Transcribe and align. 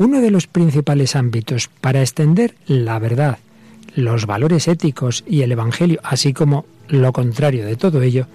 uno 0.00 0.22
de 0.22 0.30
los 0.30 0.46
principales 0.46 1.14
ámbitos 1.14 1.68
para 1.68 2.00
extender 2.00 2.54
la 2.66 2.98
verdad, 2.98 3.38
los 3.94 4.24
valores 4.24 4.66
éticos 4.66 5.24
y 5.28 5.42
el 5.42 5.52
Evangelio, 5.52 6.00
así 6.02 6.32
como 6.32 6.64
lo 6.88 7.12
contrario 7.12 7.66
de 7.66 7.76
todo 7.76 8.00
ello, 8.00 8.26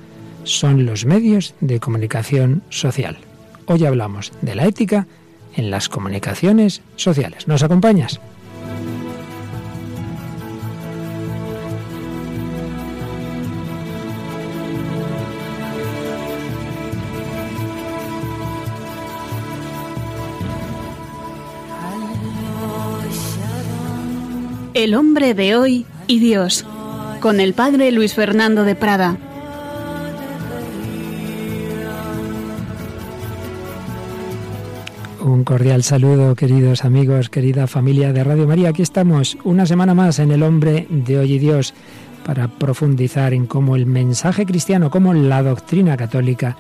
son 0.44 0.86
los 0.86 1.06
medios 1.06 1.56
de 1.62 1.80
comunicación 1.80 2.62
social. 2.70 3.18
Hoy 3.66 3.84
hablamos 3.84 4.32
de 4.44 4.54
la 4.54 4.68
ética 4.68 5.08
en 5.56 5.72
las 5.72 5.90
comunicaciones 5.90 6.84
sociales. 6.98 7.48
¿Nos 7.48 7.64
acompañas? 7.64 8.20
El 24.76 24.94
hombre 24.94 25.34
de 25.34 25.56
hoy 25.56 25.86
y 26.06 26.20
Dios, 26.20 26.66
con 27.22 27.40
el 27.40 27.54
padre 27.54 27.94
Luis 27.94 28.14
Fernando 28.14 28.66
de 28.66 28.76
Prada. 28.76 29.18
Un 35.24 35.46
cordial 35.46 35.82
saludo, 35.82 36.36
queridos 36.36 36.84
amigos, 36.84 37.30
querida 37.30 37.68
familia 37.68 38.12
de 38.12 38.26
Radio 38.26 38.48
María. 38.48 38.68
Aquí 38.68 38.82
estamos 38.82 39.38
una 39.46 39.66
semana 39.66 39.94
más 39.94 40.20
en 40.20 40.32
El 40.32 40.44
hombre 40.44 40.88
de 40.90 41.20
hoy 41.20 41.36
y 41.36 41.40
Dios 41.40 41.74
para 42.26 42.50
profundizar 42.50 43.34
en 43.34 43.46
cómo 43.46 43.78
el 43.78 43.86
mensaje 43.86 44.46
cristiano, 44.46 44.90
cómo 44.90 45.14
la 45.14 45.42
doctrina 45.42 45.96
católica 45.96 46.58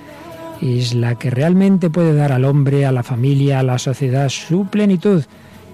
es 0.61 0.93
la 0.93 1.15
que 1.15 1.31
realmente 1.31 1.89
puede 1.89 2.15
dar 2.15 2.31
al 2.31 2.45
hombre, 2.45 2.85
a 2.85 2.93
la 2.93 3.03
familia, 3.03 3.59
a 3.59 3.63
la 3.63 3.77
sociedad 3.77 4.29
su 4.29 4.67
plenitud 4.67 5.25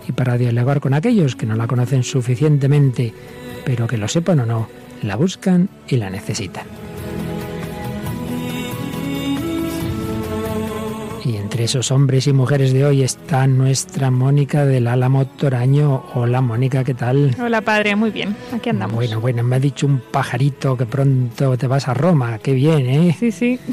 y 0.07 0.11
para 0.11 0.37
dialogar 0.37 0.79
con 0.79 0.93
aquellos 0.93 1.35
que 1.35 1.45
no 1.45 1.55
la 1.55 1.67
conocen 1.67 2.03
suficientemente, 2.03 3.13
pero 3.65 3.87
que 3.87 3.98
lo 3.98 4.07
sepan 4.07 4.39
o 4.41 4.45
no, 4.45 4.67
la 5.03 5.15
buscan 5.15 5.70
y 5.87 5.98
la 5.98 6.09
necesitan. 6.09 6.65
Y 11.23 11.35
entre 11.35 11.65
esos 11.65 11.91
hombres 11.91 12.26
y 12.26 12.34
mujeres 12.34 12.73
de 12.73 12.84
hoy 12.84 13.03
está 13.03 13.45
nuestra 13.45 14.09
Mónica 14.09 14.65
del 14.65 14.87
Álamo 14.87 15.27
Toraño. 15.27 16.04
Hola 16.15 16.41
Mónica, 16.41 16.83
¿qué 16.83 16.95
tal? 16.95 17.35
Hola 17.39 17.61
padre, 17.61 17.95
muy 17.95 18.09
bien, 18.09 18.35
aquí 18.51 18.70
andamos. 18.70 18.95
Bueno, 18.95 19.21
bueno, 19.21 19.43
me 19.43 19.57
ha 19.57 19.59
dicho 19.59 19.85
un 19.85 19.99
pajarito 19.99 20.76
que 20.76 20.87
pronto 20.87 21.55
te 21.57 21.67
vas 21.67 21.87
a 21.87 21.93
Roma, 21.93 22.39
qué 22.39 22.54
bien, 22.54 22.89
¿eh? 22.89 23.15
Sí, 23.20 23.31
sí. 23.31 23.59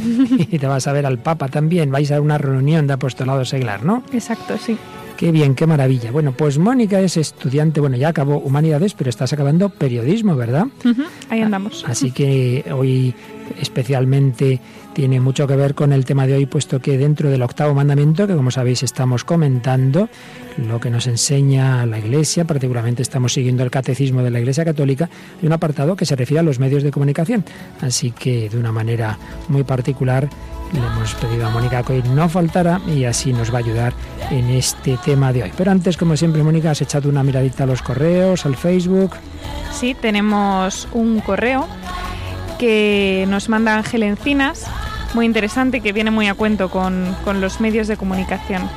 y 0.50 0.58
te 0.58 0.66
vas 0.66 0.86
a 0.86 0.92
ver 0.92 1.06
al 1.06 1.18
Papa 1.18 1.48
también, 1.48 1.90
vais 1.90 2.12
a 2.12 2.20
una 2.20 2.36
reunión 2.36 2.86
de 2.86 2.92
apostolado 2.92 3.44
seglar, 3.46 3.82
¿no? 3.82 4.02
Exacto, 4.12 4.58
sí. 4.58 4.76
Qué 5.18 5.32
bien, 5.32 5.56
qué 5.56 5.66
maravilla. 5.66 6.12
Bueno, 6.12 6.30
pues 6.30 6.58
Mónica 6.58 7.00
es 7.00 7.16
estudiante, 7.16 7.80
bueno, 7.80 7.96
ya 7.96 8.10
acabó 8.10 8.38
humanidades, 8.38 8.94
pero 8.94 9.10
estás 9.10 9.32
acabando 9.32 9.68
periodismo, 9.68 10.36
¿verdad? 10.36 10.68
Ahí 11.28 11.40
andamos. 11.40 11.84
Así 11.88 12.12
que 12.12 12.64
hoy 12.72 13.12
especialmente 13.60 14.60
tiene 14.98 15.20
mucho 15.20 15.46
que 15.46 15.54
ver 15.54 15.76
con 15.76 15.92
el 15.92 16.04
tema 16.04 16.26
de 16.26 16.34
hoy, 16.34 16.46
puesto 16.46 16.80
que 16.80 16.98
dentro 16.98 17.30
del 17.30 17.40
octavo 17.42 17.72
mandamiento, 17.72 18.26
que 18.26 18.34
como 18.34 18.50
sabéis 18.50 18.82
estamos 18.82 19.22
comentando, 19.22 20.08
lo 20.56 20.80
que 20.80 20.90
nos 20.90 21.06
enseña 21.06 21.86
la 21.86 22.00
Iglesia, 22.00 22.44
particularmente 22.44 23.02
estamos 23.02 23.32
siguiendo 23.32 23.62
el 23.62 23.70
catecismo 23.70 24.24
de 24.24 24.32
la 24.32 24.40
Iglesia 24.40 24.64
Católica, 24.64 25.08
hay 25.40 25.46
un 25.46 25.52
apartado 25.52 25.94
que 25.94 26.04
se 26.04 26.16
refiere 26.16 26.40
a 26.40 26.42
los 26.42 26.58
medios 26.58 26.82
de 26.82 26.90
comunicación. 26.90 27.44
Así 27.80 28.10
que 28.10 28.48
de 28.48 28.58
una 28.58 28.72
manera 28.72 29.16
muy 29.46 29.62
particular 29.62 30.28
le 30.72 30.80
hemos 30.80 31.14
pedido 31.14 31.46
a 31.46 31.50
Mónica 31.50 31.84
que 31.84 31.92
hoy 31.92 32.02
no 32.02 32.28
faltara 32.28 32.80
y 32.88 33.04
así 33.04 33.32
nos 33.32 33.52
va 33.52 33.58
a 33.58 33.60
ayudar 33.60 33.92
en 34.32 34.50
este 34.50 34.98
tema 35.04 35.32
de 35.32 35.44
hoy. 35.44 35.52
Pero 35.56 35.70
antes, 35.70 35.96
como 35.96 36.16
siempre, 36.16 36.42
Mónica, 36.42 36.72
has 36.72 36.82
echado 36.82 37.08
una 37.08 37.22
miradita 37.22 37.62
a 37.62 37.66
los 37.68 37.82
correos, 37.82 38.44
al 38.46 38.56
Facebook. 38.56 39.12
Sí, 39.70 39.94
tenemos 39.94 40.88
un 40.90 41.20
correo 41.20 41.68
que 42.58 43.26
nos 43.28 43.48
manda 43.48 43.76
Ángel 43.76 44.02
Encinas, 44.02 44.66
muy 45.14 45.26
interesante, 45.26 45.80
que 45.80 45.92
viene 45.92 46.10
muy 46.10 46.28
a 46.28 46.34
cuento 46.34 46.70
con, 46.70 47.16
con 47.24 47.40
los 47.40 47.60
medios 47.60 47.88
de 47.88 47.96
comunicación. 47.96 48.68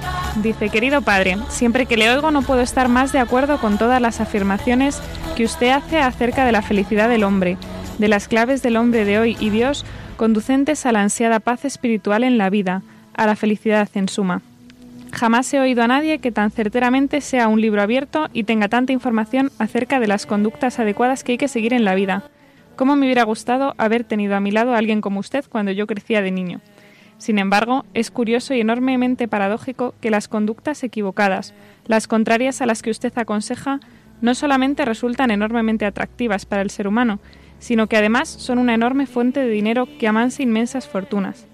Dice, 0.41 0.69
querido 0.69 1.01
padre, 1.01 1.37
siempre 1.49 1.85
que 1.85 1.97
le 1.97 2.09
oigo 2.09 2.31
no 2.31 2.41
puedo 2.41 2.61
estar 2.61 2.87
más 2.87 3.11
de 3.11 3.19
acuerdo 3.19 3.59
con 3.59 3.77
todas 3.77 4.01
las 4.01 4.21
afirmaciones 4.21 5.01
que 5.35 5.43
usted 5.43 5.69
hace 5.69 5.99
acerca 5.99 6.45
de 6.45 6.51
la 6.51 6.61
felicidad 6.61 7.09
del 7.09 7.23
hombre, 7.23 7.57
de 7.97 8.07
las 8.07 8.27
claves 8.27 8.61
del 8.61 8.77
hombre 8.77 9.05
de 9.05 9.19
hoy 9.19 9.37
y 9.39 9.49
Dios 9.49 9.85
conducentes 10.15 10.85
a 10.85 10.91
la 10.91 11.01
ansiada 11.01 11.39
paz 11.39 11.65
espiritual 11.65 12.23
en 12.23 12.37
la 12.37 12.49
vida, 12.49 12.83
a 13.15 13.25
la 13.25 13.35
felicidad 13.35 13.89
en 13.95 14.07
suma. 14.07 14.41
Jamás 15.11 15.53
he 15.53 15.59
oído 15.59 15.83
a 15.83 15.87
nadie 15.87 16.19
que 16.19 16.31
tan 16.31 16.51
certeramente 16.51 17.21
sea 17.21 17.47
un 17.47 17.59
libro 17.59 17.81
abierto 17.81 18.29
y 18.31 18.43
tenga 18.43 18.69
tanta 18.69 18.93
información 18.93 19.51
acerca 19.59 19.99
de 19.99 20.07
las 20.07 20.25
conductas 20.25 20.79
adecuadas 20.79 21.23
que 21.23 21.33
hay 21.33 21.37
que 21.37 21.47
seguir 21.47 21.73
en 21.73 21.83
la 21.83 21.95
vida. 21.95 22.23
¿Cómo 22.81 22.95
me 22.95 23.05
hubiera 23.05 23.25
gustado 23.25 23.75
haber 23.77 24.03
tenido 24.05 24.35
a 24.35 24.39
mi 24.39 24.49
lado 24.49 24.73
a 24.73 24.79
alguien 24.79 25.01
como 25.01 25.19
usted 25.19 25.45
cuando 25.47 25.71
yo 25.71 25.85
crecía 25.85 26.23
de 26.23 26.31
niño? 26.31 26.61
Sin 27.19 27.37
embargo, 27.37 27.85
es 27.93 28.09
curioso 28.09 28.55
y 28.55 28.61
enormemente 28.61 29.27
paradójico 29.27 29.93
que 30.01 30.09
las 30.09 30.27
conductas 30.27 30.83
equivocadas, 30.83 31.53
las 31.85 32.07
contrarias 32.07 32.59
a 32.59 32.65
las 32.65 32.81
que 32.81 32.89
usted 32.89 33.15
aconseja, 33.15 33.81
no 34.19 34.33
solamente 34.33 34.83
resultan 34.83 35.29
enormemente 35.29 35.85
atractivas 35.85 36.47
para 36.47 36.63
el 36.63 36.71
ser 36.71 36.87
humano, 36.87 37.19
sino 37.59 37.85
que 37.85 37.97
además 37.97 38.29
son 38.29 38.57
una 38.57 38.73
enorme 38.73 39.05
fuente 39.05 39.41
de 39.41 39.49
dinero 39.49 39.87
que 39.99 40.07
amansa 40.07 40.41
inmensas 40.41 40.87
fortunas. 40.87 41.45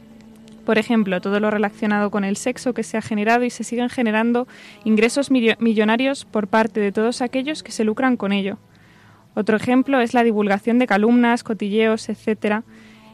Por 0.65 0.77
ejemplo, 0.77 1.19
todo 1.19 1.41
lo 1.41 1.51
relacionado 1.51 2.09
con 2.09 2.23
el 2.23 2.37
sexo 2.37 2.73
que 2.73 2.83
se 2.83 2.95
ha 2.95 3.01
generado 3.01 3.43
y 3.43 3.49
se 3.49 3.65
siguen 3.65 3.89
generando 3.89 4.47
ingresos 4.85 5.29
millonarios 5.29 6.23
por 6.23 6.47
parte 6.47 6.79
de 6.79 6.93
todos 6.93 7.21
aquellos 7.21 7.63
que 7.63 7.73
se 7.73 7.83
lucran 7.83 8.15
con 8.15 8.31
ello. 8.31 8.59
Otro 9.37 9.55
ejemplo 9.55 9.99
es 9.99 10.15
la 10.15 10.23
divulgación 10.23 10.79
de 10.79 10.87
calumnas, 10.87 11.43
cotilleos, 11.43 12.09
etcétera, 12.09 12.63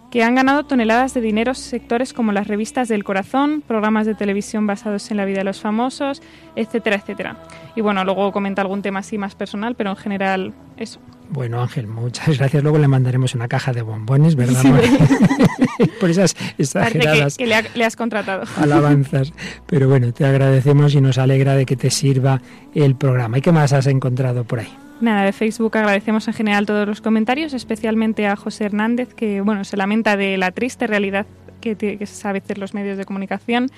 que 0.10 0.24
han 0.24 0.36
ganado 0.36 0.64
toneladas 0.64 1.14
de 1.14 1.20
dinero 1.20 1.54
sectores 1.54 2.14
como 2.14 2.32
las 2.32 2.48
revistas 2.48 2.88
del 2.88 3.04
corazón, 3.04 3.62
programas 3.68 4.06
de 4.06 4.16
televisión 4.16 4.66
basados 4.66 5.12
en 5.12 5.18
la 5.18 5.26
vida 5.26 5.40
de 5.40 5.44
los 5.44 5.60
famosos, 5.60 6.22
etcétera, 6.56 6.96
etcétera. 6.96 7.44
Y 7.76 7.82
bueno, 7.82 8.06
luego 8.06 8.32
comenta 8.32 8.62
algún 8.62 8.82
tema 8.82 9.00
así 9.00 9.18
más 9.18 9.36
personal, 9.36 9.76
pero 9.76 9.90
en 9.90 9.96
general 9.98 10.54
eso. 10.78 11.02
Bueno, 11.30 11.62
Ángel, 11.62 11.88
muchas 11.88 12.38
gracias. 12.38 12.64
Luego 12.64 12.78
le 12.78 12.88
mandaremos 12.88 13.36
una 13.36 13.50
caja 13.50 13.74
de 13.74 13.82
bombones, 13.82 14.38
¿verdad? 14.38 14.64
Por 16.00 16.10
esas 16.10 16.38
exageradas 16.58 17.36
que, 17.36 17.48
le, 17.48 17.84
has 17.84 17.96
contratado. 17.98 18.44
alabanzas. 18.56 19.34
Pero 19.68 19.90
bueno, 19.90 20.14
te 20.14 20.24
agradecemos 20.24 20.96
y 20.96 21.02
nos 21.02 21.18
alegra 21.18 21.56
de 21.56 21.66
que 21.66 21.76
te 21.76 21.90
sirva 21.90 22.42
el 22.74 22.96
programa. 22.96 23.40
¿Y 23.40 23.42
qué 23.42 23.52
más 23.52 23.74
has 23.74 23.88
encontrado 23.88 24.46
por 24.46 24.60
ahí? 24.60 24.74
Nada, 25.04 25.24
de 25.24 25.34
Facebook 25.34 25.78
agradecemos 25.78 26.30
en 26.30 26.34
general 26.34 26.66
todos 26.66 26.88
los 26.88 27.02
comentarios, 27.02 27.52
especialmente 27.52 28.26
a 28.26 28.38
José 28.38 28.64
Hernández, 28.64 29.14
que 29.14 29.42
bueno, 29.42 29.66
se 29.66 29.76
lamenta 29.76 30.16
de 30.16 30.38
la 30.38 30.52
triste 30.52 30.88
realidad 30.88 31.26
que, 31.60 31.76
que 31.76 32.06
se 32.06 32.16
sabe 32.16 32.38
hacer 32.40 32.58
los 32.58 32.74
medios 32.74 32.98
de 32.98 33.04
comunicación, 33.04 33.70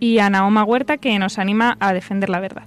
y 0.00 0.18
a 0.18 0.28
Naoma 0.28 0.64
Huerta, 0.64 0.96
que 0.96 1.16
nos 1.20 1.38
anima 1.38 1.76
a 1.78 1.92
defender 1.92 2.30
la 2.30 2.40
verdad. 2.40 2.64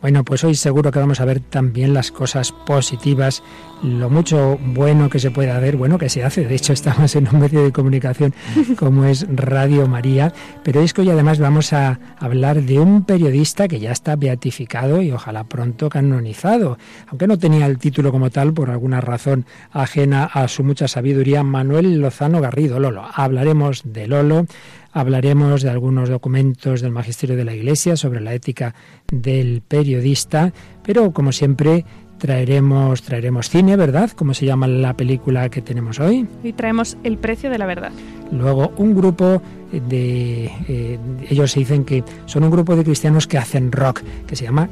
Bueno, 0.00 0.24
pues 0.24 0.42
hoy 0.44 0.54
seguro 0.54 0.90
que 0.90 0.98
vamos 0.98 1.20
a 1.20 1.26
ver 1.26 1.40
también 1.40 1.92
las 1.92 2.10
cosas 2.10 2.52
positivas, 2.52 3.42
lo 3.82 4.08
mucho 4.08 4.58
bueno 4.58 5.10
que 5.10 5.18
se 5.18 5.30
puede 5.30 5.50
hacer, 5.50 5.76
bueno 5.76 5.98
que 5.98 6.08
se 6.08 6.24
hace. 6.24 6.46
De 6.46 6.54
hecho, 6.54 6.72
estamos 6.74 7.14
en 7.16 7.28
un 7.30 7.38
medio 7.38 7.62
de 7.62 7.70
comunicación 7.70 8.32
como 8.78 9.04
es 9.04 9.26
Radio 9.28 9.86
María, 9.86 10.32
pero 10.62 10.80
es 10.80 10.94
que 10.94 11.02
hoy 11.02 11.10
además 11.10 11.38
vamos 11.38 11.74
a 11.74 12.00
hablar 12.18 12.62
de 12.62 12.78
un 12.78 13.04
periodista 13.04 13.68
que 13.68 13.78
ya 13.78 13.92
está 13.92 14.16
beatificado 14.16 15.02
y 15.02 15.12
ojalá 15.12 15.44
pronto 15.44 15.90
canonizado, 15.90 16.78
aunque 17.08 17.26
no 17.26 17.38
tenía 17.38 17.66
el 17.66 17.78
título 17.78 18.10
como 18.10 18.30
tal 18.30 18.54
por 18.54 18.70
alguna 18.70 19.02
razón 19.02 19.44
ajena 19.70 20.24
a 20.24 20.48
su 20.48 20.64
mucha 20.64 20.88
sabiduría, 20.88 21.42
Manuel 21.42 22.00
Lozano 22.00 22.40
Garrido, 22.40 22.80
Lolo. 22.80 23.04
Hablaremos 23.14 23.82
de 23.84 24.06
Lolo 24.06 24.46
Hablaremos 24.92 25.62
de 25.62 25.70
algunos 25.70 26.08
documentos 26.08 26.80
del 26.80 26.90
Magisterio 26.90 27.36
de 27.36 27.44
la 27.44 27.54
Iglesia 27.54 27.96
sobre 27.96 28.20
la 28.20 28.34
ética 28.34 28.74
del 29.12 29.62
periodista, 29.62 30.52
pero 30.82 31.12
como 31.12 31.32
siempre 31.32 31.84
traeremos 32.18 33.02
traeremos 33.02 33.48
cine, 33.48 33.76
¿verdad? 33.76 34.10
¿Cómo 34.14 34.34
se 34.34 34.46
llama 34.46 34.68
la 34.68 34.94
película 34.94 35.48
que 35.48 35.62
tenemos 35.62 35.98
hoy? 36.00 36.28
Y 36.44 36.52
traemos 36.52 36.96
El 37.02 37.18
precio 37.18 37.50
de 37.50 37.58
la 37.58 37.66
verdad. 37.66 37.92
Luego 38.30 38.72
un 38.76 38.94
grupo 38.94 39.42
de 39.72 40.50
eh, 40.68 40.98
ellos 41.28 41.52
se 41.52 41.60
dicen 41.60 41.84
que 41.84 42.04
son 42.26 42.44
un 42.44 42.50
grupo 42.50 42.76
de 42.76 42.84
cristianos 42.84 43.26
que 43.26 43.38
hacen 43.38 43.72
rock, 43.72 44.02
que 44.26 44.36
se 44.36 44.44
llama 44.44 44.68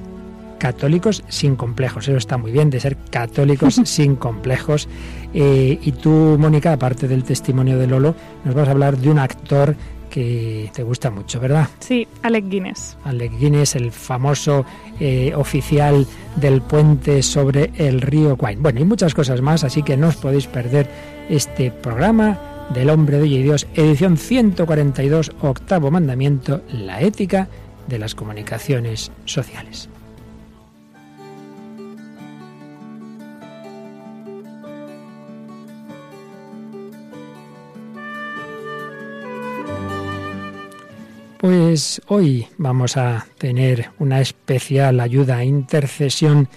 católicos 0.58 1.24
sin 1.28 1.56
complejos. 1.56 2.08
Eso 2.08 2.18
está 2.18 2.36
muy 2.36 2.52
bien, 2.52 2.68
de 2.70 2.80
ser 2.80 2.96
católicos 3.10 3.80
sin 3.84 4.16
complejos. 4.16 4.88
Eh, 5.32 5.78
y 5.82 5.92
tú, 5.92 6.36
Mónica, 6.38 6.72
aparte 6.72 7.08
del 7.08 7.24
testimonio 7.24 7.78
de 7.78 7.86
Lolo, 7.86 8.14
nos 8.44 8.54
vas 8.54 8.68
a 8.68 8.72
hablar 8.72 8.98
de 8.98 9.10
un 9.10 9.18
actor 9.18 9.74
que 10.08 10.70
te 10.74 10.82
gusta 10.82 11.10
mucho, 11.10 11.40
¿verdad? 11.40 11.68
Sí, 11.80 12.06
Alec 12.22 12.48
Guinness. 12.48 12.96
Alec 13.04 13.38
Guinness, 13.38 13.76
el 13.76 13.92
famoso 13.92 14.64
eh, 15.00 15.32
oficial 15.34 16.06
del 16.36 16.62
puente 16.62 17.22
sobre 17.22 17.72
el 17.76 18.00
río 18.00 18.36
Quine. 18.36 18.56
Bueno, 18.56 18.80
y 18.80 18.84
muchas 18.84 19.14
cosas 19.14 19.40
más, 19.40 19.64
así 19.64 19.82
que 19.82 19.96
no 19.96 20.08
os 20.08 20.16
podéis 20.16 20.46
perder 20.46 20.88
este 21.28 21.70
programa 21.70 22.38
del 22.74 22.90
hombre 22.90 23.16
de 23.16 23.22
hoy 23.22 23.36
y 23.36 23.42
Dios, 23.42 23.66
edición 23.74 24.16
142, 24.16 25.32
octavo 25.40 25.90
mandamiento, 25.90 26.62
la 26.72 27.00
ética 27.00 27.48
de 27.86 27.98
las 27.98 28.14
comunicaciones 28.14 29.10
sociales. 29.24 29.88
Pues 41.38 42.02
hoy 42.08 42.48
vamos 42.56 42.96
a 42.96 43.28
tener 43.38 43.90
una 44.00 44.20
especial 44.20 44.98
ayuda, 44.98 45.44
intercesión 45.44 46.48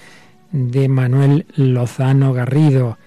de 0.52 0.90
Manuel 0.90 1.46
Lozano 1.56 2.34
Garrido, 2.34 2.98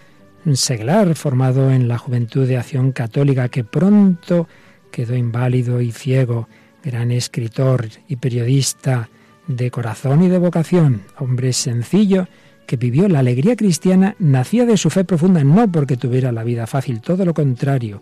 un 0.46 0.56
seglar 0.56 1.16
formado 1.16 1.72
en 1.72 1.88
la 1.88 1.98
Juventud 1.98 2.46
de 2.46 2.58
Acción 2.58 2.92
Católica 2.92 3.48
que 3.48 3.64
pronto 3.64 4.46
quedó 4.92 5.16
inválido 5.16 5.80
y 5.80 5.90
ciego, 5.90 6.48
gran 6.84 7.10
escritor 7.10 7.88
y 8.06 8.16
periodista 8.16 9.08
de 9.48 9.72
corazón 9.72 10.22
y 10.22 10.28
de 10.28 10.38
vocación, 10.38 11.02
hombre 11.18 11.52
sencillo 11.52 12.28
que 12.68 12.76
vivió 12.76 13.08
la 13.08 13.18
alegría 13.18 13.56
cristiana, 13.56 14.14
nacía 14.20 14.64
de 14.64 14.76
su 14.76 14.90
fe 14.90 15.04
profunda 15.04 15.42
no 15.42 15.70
porque 15.72 15.96
tuviera 15.96 16.30
la 16.30 16.44
vida 16.44 16.68
fácil, 16.68 17.00
todo 17.00 17.24
lo 17.24 17.34
contrario, 17.34 18.00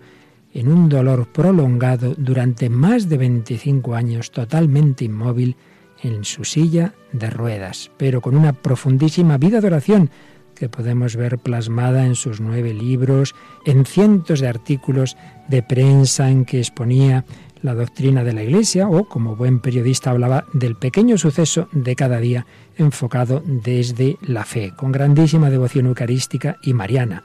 en 0.54 0.68
un 0.68 0.88
dolor 0.88 1.26
prolongado 1.32 2.14
durante 2.16 2.68
más 2.68 3.08
de 3.08 3.18
25 3.18 3.94
años, 3.94 4.30
totalmente 4.30 5.04
inmóvil 5.04 5.56
en 6.02 6.24
su 6.24 6.44
silla 6.44 6.94
de 7.12 7.30
ruedas, 7.30 7.90
pero 7.96 8.20
con 8.20 8.36
una 8.36 8.52
profundísima 8.52 9.38
vida 9.38 9.60
de 9.60 9.68
oración 9.68 10.10
que 10.54 10.68
podemos 10.68 11.16
ver 11.16 11.38
plasmada 11.38 12.06
en 12.06 12.14
sus 12.14 12.40
nueve 12.40 12.74
libros, 12.74 13.34
en 13.64 13.84
cientos 13.84 14.40
de 14.40 14.48
artículos 14.48 15.16
de 15.48 15.62
prensa 15.62 16.30
en 16.30 16.44
que 16.44 16.58
exponía 16.58 17.24
la 17.62 17.74
doctrina 17.74 18.24
de 18.24 18.32
la 18.32 18.42
Iglesia 18.42 18.88
o, 18.88 19.08
como 19.08 19.36
buen 19.36 19.60
periodista, 19.60 20.10
hablaba 20.10 20.44
del 20.52 20.76
pequeño 20.76 21.16
suceso 21.16 21.68
de 21.72 21.96
cada 21.96 22.18
día 22.18 22.46
enfocado 22.76 23.42
desde 23.46 24.18
la 24.20 24.44
fe, 24.44 24.72
con 24.76 24.92
grandísima 24.92 25.48
devoción 25.48 25.86
eucarística 25.86 26.56
y 26.62 26.74
mariana. 26.74 27.24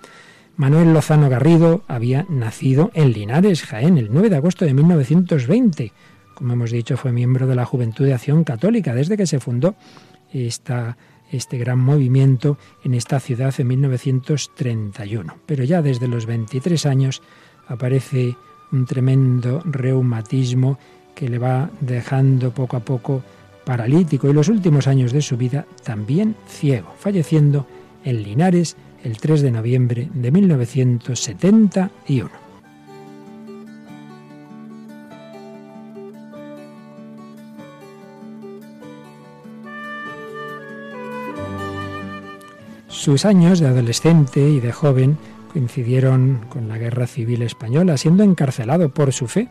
Manuel 0.58 0.92
Lozano 0.92 1.30
Garrido 1.30 1.84
había 1.88 2.26
nacido 2.30 2.90
en 2.96 3.12
Linares, 3.12 3.62
Jaén, 3.62 4.00
el 4.00 4.10
9 4.12 4.32
de 4.32 4.38
agosto 4.38 4.66
de 4.66 4.74
1920. 4.74 5.94
Como 6.34 6.54
hemos 6.54 6.72
dicho, 6.72 6.98
fue 6.98 7.12
miembro 7.12 7.46
de 7.46 7.54
la 7.54 7.64
Juventud 7.64 8.06
de 8.06 8.16
Acción 8.16 8.44
Católica 8.44 8.96
desde 8.96 9.18
que 9.18 9.28
se 9.28 9.40
fundó 9.40 9.76
este 10.34 11.58
gran 11.60 11.78
movimiento 11.78 12.58
en 12.84 12.96
esta 12.96 13.20
ciudad 13.20 13.54
en 13.60 13.68
1931. 13.68 15.36
Pero 15.46 15.64
ya 15.64 15.84
desde 15.84 16.08
los 16.08 16.26
23 16.26 16.88
años 16.88 17.22
aparece 17.68 18.36
un 18.72 18.88
tremendo 18.88 19.62
reumatismo 19.64 20.80
que 21.14 21.30
le 21.30 21.38
va 21.38 21.70
dejando 21.82 22.50
poco 22.50 22.78
a 22.78 22.80
poco 22.80 23.22
paralítico 23.64 24.28
y 24.28 24.34
los 24.34 24.50
últimos 24.50 24.88
años 24.88 25.12
de 25.12 25.22
su 25.22 25.38
vida 25.38 25.68
también 25.84 26.36
ciego, 26.48 26.96
falleciendo 26.98 27.68
en 28.04 28.24
Linares 28.24 28.76
el 29.04 29.18
3 29.18 29.42
de 29.42 29.52
noviembre 29.52 30.10
de 30.14 30.32
1971. 30.32 32.30
Sus 42.88 43.26
años 43.26 43.60
de 43.60 43.68
adolescente 43.68 44.42
y 44.50 44.60
de 44.60 44.72
joven 44.74 45.18
coincidieron 45.54 46.42
con 46.50 46.68
la 46.68 46.78
Guerra 46.78 47.08
Civil 47.08 47.42
Española, 47.42 47.96
siendo 47.96 48.24
encarcelado 48.24 48.90
por 48.90 49.14
su 49.14 49.28
fe 49.28 49.48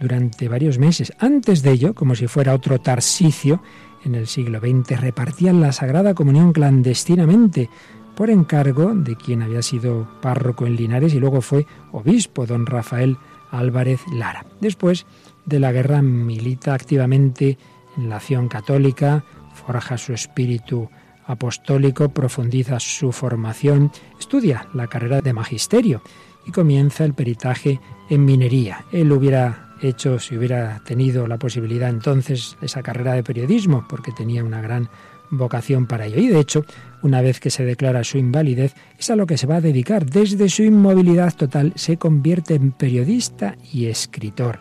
durante 0.00 0.48
varios 0.48 0.78
meses. 0.78 1.12
Antes 1.18 1.62
de 1.62 1.72
ello, 1.72 1.94
como 1.94 2.14
si 2.14 2.26
fuera 2.26 2.54
otro 2.54 2.80
Tarsicio, 2.80 3.62
en 4.04 4.14
el 4.14 4.26
siglo 4.26 4.60
XX 4.60 5.00
repartían 5.00 5.60
la 5.60 5.72
Sagrada 5.72 6.14
Comunión 6.14 6.52
clandestinamente, 6.52 7.70
por 8.18 8.30
encargo 8.30 8.96
de 8.96 9.14
quien 9.14 9.42
había 9.42 9.62
sido 9.62 10.08
párroco 10.20 10.66
en 10.66 10.74
Linares 10.74 11.14
y 11.14 11.20
luego 11.20 11.40
fue 11.40 11.66
obispo, 11.92 12.46
don 12.46 12.66
Rafael 12.66 13.16
Álvarez 13.52 14.00
Lara. 14.12 14.44
Después 14.60 15.06
de 15.46 15.60
la 15.60 15.70
guerra 15.70 16.02
milita 16.02 16.74
activamente 16.74 17.56
en 17.96 18.08
la 18.08 18.16
acción 18.16 18.48
católica, 18.48 19.22
forja 19.54 19.96
su 19.98 20.14
espíritu 20.14 20.90
apostólico, 21.26 22.08
profundiza 22.08 22.80
su 22.80 23.12
formación, 23.12 23.92
estudia 24.18 24.66
la 24.74 24.88
carrera 24.88 25.20
de 25.20 25.32
magisterio 25.32 26.02
y 26.44 26.50
comienza 26.50 27.04
el 27.04 27.14
peritaje 27.14 27.78
en 28.10 28.24
minería. 28.24 28.84
Él 28.90 29.12
hubiera 29.12 29.76
hecho, 29.80 30.18
si 30.18 30.36
hubiera 30.36 30.82
tenido 30.84 31.28
la 31.28 31.38
posibilidad 31.38 31.88
entonces, 31.88 32.56
esa 32.62 32.82
carrera 32.82 33.12
de 33.12 33.22
periodismo, 33.22 33.86
porque 33.88 34.10
tenía 34.10 34.42
una 34.42 34.60
gran 34.60 34.88
vocación 35.30 35.86
para 35.86 36.06
ello. 36.06 36.18
Y 36.18 36.28
de 36.28 36.40
hecho, 36.40 36.64
una 37.02 37.22
vez 37.22 37.40
que 37.40 37.50
se 37.50 37.64
declara 37.64 38.04
su 38.04 38.18
invalidez, 38.18 38.74
es 38.98 39.10
a 39.10 39.16
lo 39.16 39.26
que 39.26 39.38
se 39.38 39.46
va 39.46 39.56
a 39.56 39.60
dedicar. 39.60 40.06
Desde 40.06 40.48
su 40.48 40.62
inmovilidad 40.62 41.34
total 41.34 41.72
se 41.76 41.96
convierte 41.96 42.54
en 42.54 42.72
periodista 42.72 43.56
y 43.72 43.86
escritor, 43.86 44.60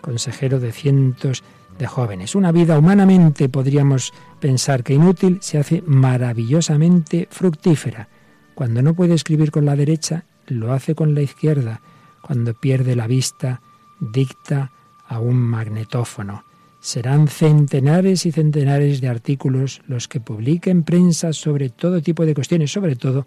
consejero 0.00 0.60
de 0.60 0.72
cientos 0.72 1.44
de 1.78 1.86
jóvenes. 1.86 2.34
Una 2.34 2.52
vida 2.52 2.78
humanamente 2.78 3.48
podríamos 3.48 4.12
pensar 4.40 4.82
que 4.82 4.94
inútil 4.94 5.38
se 5.40 5.58
hace 5.58 5.82
maravillosamente 5.86 7.28
fructífera. 7.30 8.08
Cuando 8.54 8.82
no 8.82 8.94
puede 8.94 9.14
escribir 9.14 9.50
con 9.50 9.66
la 9.66 9.76
derecha, 9.76 10.24
lo 10.46 10.72
hace 10.72 10.94
con 10.94 11.14
la 11.14 11.22
izquierda. 11.22 11.82
Cuando 12.22 12.54
pierde 12.54 12.96
la 12.96 13.06
vista, 13.06 13.60
dicta 14.00 14.72
a 15.06 15.20
un 15.20 15.36
magnetófono. 15.36 16.45
Serán 16.86 17.26
centenares 17.26 18.26
y 18.26 18.30
centenares 18.30 19.00
de 19.00 19.08
artículos 19.08 19.82
los 19.88 20.06
que 20.06 20.20
publique 20.20 20.70
en 20.70 20.84
prensa 20.84 21.32
sobre 21.32 21.68
todo 21.68 22.00
tipo 22.00 22.24
de 22.24 22.32
cuestiones, 22.32 22.70
sobre 22.70 22.94
todo 22.94 23.26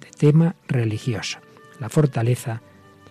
de 0.00 0.08
tema 0.18 0.56
religioso. 0.66 1.38
La 1.78 1.88
fortaleza 1.88 2.62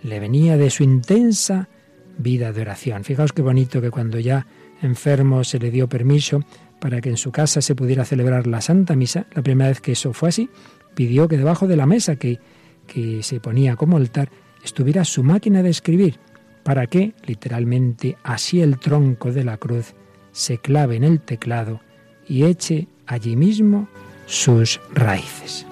le 0.04 0.20
venía 0.20 0.58
de 0.58 0.70
su 0.70 0.84
intensa 0.84 1.70
vida 2.18 2.52
de 2.52 2.64
oración. 2.64 3.06
Fijaos 3.06 3.32
qué 3.32 3.42
bonito 3.42 3.80
que 3.80 3.90
cuando 3.90 4.20
ya 4.20 4.46
enfermo 4.82 5.46
se 5.46 5.60
le 5.60 5.72
dio 5.72 5.88
permiso 5.88 6.44
para 6.82 7.00
que 7.00 7.08
en 7.08 7.16
su 7.16 7.32
casa 7.32 7.62
se 7.62 7.74
pudiera 7.74 8.04
celebrar 8.04 8.48
la 8.48 8.60
Santa 8.60 8.98
Misa, 8.98 9.28
la 9.34 9.44
primera 9.44 9.70
vez 9.70 9.80
que 9.80 9.94
eso 9.94 10.12
fue 10.12 10.28
así, 10.28 10.50
pidió 10.94 11.30
que 11.30 11.38
debajo 11.38 11.68
de 11.68 11.78
la 11.78 11.86
mesa 11.86 12.18
que, 12.18 12.42
que 12.86 13.24
se 13.24 13.40
ponía 13.40 13.78
como 13.78 13.96
altar 13.96 14.28
estuviera 14.62 15.06
su 15.06 15.24
máquina 15.24 15.64
de 15.64 15.70
escribir 15.70 16.20
para 16.66 16.88
que, 16.88 17.14
literalmente, 17.28 18.18
así 18.24 18.60
el 18.60 18.80
tronco 18.80 19.32
de 19.32 19.44
la 19.44 19.58
cruz 19.58 19.94
se 20.32 20.58
clave 20.58 20.96
en 20.96 21.04
el 21.04 21.22
teclado 21.22 21.80
y 22.28 22.46
eche 22.46 22.88
allí 23.06 23.36
mismo 23.36 23.88
sus 24.26 24.82
raíces. 24.92 25.68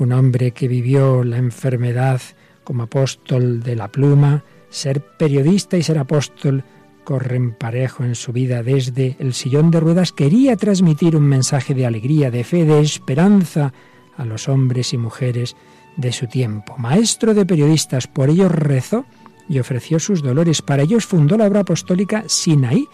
Un 0.00 0.12
hombre 0.12 0.50
que 0.50 0.66
vivió 0.66 1.22
la 1.22 1.36
enfermedad 1.36 2.20
como 2.64 2.82
apóstol 2.82 3.62
de 3.62 3.76
la 3.76 3.86
pluma, 3.86 4.42
ser 4.68 5.00
periodista 5.00 5.76
y 5.76 5.84
ser 5.84 5.96
apóstol 5.96 6.64
corren 7.04 7.52
parejo 7.54 8.02
en 8.02 8.16
su 8.16 8.32
vida 8.32 8.64
desde 8.64 9.14
el 9.20 9.32
sillón 9.32 9.70
de 9.70 9.78
ruedas, 9.78 10.10
quería 10.10 10.56
transmitir 10.56 11.14
un 11.14 11.28
mensaje 11.28 11.72
de 11.72 11.86
alegría, 11.86 12.32
de 12.32 12.42
fe, 12.42 12.64
de 12.64 12.80
esperanza 12.80 13.72
a 14.16 14.24
los 14.24 14.48
hombres 14.48 14.92
y 14.92 14.98
mujeres 14.98 15.54
de 15.96 16.12
su 16.12 16.26
tiempo. 16.26 16.76
Maestro 16.78 17.34
de 17.34 17.46
periodistas, 17.46 18.06
por 18.06 18.30
ello 18.30 18.48
rezó 18.48 19.04
y 19.48 19.58
ofreció 19.58 19.98
sus 19.98 20.22
dolores. 20.22 20.62
Para 20.62 20.82
ellos 20.82 21.06
fundó 21.06 21.36
la 21.36 21.46
obra 21.46 21.60
apostólica 21.60 22.24
Sinaí, 22.26 22.88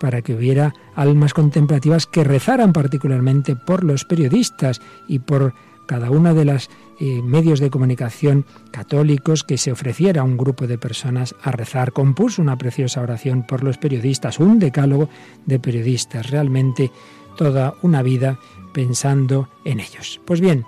para 0.00 0.22
que 0.22 0.34
hubiera 0.34 0.72
almas 0.94 1.34
contemplativas 1.34 2.06
que 2.06 2.24
rezaran 2.24 2.72
particularmente 2.72 3.56
por 3.56 3.84
los 3.84 4.04
periodistas 4.04 4.80
y 5.08 5.18
por 5.18 5.54
cada 5.86 6.10
una 6.10 6.34
de 6.34 6.44
las 6.44 6.70
eh, 7.00 7.22
medios 7.22 7.60
de 7.60 7.70
comunicación 7.70 8.44
católicos 8.70 9.42
que 9.42 9.58
se 9.58 9.72
ofreciera 9.72 10.20
a 10.20 10.24
un 10.24 10.36
grupo 10.36 10.66
de 10.66 10.78
personas 10.78 11.34
a 11.42 11.50
rezar. 11.50 11.92
Compuso 11.92 12.42
una 12.42 12.58
preciosa 12.58 13.00
oración 13.00 13.44
por 13.46 13.64
los 13.64 13.78
periodistas, 13.78 14.38
un 14.38 14.58
decálogo 14.58 15.08
de 15.46 15.58
periodistas, 15.58 16.30
realmente 16.30 16.92
toda 17.36 17.74
una 17.82 18.02
vida 18.02 18.38
pensando 18.72 19.48
en 19.64 19.80
ellos. 19.80 20.20
Pues 20.26 20.40
bien, 20.40 20.64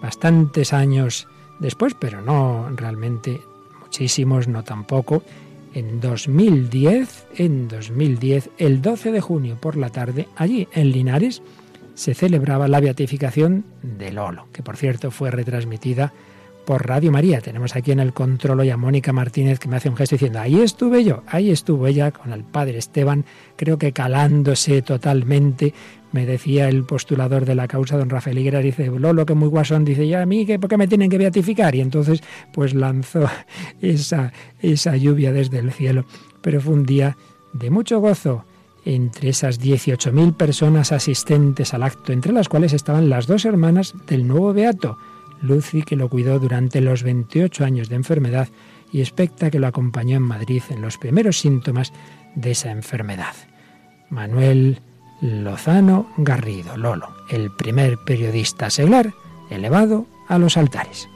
bastantes 0.00 0.72
años 0.72 1.28
después, 1.58 1.94
pero 1.94 2.20
no 2.20 2.68
realmente 2.74 3.40
muchísimos, 3.80 4.48
no 4.48 4.64
tampoco. 4.64 5.22
En 5.74 6.00
2010, 6.00 7.26
en 7.36 7.68
2010, 7.68 8.50
el 8.58 8.82
12 8.82 9.12
de 9.12 9.20
junio 9.20 9.56
por 9.60 9.76
la 9.76 9.90
tarde, 9.90 10.28
allí 10.36 10.66
en 10.72 10.90
Linares, 10.90 11.42
se 11.94 12.14
celebraba 12.14 12.68
la 12.68 12.80
beatificación 12.80 13.64
de 13.82 14.12
Lolo, 14.12 14.46
que 14.52 14.62
por 14.62 14.76
cierto 14.76 15.10
fue 15.10 15.30
retransmitida 15.30 16.12
por 16.64 16.86
Radio 16.86 17.10
María. 17.10 17.40
Tenemos 17.40 17.74
aquí 17.74 17.92
en 17.92 17.98
el 17.98 18.12
control 18.12 18.60
hoy 18.60 18.68
a 18.68 18.76
Mónica 18.76 19.10
Martínez 19.12 19.58
que 19.58 19.68
me 19.68 19.76
hace 19.76 19.88
un 19.88 19.96
gesto 19.96 20.16
diciendo, 20.16 20.38
ahí 20.38 20.60
estuve 20.60 21.02
yo, 21.02 21.22
ahí 21.26 21.50
estuvo 21.50 21.86
ella 21.86 22.10
con 22.10 22.32
el 22.32 22.44
padre 22.44 22.76
Esteban, 22.76 23.24
creo 23.56 23.78
que 23.78 23.92
calándose 23.92 24.82
totalmente. 24.82 25.72
Me 26.12 26.24
decía 26.24 26.68
el 26.68 26.84
postulador 26.84 27.44
de 27.44 27.54
la 27.54 27.68
causa, 27.68 27.98
don 27.98 28.08
Rafael 28.08 28.38
Higuera, 28.38 28.60
dice, 28.60 28.86
Lolo, 28.86 29.26
que 29.26 29.34
muy 29.34 29.48
guasón, 29.48 29.84
dice, 29.84 30.08
ya 30.08 30.22
a 30.22 30.26
mí, 30.26 30.46
¿por 30.58 30.68
qué 30.68 30.76
me 30.76 30.88
tienen 30.88 31.10
que 31.10 31.18
beatificar? 31.18 31.74
Y 31.74 31.80
entonces, 31.80 32.22
pues 32.52 32.74
lanzó 32.74 33.28
esa, 33.80 34.32
esa 34.60 34.96
lluvia 34.96 35.32
desde 35.32 35.58
el 35.58 35.72
cielo. 35.72 36.06
Pero 36.40 36.60
fue 36.60 36.74
un 36.74 36.86
día 36.86 37.16
de 37.52 37.70
mucho 37.70 38.00
gozo 38.00 38.44
entre 38.84 39.30
esas 39.30 39.60
18.000 39.60 40.34
personas 40.34 40.92
asistentes 40.92 41.74
al 41.74 41.82
acto, 41.82 42.12
entre 42.12 42.32
las 42.32 42.48
cuales 42.48 42.72
estaban 42.72 43.10
las 43.10 43.26
dos 43.26 43.44
hermanas 43.44 43.94
del 44.06 44.26
nuevo 44.26 44.54
Beato, 44.54 44.96
Lucy, 45.42 45.82
que 45.82 45.96
lo 45.96 46.08
cuidó 46.08 46.38
durante 46.38 46.80
los 46.80 47.02
28 47.02 47.64
años 47.64 47.88
de 47.88 47.96
enfermedad, 47.96 48.48
y 48.90 49.02
Especta, 49.02 49.50
que 49.50 49.58
lo 49.58 49.66
acompañó 49.66 50.16
en 50.16 50.22
Madrid 50.22 50.62
en 50.70 50.80
los 50.80 50.96
primeros 50.96 51.38
síntomas 51.38 51.92
de 52.34 52.52
esa 52.52 52.70
enfermedad. 52.70 53.34
Manuel 54.08 54.80
Lozano 55.20 56.06
Garrido, 56.16 56.76
Lolo, 56.76 57.08
el 57.28 57.50
primer 57.50 57.98
periodista 57.98 58.70
seglar 58.70 59.14
elevado 59.50 60.06
a 60.28 60.38
los 60.38 60.56
altares. 60.56 61.08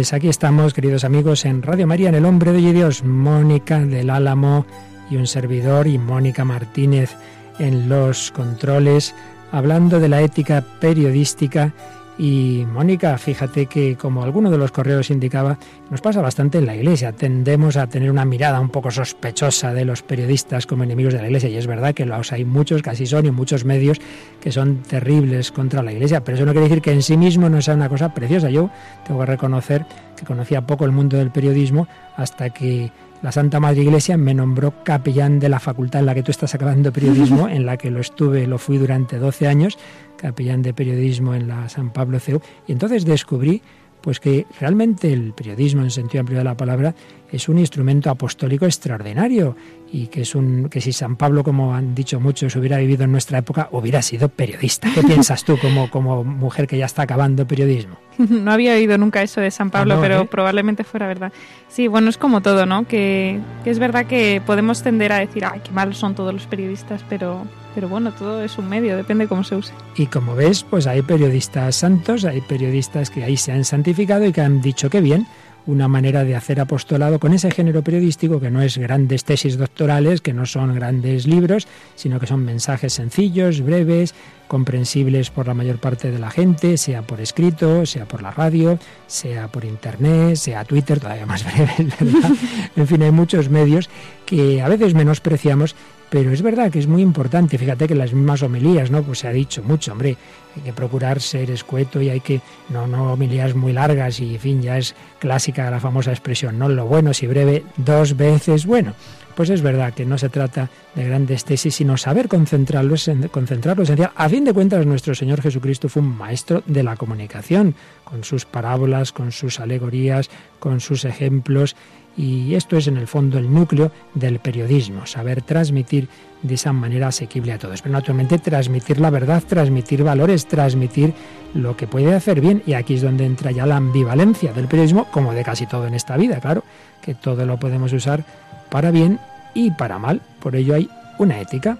Pues 0.00 0.14
aquí 0.14 0.30
estamos, 0.30 0.72
queridos 0.72 1.04
amigos, 1.04 1.44
en 1.44 1.60
Radio 1.60 1.86
María, 1.86 2.08
en 2.08 2.14
El 2.14 2.24
Hombre 2.24 2.52
de 2.52 2.72
Dios, 2.72 3.04
Mónica 3.04 3.80
del 3.80 4.08
Álamo 4.08 4.64
y 5.10 5.16
un 5.16 5.26
servidor, 5.26 5.86
y 5.86 5.98
Mónica 5.98 6.42
Martínez 6.42 7.14
en 7.58 7.90
los 7.90 8.30
controles, 8.30 9.14
hablando 9.52 10.00
de 10.00 10.08
la 10.08 10.22
ética 10.22 10.64
periodística 10.80 11.74
y 12.22 12.66
Mónica, 12.66 13.16
fíjate 13.16 13.64
que 13.64 13.96
como 13.96 14.22
alguno 14.22 14.50
de 14.50 14.58
los 14.58 14.72
correos 14.72 15.08
indicaba, 15.08 15.56
nos 15.88 16.02
pasa 16.02 16.20
bastante 16.20 16.58
en 16.58 16.66
la 16.66 16.76
Iglesia. 16.76 17.12
Tendemos 17.12 17.78
a 17.78 17.86
tener 17.86 18.10
una 18.10 18.26
mirada 18.26 18.60
un 18.60 18.68
poco 18.68 18.90
sospechosa 18.90 19.72
de 19.72 19.86
los 19.86 20.02
periodistas 20.02 20.66
como 20.66 20.84
enemigos 20.84 21.14
de 21.14 21.20
la 21.20 21.28
Iglesia. 21.28 21.48
Y 21.48 21.56
es 21.56 21.66
verdad 21.66 21.94
que 21.94 22.04
los 22.04 22.30
hay 22.32 22.44
muchos, 22.44 22.82
casi 22.82 23.06
son, 23.06 23.24
y 23.24 23.30
muchos 23.30 23.64
medios 23.64 24.02
que 24.38 24.52
son 24.52 24.82
terribles 24.82 25.50
contra 25.50 25.82
la 25.82 25.94
Iglesia. 25.94 26.22
Pero 26.22 26.36
eso 26.36 26.44
no 26.44 26.52
quiere 26.52 26.68
decir 26.68 26.82
que 26.82 26.92
en 26.92 27.02
sí 27.02 27.16
mismo 27.16 27.48
no 27.48 27.62
sea 27.62 27.72
una 27.72 27.88
cosa 27.88 28.12
preciosa. 28.12 28.50
Yo 28.50 28.68
tengo 29.06 29.20
que 29.20 29.26
reconocer 29.26 29.86
que 30.14 30.26
conocía 30.26 30.60
poco 30.66 30.84
el 30.84 30.92
mundo 30.92 31.16
del 31.16 31.30
periodismo 31.30 31.88
hasta 32.20 32.50
que 32.50 32.92
la 33.22 33.32
Santa 33.32 33.60
Madre 33.60 33.82
Iglesia 33.82 34.16
me 34.16 34.34
nombró 34.34 34.82
capellán 34.84 35.40
de 35.40 35.48
la 35.48 35.60
facultad 35.60 36.00
en 36.00 36.06
la 36.06 36.14
que 36.14 36.22
tú 36.22 36.30
estás 36.30 36.54
acabando 36.54 36.92
periodismo, 36.92 37.48
en 37.50 37.66
la 37.66 37.76
que 37.76 37.90
lo 37.90 38.00
estuve, 38.00 38.46
lo 38.46 38.58
fui 38.58 38.78
durante 38.78 39.18
12 39.18 39.46
años, 39.46 39.78
capellán 40.16 40.62
de 40.62 40.72
periodismo 40.72 41.34
en 41.34 41.48
la 41.48 41.68
San 41.68 41.92
Pablo 41.92 42.18
CEU, 42.20 42.40
y 42.66 42.72
entonces 42.72 43.04
descubrí 43.04 43.62
pues 44.00 44.20
que 44.20 44.46
realmente 44.58 45.12
el 45.12 45.32
periodismo 45.32 45.82
en 45.82 45.90
sentido 45.90 46.20
amplio 46.20 46.38
de 46.38 46.44
la 46.44 46.56
palabra 46.56 46.94
es 47.30 47.48
un 47.48 47.58
instrumento 47.58 48.10
apostólico 48.10 48.64
extraordinario 48.66 49.56
y 49.92 50.06
que 50.06 50.22
es 50.22 50.34
un 50.34 50.68
que 50.68 50.80
si 50.80 50.92
San 50.92 51.16
Pablo, 51.16 51.42
como 51.42 51.74
han 51.74 51.94
dicho 51.94 52.20
muchos, 52.20 52.54
hubiera 52.56 52.78
vivido 52.78 53.04
en 53.04 53.12
nuestra 53.12 53.38
época, 53.38 53.68
hubiera 53.72 54.02
sido 54.02 54.28
periodista. 54.28 54.88
¿Qué 54.94 55.02
piensas 55.02 55.44
tú 55.44 55.58
como, 55.58 55.90
como 55.90 56.24
mujer 56.24 56.66
que 56.66 56.78
ya 56.78 56.86
está 56.86 57.02
acabando 57.02 57.46
periodismo? 57.46 57.96
No 58.30 58.52
había 58.52 58.74
oído 58.74 58.98
nunca 58.98 59.22
eso 59.22 59.40
de 59.40 59.50
San 59.50 59.70
Pablo, 59.70 59.94
ah, 59.94 59.98
pero 60.00 60.20
¿eh? 60.22 60.28
probablemente 60.30 60.84
fuera 60.84 61.06
verdad. 61.06 61.32
Sí, 61.68 61.88
bueno, 61.88 62.10
es 62.10 62.18
como 62.18 62.42
todo, 62.42 62.66
¿no? 62.66 62.86
Que, 62.86 63.40
que, 63.64 63.70
es 63.70 63.78
verdad 63.78 64.06
que 64.06 64.42
podemos 64.44 64.82
tender 64.82 65.12
a 65.12 65.18
decir, 65.18 65.44
ay, 65.44 65.60
qué 65.64 65.70
malos 65.70 65.96
son 65.96 66.14
todos 66.14 66.34
los 66.34 66.46
periodistas, 66.46 67.02
pero, 67.08 67.46
pero 67.74 67.88
bueno, 67.88 68.12
todo 68.12 68.42
es 68.42 68.58
un 68.58 68.68
medio, 68.68 68.96
depende 68.96 69.28
cómo 69.28 69.44
se 69.44 69.56
use. 69.56 69.72
Y 69.96 70.06
como 70.06 70.34
ves, 70.34 70.64
pues 70.64 70.86
hay 70.86 71.02
periodistas 71.02 71.76
santos, 71.76 72.24
hay 72.24 72.40
periodistas 72.40 73.10
que 73.10 73.24
ahí 73.24 73.36
se 73.36 73.52
han 73.52 73.64
santificado 73.64 74.24
y 74.26 74.32
que 74.32 74.40
han 74.40 74.60
dicho 74.60 74.90
que 74.90 75.00
bien, 75.00 75.26
una 75.66 75.88
manera 75.88 76.24
de 76.24 76.36
hacer 76.36 76.60
apostolado 76.60 77.18
con 77.18 77.32
ese 77.32 77.50
género 77.50 77.82
periodístico 77.82 78.40
que 78.40 78.50
no 78.50 78.62
es 78.62 78.78
grandes 78.78 79.24
tesis 79.24 79.56
doctorales, 79.56 80.20
que 80.20 80.32
no 80.32 80.46
son 80.46 80.74
grandes 80.74 81.26
libros, 81.26 81.68
sino 81.96 82.18
que 82.18 82.26
son 82.26 82.44
mensajes 82.44 82.94
sencillos, 82.94 83.60
breves, 83.60 84.14
comprensibles 84.48 85.30
por 85.30 85.46
la 85.46 85.54
mayor 85.54 85.78
parte 85.78 86.10
de 86.10 86.18
la 86.18 86.30
gente, 86.30 86.76
sea 86.76 87.02
por 87.02 87.20
escrito, 87.20 87.86
sea 87.86 88.06
por 88.06 88.22
la 88.22 88.30
radio, 88.30 88.78
sea 89.06 89.48
por 89.48 89.64
internet, 89.64 90.36
sea 90.36 90.64
Twitter, 90.64 90.98
todavía 90.98 91.26
más 91.26 91.44
breve, 91.52 91.92
¿verdad? 92.00 92.30
en 92.76 92.86
fin, 92.86 93.02
hay 93.02 93.12
muchos 93.12 93.48
medios 93.48 93.88
que 94.26 94.62
a 94.62 94.68
veces 94.68 94.94
menospreciamos 94.94 95.76
pero 96.10 96.32
es 96.32 96.42
verdad 96.42 96.70
que 96.70 96.80
es 96.80 96.88
muy 96.88 97.02
importante, 97.02 97.56
fíjate 97.56 97.86
que 97.86 97.94
las 97.94 98.12
mismas 98.12 98.42
homilías, 98.42 98.90
¿no? 98.90 99.02
Pues 99.02 99.20
se 99.20 99.28
ha 99.28 99.32
dicho 99.32 99.62
mucho, 99.62 99.92
hombre, 99.92 100.16
hay 100.56 100.62
que 100.62 100.72
procurar 100.72 101.20
ser 101.20 101.50
escueto 101.50 102.02
y 102.02 102.08
hay 102.10 102.20
que, 102.20 102.40
no, 102.68 102.88
no 102.88 103.12
homilías 103.12 103.54
muy 103.54 103.72
largas 103.72 104.18
y, 104.20 104.34
en 104.34 104.40
fin, 104.40 104.62
ya 104.62 104.76
es 104.76 104.96
clásica 105.20 105.70
la 105.70 105.78
famosa 105.78 106.10
expresión, 106.10 106.58
no 106.58 106.68
lo 106.68 106.86
bueno 106.86 107.14
si 107.14 107.28
breve, 107.28 107.64
dos 107.76 108.16
veces 108.16 108.66
bueno. 108.66 108.94
Pues 109.36 109.48
es 109.48 109.62
verdad 109.62 109.94
que 109.94 110.04
no 110.04 110.18
se 110.18 110.28
trata 110.28 110.68
de 110.94 111.04
grandes 111.04 111.44
tesis, 111.44 111.74
sino 111.74 111.96
saber 111.96 112.28
concentrarlos 112.28 113.08
en, 113.08 113.28
concentrarlos 113.28 113.88
en 113.88 114.08
A 114.14 114.28
fin 114.28 114.44
de 114.44 114.52
cuentas, 114.52 114.84
nuestro 114.84 115.14
Señor 115.14 115.40
Jesucristo 115.40 115.88
fue 115.88 116.02
un 116.02 116.16
maestro 116.18 116.62
de 116.66 116.82
la 116.82 116.96
comunicación, 116.96 117.74
con 118.04 118.24
sus 118.24 118.44
parábolas, 118.44 119.12
con 119.12 119.30
sus 119.30 119.60
alegorías, 119.60 120.28
con 120.58 120.80
sus 120.80 121.04
ejemplos, 121.04 121.76
y 122.16 122.54
esto 122.54 122.76
es 122.76 122.86
en 122.86 122.96
el 122.96 123.06
fondo 123.06 123.38
el 123.38 123.52
núcleo 123.52 123.90
del 124.14 124.40
periodismo, 124.40 125.06
saber 125.06 125.42
transmitir 125.42 126.08
de 126.42 126.54
esa 126.54 126.72
manera 126.72 127.08
asequible 127.08 127.52
a 127.52 127.58
todos. 127.58 127.82
Pero 127.82 127.92
naturalmente 127.92 128.38
transmitir 128.38 129.00
la 129.00 129.10
verdad, 129.10 129.42
transmitir 129.46 130.02
valores, 130.02 130.46
transmitir 130.46 131.14
lo 131.54 131.76
que 131.76 131.86
puede 131.86 132.14
hacer 132.14 132.40
bien. 132.40 132.62
Y 132.66 132.74
aquí 132.74 132.94
es 132.94 133.02
donde 133.02 133.24
entra 133.24 133.50
ya 133.50 133.66
la 133.66 133.76
ambivalencia 133.76 134.52
del 134.52 134.66
periodismo, 134.66 135.06
como 135.10 135.32
de 135.32 135.44
casi 135.44 135.66
todo 135.66 135.86
en 135.86 135.94
esta 135.94 136.16
vida, 136.16 136.40
claro, 136.40 136.64
que 137.02 137.14
todo 137.14 137.46
lo 137.46 137.58
podemos 137.58 137.92
usar 137.92 138.24
para 138.70 138.90
bien 138.90 139.18
y 139.54 139.70
para 139.70 139.98
mal. 139.98 140.20
Por 140.40 140.56
ello 140.56 140.74
hay 140.74 140.88
una 141.18 141.40
ética, 141.40 141.78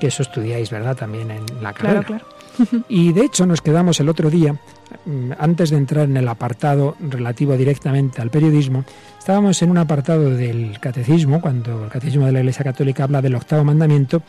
que 0.00 0.08
eso 0.08 0.22
estudiáis, 0.22 0.70
¿verdad? 0.70 0.96
También 0.96 1.30
en 1.30 1.44
la 1.62 1.72
carrera. 1.72 2.02
Claro, 2.02 2.24
claro. 2.24 2.84
Y 2.88 3.12
de 3.12 3.24
hecho 3.24 3.46
nos 3.46 3.62
quedamos 3.62 3.98
el 4.00 4.08
otro 4.08 4.28
día, 4.28 4.56
antes 5.38 5.70
de 5.70 5.76
entrar 5.76 6.04
en 6.04 6.16
el 6.16 6.28
apartado 6.28 6.96
relativo 7.00 7.56
directamente 7.56 8.22
al 8.22 8.30
periodismo, 8.30 8.84
estábamos 9.18 9.60
en 9.62 9.70
un 9.70 9.78
apartado 9.78 10.30
del 10.30 10.78
catecismo, 10.80 11.40
cuando 11.40 11.84
el 11.84 11.90
catecismo 11.90 12.26
de 12.26 12.32
la 12.32 12.40
Iglesia 12.40 12.64
Católica 12.64 13.04
habla 13.04 13.22
del 13.22 13.34
octavo 13.34 13.64
mandamiento, 13.64 14.22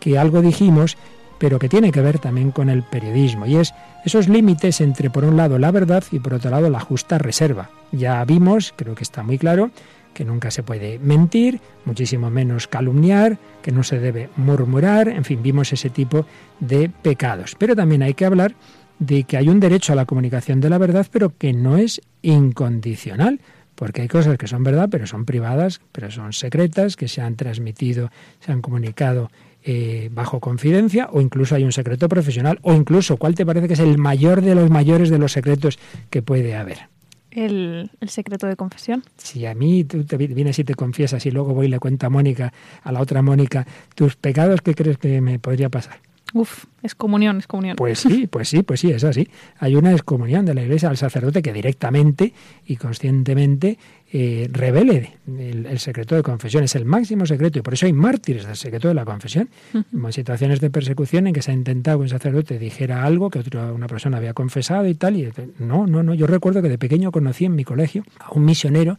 que 0.00 0.18
algo 0.18 0.42
dijimos, 0.42 0.96
pero 1.38 1.58
que 1.58 1.68
tiene 1.68 1.92
que 1.92 2.00
ver 2.00 2.18
también 2.18 2.50
con 2.50 2.70
el 2.70 2.82
periodismo, 2.82 3.46
y 3.46 3.56
es 3.56 3.74
esos 4.04 4.28
límites 4.28 4.80
entre, 4.80 5.10
por 5.10 5.24
un 5.24 5.36
lado, 5.36 5.58
la 5.58 5.70
verdad 5.70 6.04
y, 6.10 6.18
por 6.18 6.34
otro 6.34 6.50
lado, 6.50 6.70
la 6.70 6.80
justa 6.80 7.18
reserva. 7.18 7.70
Ya 7.92 8.24
vimos, 8.24 8.74
creo 8.76 8.94
que 8.94 9.02
está 9.02 9.22
muy 9.22 9.38
claro, 9.38 9.70
que 10.14 10.24
nunca 10.24 10.50
se 10.50 10.62
puede 10.62 10.98
mentir, 11.00 11.60
muchísimo 11.84 12.30
menos 12.30 12.68
calumniar, 12.68 13.38
que 13.62 13.72
no 13.72 13.82
se 13.82 13.98
debe 13.98 14.30
murmurar, 14.36 15.08
en 15.08 15.24
fin, 15.24 15.42
vimos 15.42 15.72
ese 15.72 15.90
tipo 15.90 16.24
de 16.60 16.88
pecados. 16.88 17.56
Pero 17.58 17.74
también 17.74 18.02
hay 18.02 18.14
que 18.14 18.24
hablar 18.24 18.54
de 18.98 19.24
que 19.24 19.36
hay 19.36 19.48
un 19.48 19.60
derecho 19.60 19.92
a 19.92 19.96
la 19.96 20.06
comunicación 20.06 20.60
de 20.60 20.70
la 20.70 20.78
verdad, 20.78 21.06
pero 21.10 21.36
que 21.36 21.52
no 21.52 21.76
es 21.76 22.00
incondicional, 22.22 23.40
porque 23.74 24.02
hay 24.02 24.08
cosas 24.08 24.38
que 24.38 24.46
son 24.46 24.62
verdad, 24.62 24.88
pero 24.90 25.06
son 25.06 25.24
privadas, 25.24 25.80
pero 25.92 26.10
son 26.10 26.32
secretas, 26.32 26.96
que 26.96 27.08
se 27.08 27.20
han 27.20 27.36
transmitido, 27.36 28.10
se 28.40 28.52
han 28.52 28.62
comunicado 28.62 29.30
eh, 29.62 30.10
bajo 30.12 30.40
confidencia, 30.40 31.08
o 31.10 31.20
incluso 31.20 31.54
hay 31.54 31.64
un 31.64 31.72
secreto 31.72 32.08
profesional, 32.08 32.58
o 32.62 32.72
incluso, 32.74 33.16
¿cuál 33.16 33.34
te 33.34 33.44
parece 33.44 33.66
que 33.66 33.74
es 33.74 33.80
el 33.80 33.98
mayor 33.98 34.42
de 34.42 34.54
los 34.54 34.70
mayores 34.70 35.10
de 35.10 35.18
los 35.18 35.32
secretos 35.32 35.78
que 36.10 36.22
puede 36.22 36.54
haber? 36.54 36.88
el, 37.34 37.90
secreto 38.06 38.46
de 38.46 38.56
confesión. 38.56 39.02
Si 39.16 39.44
a 39.46 39.54
mí 39.54 39.84
tú 39.84 40.04
te 40.04 40.16
vienes 40.16 40.58
y 40.58 40.64
te 40.64 40.74
confiesas 40.74 41.26
y 41.26 41.30
luego 41.30 41.52
voy 41.52 41.66
y 41.66 41.68
le 41.68 41.78
cuento 41.78 42.06
a 42.06 42.10
Mónica, 42.10 42.52
a 42.82 42.92
la 42.92 43.00
otra 43.00 43.22
Mónica, 43.22 43.66
tus 43.94 44.16
pecados, 44.16 44.60
¿qué 44.62 44.74
crees 44.74 44.98
que 44.98 45.20
me 45.20 45.38
podría 45.38 45.68
pasar? 45.68 45.98
Uf, 46.34 46.64
es 46.82 46.96
comunión, 46.96 47.38
es 47.38 47.46
comunión. 47.46 47.76
Pues 47.76 48.00
sí, 48.00 48.26
pues 48.26 48.48
sí, 48.48 48.64
pues 48.64 48.80
sí, 48.80 48.90
es 48.90 49.04
así. 49.04 49.28
Hay 49.60 49.76
una 49.76 49.92
excomunión 49.92 50.44
de 50.44 50.52
la 50.52 50.62
Iglesia 50.62 50.88
al 50.88 50.96
sacerdote 50.96 51.42
que 51.42 51.52
directamente 51.52 52.34
y 52.66 52.74
conscientemente 52.74 53.78
eh, 54.12 54.48
revele 54.50 55.18
el, 55.28 55.78
secreto 55.78 56.16
de 56.16 56.24
confesión. 56.24 56.64
Es 56.64 56.74
el 56.74 56.86
máximo 56.86 57.24
secreto 57.24 57.60
y 57.60 57.62
por 57.62 57.74
eso 57.74 57.86
hay 57.86 57.92
mártires 57.92 58.46
del 58.46 58.56
secreto 58.56 58.88
de 58.88 58.94
la 58.94 59.04
confesión. 59.04 59.48
En 59.72 60.12
situaciones 60.12 60.58
de 60.58 60.70
persecución 60.70 61.28
en 61.28 61.34
que 61.34 61.40
se 61.40 61.52
ha 61.52 61.54
intentado 61.54 61.98
que 61.98 62.02
un 62.02 62.08
sacerdote 62.08 62.58
dijera 62.58 63.04
algo 63.04 63.30
que 63.30 63.38
otra 63.38 63.72
una 63.72 63.86
persona 63.86 64.16
había 64.16 64.34
confesado 64.34 64.88
y 64.88 64.94
tal. 64.96 65.16
Y 65.16 65.32
no, 65.60 65.86
no, 65.86 66.02
no. 66.02 66.14
Yo 66.14 66.26
recuerdo 66.26 66.62
que 66.62 66.68
de 66.68 66.78
pequeño 66.78 67.12
conocí 67.12 67.44
en 67.44 67.54
mi 67.54 67.62
colegio 67.62 68.02
a 68.18 68.32
un 68.32 68.44
misionero 68.44 68.98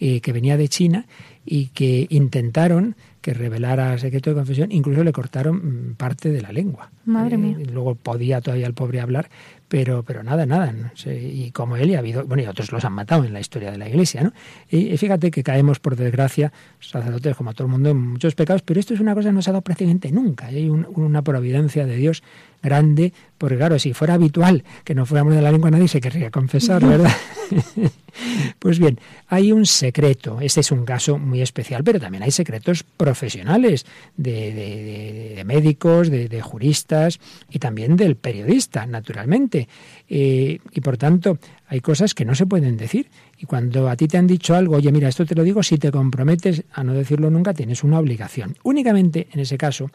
eh, 0.00 0.20
que 0.20 0.32
venía 0.32 0.58
de 0.58 0.68
China 0.68 1.06
y 1.46 1.68
que 1.68 2.08
intentaron 2.10 2.94
que 3.24 3.32
revelara 3.32 3.96
secreto 3.96 4.28
de 4.28 4.36
confesión, 4.36 4.70
incluso 4.70 5.02
le 5.02 5.10
cortaron 5.10 5.56
mm, 5.56 5.94
parte 5.94 6.30
de 6.30 6.42
la 6.42 6.52
lengua. 6.52 6.90
Madre 7.06 7.38
mía. 7.38 7.56
Eh, 7.58 7.64
luego 7.72 7.94
podía 7.94 8.42
todavía 8.42 8.66
el 8.66 8.74
pobre 8.74 9.00
hablar, 9.00 9.30
pero, 9.66 10.02
pero 10.02 10.22
nada, 10.22 10.44
nada. 10.44 10.74
y 11.06 11.50
como 11.52 11.78
él, 11.78 11.88
y 11.88 11.94
ha 11.94 12.00
habido, 12.00 12.26
bueno, 12.26 12.42
y 12.42 12.46
otros 12.46 12.70
los 12.70 12.84
han 12.84 12.92
matado 12.92 13.24
en 13.24 13.32
la 13.32 13.40
historia 13.40 13.70
de 13.70 13.78
la 13.78 13.88
Iglesia, 13.88 14.24
¿no? 14.24 14.34
Y, 14.70 14.94
fíjate 14.98 15.30
que 15.30 15.42
caemos, 15.42 15.80
por 15.80 15.96
desgracia, 15.96 16.52
sacerdotes 16.80 17.34
como 17.34 17.54
todo 17.54 17.66
el 17.66 17.72
mundo, 17.72 17.88
en 17.88 17.96
muchos 17.96 18.34
pecados, 18.34 18.60
pero 18.60 18.78
esto 18.78 18.92
es 18.92 19.00
una 19.00 19.14
cosa 19.14 19.30
que 19.30 19.32
no 19.32 19.40
se 19.40 19.48
ha 19.48 19.54
dado 19.54 19.62
prácticamente 19.62 20.12
nunca. 20.12 20.48
Hay 20.48 20.68
una 20.68 21.22
providencia 21.22 21.86
de 21.86 21.96
Dios 21.96 22.22
grande, 22.64 23.12
porque 23.38 23.56
claro, 23.56 23.78
si 23.78 23.92
fuera 23.92 24.14
habitual 24.14 24.64
que 24.84 24.94
no 24.94 25.06
fuéramos 25.06 25.34
de 25.34 25.42
la 25.42 25.52
lengua, 25.52 25.70
nadie 25.70 25.86
se 25.86 26.00
querría 26.00 26.30
confesar, 26.30 26.84
¿verdad? 26.84 27.12
pues 28.58 28.78
bien, 28.78 28.98
hay 29.28 29.52
un 29.52 29.66
secreto, 29.66 30.40
este 30.40 30.60
es 30.60 30.72
un 30.72 30.84
caso 30.84 31.18
muy 31.18 31.42
especial, 31.42 31.84
pero 31.84 32.00
también 32.00 32.22
hay 32.22 32.30
secretos 32.30 32.82
profesionales 32.82 33.84
de, 34.16 35.42
médicos, 35.44 36.10
de, 36.10 36.40
juristas 36.40 37.20
y 37.50 37.58
también 37.58 37.96
del 37.96 38.16
periodista, 38.16 38.86
naturalmente. 38.86 39.68
Eh, 40.08 40.58
y 40.72 40.80
por 40.80 40.96
tanto, 40.96 41.38
hay 41.68 41.80
cosas 41.80 42.14
que 42.14 42.24
no 42.24 42.34
se 42.34 42.46
pueden 42.46 42.76
decir. 42.76 43.10
Y 43.38 43.46
cuando 43.46 43.88
a 43.88 43.96
ti 43.96 44.08
te 44.08 44.16
han 44.16 44.26
dicho 44.26 44.54
algo, 44.54 44.76
oye, 44.76 44.92
mira, 44.92 45.08
esto 45.08 45.26
te 45.26 45.34
lo 45.34 45.42
digo, 45.42 45.62
si 45.62 45.76
te 45.76 45.90
comprometes 45.90 46.64
a 46.72 46.84
no 46.84 46.94
decirlo 46.94 47.30
nunca, 47.30 47.52
tienes 47.52 47.84
una 47.84 47.98
obligación. 47.98 48.56
Únicamente 48.62 49.28
en 49.32 49.40
ese 49.40 49.58
caso, 49.58 49.90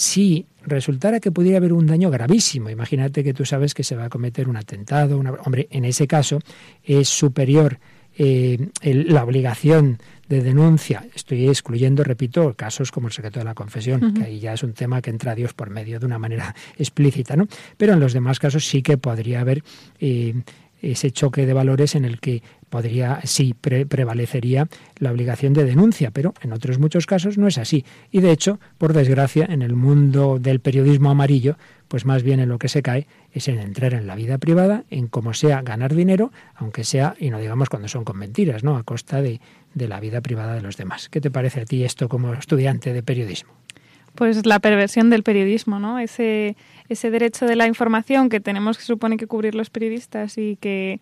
si 0.00 0.46
resultara 0.62 1.20
que 1.20 1.30
pudiera 1.30 1.58
haber 1.58 1.74
un 1.74 1.86
daño 1.86 2.10
gravísimo, 2.10 2.70
imagínate 2.70 3.22
que 3.22 3.34
tú 3.34 3.44
sabes 3.44 3.74
que 3.74 3.84
se 3.84 3.96
va 3.96 4.06
a 4.06 4.08
cometer 4.08 4.48
un 4.48 4.56
atentado, 4.56 5.20
hombre, 5.44 5.68
en 5.70 5.84
ese 5.84 6.06
caso 6.06 6.38
es 6.82 7.06
superior 7.10 7.78
eh, 8.16 8.70
la 8.82 9.24
obligación 9.24 9.98
de 10.26 10.40
denuncia, 10.42 11.06
estoy 11.14 11.46
excluyendo, 11.48 12.02
repito, 12.02 12.54
casos 12.54 12.90
como 12.90 13.08
el 13.08 13.12
secreto 13.12 13.40
de 13.40 13.44
la 13.44 13.52
confesión, 13.52 14.14
que 14.14 14.24
ahí 14.24 14.40
ya 14.40 14.54
es 14.54 14.62
un 14.62 14.72
tema 14.72 15.02
que 15.02 15.10
entra 15.10 15.32
a 15.32 15.34
Dios 15.34 15.52
por 15.52 15.68
medio 15.68 16.00
de 16.00 16.06
una 16.06 16.18
manera 16.18 16.54
explícita, 16.78 17.36
¿no? 17.36 17.46
Pero 17.76 17.92
en 17.92 18.00
los 18.00 18.14
demás 18.14 18.38
casos 18.38 18.66
sí 18.66 18.80
que 18.80 18.96
podría 18.96 19.42
haber 19.42 19.62
eh, 19.98 20.34
ese 20.80 21.10
choque 21.10 21.44
de 21.44 21.52
valores 21.52 21.94
en 21.94 22.06
el 22.06 22.20
que 22.20 22.42
podría, 22.70 23.20
sí, 23.24 23.54
prevalecería 23.54 24.68
la 24.96 25.10
obligación 25.10 25.52
de 25.52 25.64
denuncia, 25.64 26.10
pero 26.10 26.32
en 26.40 26.52
otros 26.52 26.78
muchos 26.78 27.06
casos 27.06 27.36
no 27.36 27.46
es 27.48 27.58
así. 27.58 27.84
Y 28.10 28.20
de 28.20 28.30
hecho, 28.30 28.58
por 28.78 28.94
desgracia, 28.94 29.46
en 29.50 29.60
el 29.60 29.74
mundo 29.74 30.38
del 30.40 30.60
periodismo 30.60 31.10
amarillo, 31.10 31.56
pues 31.88 32.06
más 32.06 32.22
bien 32.22 32.38
en 32.40 32.48
lo 32.48 32.58
que 32.58 32.68
se 32.68 32.82
cae 32.82 33.06
es 33.32 33.48
en 33.48 33.58
entrar 33.58 33.94
en 33.94 34.06
la 34.06 34.14
vida 34.14 34.38
privada, 34.38 34.84
en 34.90 35.08
como 35.08 35.34
sea 35.34 35.60
ganar 35.62 35.94
dinero, 35.94 36.32
aunque 36.54 36.84
sea, 36.84 37.14
y 37.18 37.30
no 37.30 37.40
digamos 37.40 37.68
cuando 37.68 37.88
son 37.88 38.04
con 38.04 38.16
mentiras, 38.16 38.62
¿no? 38.62 38.76
A 38.76 38.84
costa 38.84 39.20
de, 39.20 39.40
de 39.74 39.88
la 39.88 39.98
vida 39.98 40.20
privada 40.20 40.54
de 40.54 40.62
los 40.62 40.76
demás. 40.76 41.08
¿Qué 41.08 41.20
te 41.20 41.30
parece 41.30 41.62
a 41.62 41.64
ti 41.64 41.84
esto 41.84 42.08
como 42.08 42.32
estudiante 42.32 42.92
de 42.92 43.02
periodismo? 43.02 43.50
Pues 44.14 44.44
la 44.46 44.58
perversión 44.58 45.10
del 45.10 45.22
periodismo, 45.22 45.78
¿no? 45.78 45.98
Ese, 45.98 46.56
ese 46.88 47.10
derecho 47.10 47.46
de 47.46 47.56
la 47.56 47.66
información 47.66 48.28
que 48.28 48.40
tenemos 48.40 48.78
que 48.78 48.84
supone 48.84 49.16
que 49.16 49.26
cubrir 49.26 49.54
los 49.54 49.70
periodistas 49.70 50.38
y 50.38 50.56
que 50.60 51.00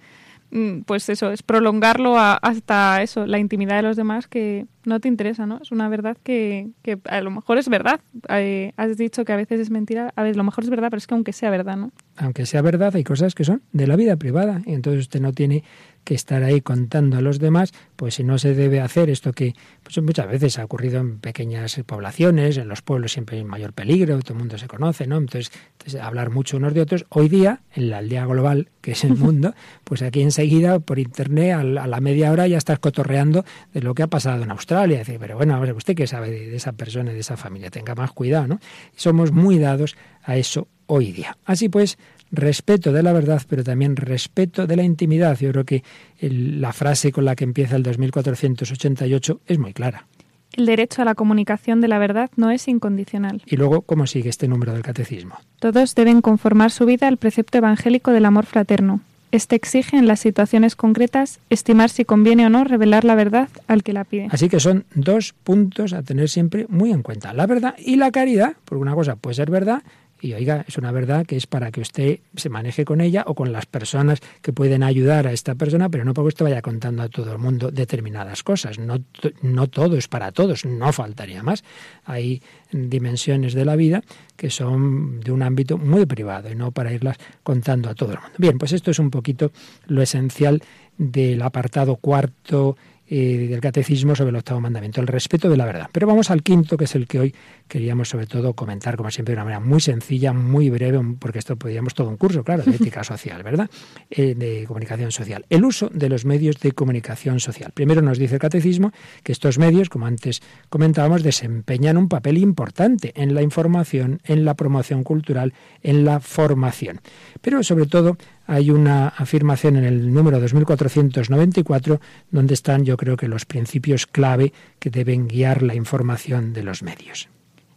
pues 0.86 1.08
eso, 1.08 1.30
es 1.30 1.42
prolongarlo 1.42 2.16
hasta 2.18 3.02
eso, 3.02 3.26
la 3.26 3.38
intimidad 3.38 3.76
de 3.76 3.82
los 3.82 3.96
demás 3.96 4.26
que 4.28 4.66
no 4.84 5.00
te 5.00 5.08
interesa, 5.08 5.46
¿no? 5.46 5.60
Es 5.62 5.70
una 5.70 5.88
verdad 5.88 6.16
que, 6.22 6.70
que 6.82 6.98
a 7.04 7.20
lo 7.20 7.30
mejor 7.30 7.58
es 7.58 7.68
verdad. 7.68 8.00
Eh, 8.30 8.72
has 8.76 8.96
dicho 8.96 9.24
que 9.24 9.32
a 9.32 9.36
veces 9.36 9.60
es 9.60 9.70
mentira, 9.70 10.12
a 10.16 10.22
ver, 10.22 10.36
lo 10.36 10.44
mejor 10.44 10.64
es 10.64 10.70
verdad, 10.70 10.88
pero 10.90 10.98
es 10.98 11.06
que 11.06 11.14
aunque 11.14 11.32
sea 11.32 11.50
verdad, 11.50 11.76
¿no? 11.76 11.92
Aunque 12.16 12.46
sea 12.46 12.62
verdad, 12.62 12.96
hay 12.96 13.04
cosas 13.04 13.34
que 13.34 13.44
son 13.44 13.62
de 13.72 13.86
la 13.86 13.96
vida 13.96 14.16
privada 14.16 14.62
y 14.64 14.72
entonces 14.72 15.02
usted 15.02 15.20
no 15.20 15.32
tiene 15.32 15.64
que 16.08 16.14
estar 16.14 16.42
ahí 16.42 16.62
contando 16.62 17.18
a 17.18 17.20
los 17.20 17.38
demás, 17.38 17.74
pues 17.94 18.14
si 18.14 18.24
no 18.24 18.38
se 18.38 18.54
debe 18.54 18.80
hacer 18.80 19.10
esto 19.10 19.34
que 19.34 19.54
pues 19.82 20.02
muchas 20.02 20.26
veces 20.26 20.58
ha 20.58 20.64
ocurrido 20.64 21.00
en 21.00 21.18
pequeñas 21.18 21.78
poblaciones, 21.84 22.56
en 22.56 22.66
los 22.66 22.80
pueblos 22.80 23.12
siempre 23.12 23.36
hay 23.36 23.44
mayor 23.44 23.74
peligro, 23.74 24.18
todo 24.20 24.32
el 24.32 24.38
mundo 24.38 24.56
se 24.56 24.68
conoce, 24.68 25.06
¿no? 25.06 25.18
Entonces, 25.18 25.52
hablar 26.00 26.30
mucho 26.30 26.56
unos 26.56 26.72
de 26.72 26.80
otros. 26.80 27.04
Hoy 27.10 27.28
día, 27.28 27.60
en 27.74 27.90
la 27.90 27.98
aldea 27.98 28.24
global, 28.24 28.70
que 28.80 28.92
es 28.92 29.04
el 29.04 29.16
mundo, 29.16 29.52
pues 29.84 30.00
aquí 30.00 30.22
enseguida 30.22 30.78
por 30.78 30.98
internet 30.98 31.52
a 31.52 31.62
la, 31.62 32.00
media 32.00 32.32
hora 32.32 32.46
ya 32.46 32.56
estás 32.56 32.78
cotorreando 32.78 33.44
de 33.74 33.82
lo 33.82 33.94
que 33.94 34.02
ha 34.02 34.06
pasado 34.06 34.42
en 34.42 34.50
Australia. 34.50 35.00
Dice, 35.00 35.18
pero 35.20 35.36
bueno, 35.36 35.60
¿usted 35.76 35.94
qué 35.94 36.06
sabe 36.06 36.30
de, 36.30 36.46
de 36.48 36.56
esa 36.56 36.72
persona 36.72 37.10
y 37.10 37.14
de 37.16 37.20
esa 37.20 37.36
familia? 37.36 37.68
Tenga 37.68 37.94
más 37.94 38.12
cuidado, 38.12 38.46
¿no? 38.46 38.60
Somos 38.96 39.30
muy 39.30 39.58
dados 39.58 39.94
a 40.22 40.38
eso 40.38 40.68
hoy 40.86 41.12
día. 41.12 41.36
Así 41.44 41.68
pues, 41.68 41.98
respeto 42.30 42.92
de 42.92 43.02
la 43.02 43.12
verdad, 43.12 43.42
pero 43.48 43.64
también 43.64 43.96
respeto 43.96 44.66
de 44.66 44.76
la 44.76 44.82
intimidad. 44.82 45.38
Yo 45.38 45.50
creo 45.50 45.64
que 45.64 45.82
la 46.20 46.72
frase 46.72 47.12
con 47.12 47.24
la 47.24 47.36
que 47.36 47.44
empieza 47.44 47.76
el 47.76 47.82
2488 47.82 49.40
es 49.46 49.58
muy 49.58 49.72
clara. 49.72 50.06
El 50.52 50.66
derecho 50.66 51.02
a 51.02 51.04
la 51.04 51.14
comunicación 51.14 51.80
de 51.80 51.88
la 51.88 51.98
verdad 51.98 52.30
no 52.36 52.50
es 52.50 52.66
incondicional. 52.68 53.42
Y 53.46 53.56
luego, 53.56 53.82
¿cómo 53.82 54.06
sigue 54.06 54.30
este 54.30 54.48
número 54.48 54.72
del 54.72 54.82
catecismo? 54.82 55.36
Todos 55.60 55.94
deben 55.94 56.20
conformar 56.20 56.70
su 56.70 56.86
vida 56.86 57.06
al 57.06 57.16
precepto 57.16 57.58
evangélico 57.58 58.10
del 58.10 58.24
amor 58.24 58.46
fraterno. 58.46 59.00
Este 59.30 59.56
exige 59.56 59.98
en 59.98 60.06
las 60.06 60.20
situaciones 60.20 60.74
concretas 60.74 61.38
estimar 61.50 61.90
si 61.90 62.06
conviene 62.06 62.46
o 62.46 62.48
no 62.48 62.64
revelar 62.64 63.04
la 63.04 63.14
verdad 63.14 63.50
al 63.66 63.82
que 63.82 63.92
la 63.92 64.04
pide. 64.04 64.28
Así 64.30 64.48
que 64.48 64.58
son 64.58 64.86
dos 64.94 65.34
puntos 65.44 65.92
a 65.92 66.02
tener 66.02 66.30
siempre 66.30 66.64
muy 66.70 66.92
en 66.92 67.02
cuenta. 67.02 67.34
La 67.34 67.46
verdad 67.46 67.74
y 67.78 67.96
la 67.96 68.10
caridad, 68.10 68.54
porque 68.64 68.80
una 68.80 68.94
cosa 68.94 69.16
puede 69.16 69.34
ser 69.34 69.50
verdad 69.50 69.82
y 70.20 70.32
oiga, 70.32 70.64
es 70.66 70.78
una 70.78 70.92
verdad 70.92 71.26
que 71.26 71.36
es 71.36 71.46
para 71.46 71.70
que 71.70 71.80
usted 71.80 72.20
se 72.36 72.48
maneje 72.48 72.84
con 72.84 73.00
ella 73.00 73.24
o 73.26 73.34
con 73.34 73.52
las 73.52 73.66
personas 73.66 74.20
que 74.42 74.52
pueden 74.52 74.82
ayudar 74.82 75.26
a 75.26 75.32
esta 75.32 75.54
persona, 75.54 75.88
pero 75.88 76.04
no 76.04 76.14
porque 76.14 76.28
usted 76.28 76.44
vaya 76.44 76.62
contando 76.62 77.02
a 77.02 77.08
todo 77.08 77.32
el 77.32 77.38
mundo 77.38 77.70
determinadas 77.70 78.42
cosas. 78.42 78.78
No, 78.78 78.98
no 79.42 79.68
todo 79.68 79.96
es 79.96 80.08
para 80.08 80.32
todos, 80.32 80.64
no 80.64 80.92
faltaría 80.92 81.42
más. 81.42 81.64
Hay 82.04 82.42
dimensiones 82.72 83.54
de 83.54 83.64
la 83.64 83.76
vida 83.76 84.02
que 84.36 84.50
son 84.50 85.20
de 85.20 85.32
un 85.32 85.42
ámbito 85.42 85.78
muy 85.78 86.06
privado 86.06 86.50
y 86.50 86.54
no 86.54 86.70
para 86.72 86.92
irlas 86.92 87.16
contando 87.42 87.88
a 87.88 87.94
todo 87.94 88.12
el 88.12 88.18
mundo. 88.18 88.34
Bien, 88.38 88.58
pues 88.58 88.72
esto 88.72 88.90
es 88.90 88.98
un 88.98 89.10
poquito 89.10 89.52
lo 89.86 90.02
esencial 90.02 90.62
del 90.96 91.40
apartado 91.42 91.96
cuarto 91.96 92.76
eh, 93.10 93.46
del 93.48 93.60
catecismo 93.60 94.14
sobre 94.14 94.30
el 94.30 94.36
octavo 94.36 94.60
mandamiento, 94.60 95.00
el 95.00 95.06
respeto 95.06 95.48
de 95.48 95.56
la 95.56 95.64
verdad. 95.64 95.88
Pero 95.92 96.06
vamos 96.06 96.30
al 96.30 96.42
quinto, 96.42 96.76
que 96.76 96.84
es 96.84 96.94
el 96.94 97.06
que 97.06 97.18
hoy 97.18 97.34
queríamos 97.66 98.08
sobre 98.08 98.26
todo 98.26 98.52
comentar, 98.54 98.96
como 98.96 99.10
siempre, 99.10 99.32
de 99.32 99.36
una 99.36 99.44
manera 99.44 99.60
muy 99.60 99.80
sencilla, 99.80 100.32
muy 100.32 100.70
breve, 100.70 101.00
porque 101.18 101.38
esto 101.38 101.56
podríamos 101.56 101.94
todo 101.94 102.08
un 102.08 102.16
curso, 102.16 102.44
claro, 102.44 102.62
de 102.64 102.76
ética 102.76 103.04
social, 103.04 103.42
¿verdad? 103.42 103.70
Eh, 104.10 104.34
de 104.34 104.64
comunicación 104.66 105.10
social. 105.10 105.46
El 105.48 105.64
uso 105.64 105.88
de 105.92 106.08
los 106.08 106.24
medios 106.24 106.58
de 106.60 106.72
comunicación 106.72 107.40
social. 107.40 107.72
Primero 107.72 108.02
nos 108.02 108.18
dice 108.18 108.34
el 108.34 108.40
catecismo 108.40 108.92
que 109.22 109.32
estos 109.32 109.58
medios, 109.58 109.88
como 109.88 110.06
antes 110.06 110.42
comentábamos, 110.68 111.22
desempeñan 111.22 111.96
un 111.96 112.08
papel 112.08 112.38
importante 112.38 113.12
en 113.16 113.34
la 113.34 113.42
información, 113.42 114.20
en 114.24 114.44
la 114.44 114.54
promoción 114.54 115.02
cultural, 115.02 115.54
en 115.82 116.04
la 116.04 116.20
formación. 116.20 117.00
Pero 117.40 117.62
sobre 117.62 117.86
todo 117.86 118.16
hay 118.48 118.70
una 118.70 119.08
afirmación 119.08 119.76
en 119.76 119.84
el 119.84 120.12
número 120.12 120.40
2494 120.40 122.00
donde 122.30 122.54
están 122.54 122.84
yo 122.84 122.96
creo 122.96 123.16
que 123.16 123.28
los 123.28 123.44
principios 123.44 124.06
clave 124.06 124.54
que 124.78 124.88
deben 124.88 125.28
guiar 125.28 125.62
la 125.62 125.74
información 125.74 126.54
de 126.54 126.62
los 126.62 126.82
medios. 126.82 127.28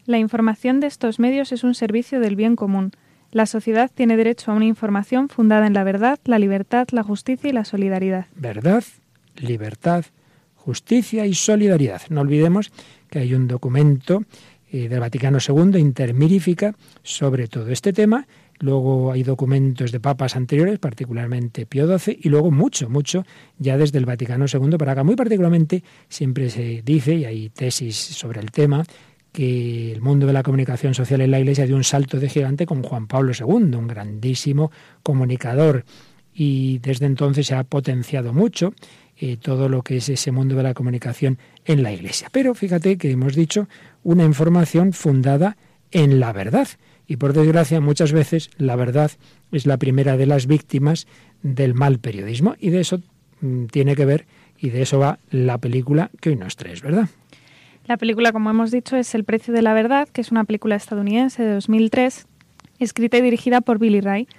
La 0.05 0.17
información 0.17 0.79
de 0.79 0.87
estos 0.87 1.19
medios 1.19 1.51
es 1.51 1.65
un 1.65 1.75
servicio 1.75 2.21
del 2.21 2.37
bien 2.37 2.55
común. 2.55 2.91
La 3.31 3.45
sociedad 3.45 3.91
tiene 3.93 4.15
derecho 4.15 4.51
a 4.51 4.55
una 4.55 4.65
información 4.65 5.27
fundada 5.27 5.67
en 5.67 5.73
la 5.73 5.83
verdad, 5.83 6.19
la 6.23 6.39
libertad, 6.39 6.87
la 6.91 7.03
justicia 7.03 7.49
y 7.49 7.53
la 7.53 7.65
solidaridad. 7.65 8.27
Verdad, 8.35 8.85
libertad, 9.35 10.05
justicia 10.55 11.25
y 11.25 11.33
solidaridad. 11.33 12.01
No 12.09 12.21
olvidemos 12.21 12.71
que 13.09 13.19
hay 13.19 13.33
un 13.33 13.49
documento 13.49 14.23
eh, 14.71 14.87
del 14.87 15.01
Vaticano 15.01 15.39
II, 15.45 15.77
Intermirifica, 15.77 16.75
sobre 17.03 17.49
todo 17.49 17.69
este 17.71 17.91
tema 17.91 18.25
Luego 18.61 19.11
hay 19.11 19.23
documentos 19.23 19.91
de 19.91 19.99
papas 19.99 20.35
anteriores, 20.35 20.79
particularmente 20.79 21.65
Pío 21.65 21.97
XII, 21.97 22.19
y 22.21 22.29
luego 22.29 22.51
mucho, 22.51 22.89
mucho 22.89 23.25
ya 23.57 23.77
desde 23.77 23.97
el 23.97 24.05
Vaticano 24.05 24.45
II 24.45 24.77
para 24.77 24.93
acá. 24.93 25.03
Muy 25.03 25.15
particularmente 25.15 25.83
siempre 26.07 26.49
se 26.49 26.81
dice, 26.83 27.15
y 27.15 27.25
hay 27.25 27.49
tesis 27.49 27.95
sobre 27.95 28.39
el 28.39 28.51
tema, 28.51 28.85
que 29.31 29.91
el 29.91 30.01
mundo 30.01 30.27
de 30.27 30.33
la 30.33 30.43
comunicación 30.43 30.93
social 30.93 31.21
en 31.21 31.31
la 31.31 31.39
Iglesia 31.39 31.65
dio 31.65 31.75
un 31.75 31.83
salto 31.83 32.19
de 32.19 32.29
gigante 32.29 32.65
con 32.65 32.83
Juan 32.83 33.07
Pablo 33.07 33.31
II, 33.37 33.75
un 33.75 33.87
grandísimo 33.87 34.71
comunicador. 35.01 35.85
Y 36.33 36.79
desde 36.79 37.07
entonces 37.07 37.47
se 37.47 37.55
ha 37.55 37.63
potenciado 37.63 38.31
mucho 38.31 38.73
eh, 39.17 39.37
todo 39.37 39.69
lo 39.69 39.81
que 39.83 39.97
es 39.97 40.09
ese 40.09 40.31
mundo 40.31 40.55
de 40.55 40.63
la 40.63 40.73
comunicación 40.73 41.39
en 41.65 41.83
la 41.83 41.91
Iglesia. 41.91 42.29
Pero 42.31 42.53
fíjate 42.55 42.97
que 42.97 43.11
hemos 43.11 43.35
dicho 43.35 43.67
una 44.03 44.23
información 44.23 44.93
fundada 44.93 45.57
en 45.91 46.19
la 46.19 46.31
verdad. 46.31 46.67
Y 47.11 47.17
por 47.17 47.33
desgracia, 47.33 47.81
muchas 47.81 48.13
veces 48.13 48.51
la 48.57 48.77
verdad 48.77 49.11
es 49.51 49.65
la 49.65 49.75
primera 49.75 50.15
de 50.15 50.25
las 50.25 50.47
víctimas 50.47 51.07
del 51.43 51.73
mal 51.73 51.99
periodismo. 51.99 52.55
Y 52.57 52.69
de 52.69 52.79
eso 52.79 53.01
mm, 53.41 53.65
tiene 53.65 53.97
que 53.97 54.05
ver 54.05 54.25
y 54.57 54.69
de 54.69 54.81
eso 54.81 54.97
va 54.97 55.19
la 55.29 55.57
película 55.57 56.09
que 56.21 56.29
hoy 56.29 56.37
nos 56.37 56.55
traes, 56.55 56.81
¿verdad? 56.81 57.09
La 57.85 57.97
película, 57.97 58.31
como 58.31 58.49
hemos 58.49 58.71
dicho, 58.71 58.95
es 58.95 59.13
El 59.13 59.25
precio 59.25 59.53
de 59.53 59.61
la 59.61 59.73
verdad, 59.73 60.07
que 60.07 60.21
es 60.21 60.31
una 60.31 60.45
película 60.45 60.77
estadounidense 60.77 61.43
de 61.43 61.51
2003, 61.55 62.27
escrita 62.79 63.17
y 63.17 63.21
dirigida 63.21 63.59
por 63.59 63.77
Billy 63.77 63.99
Ray. 63.99 64.29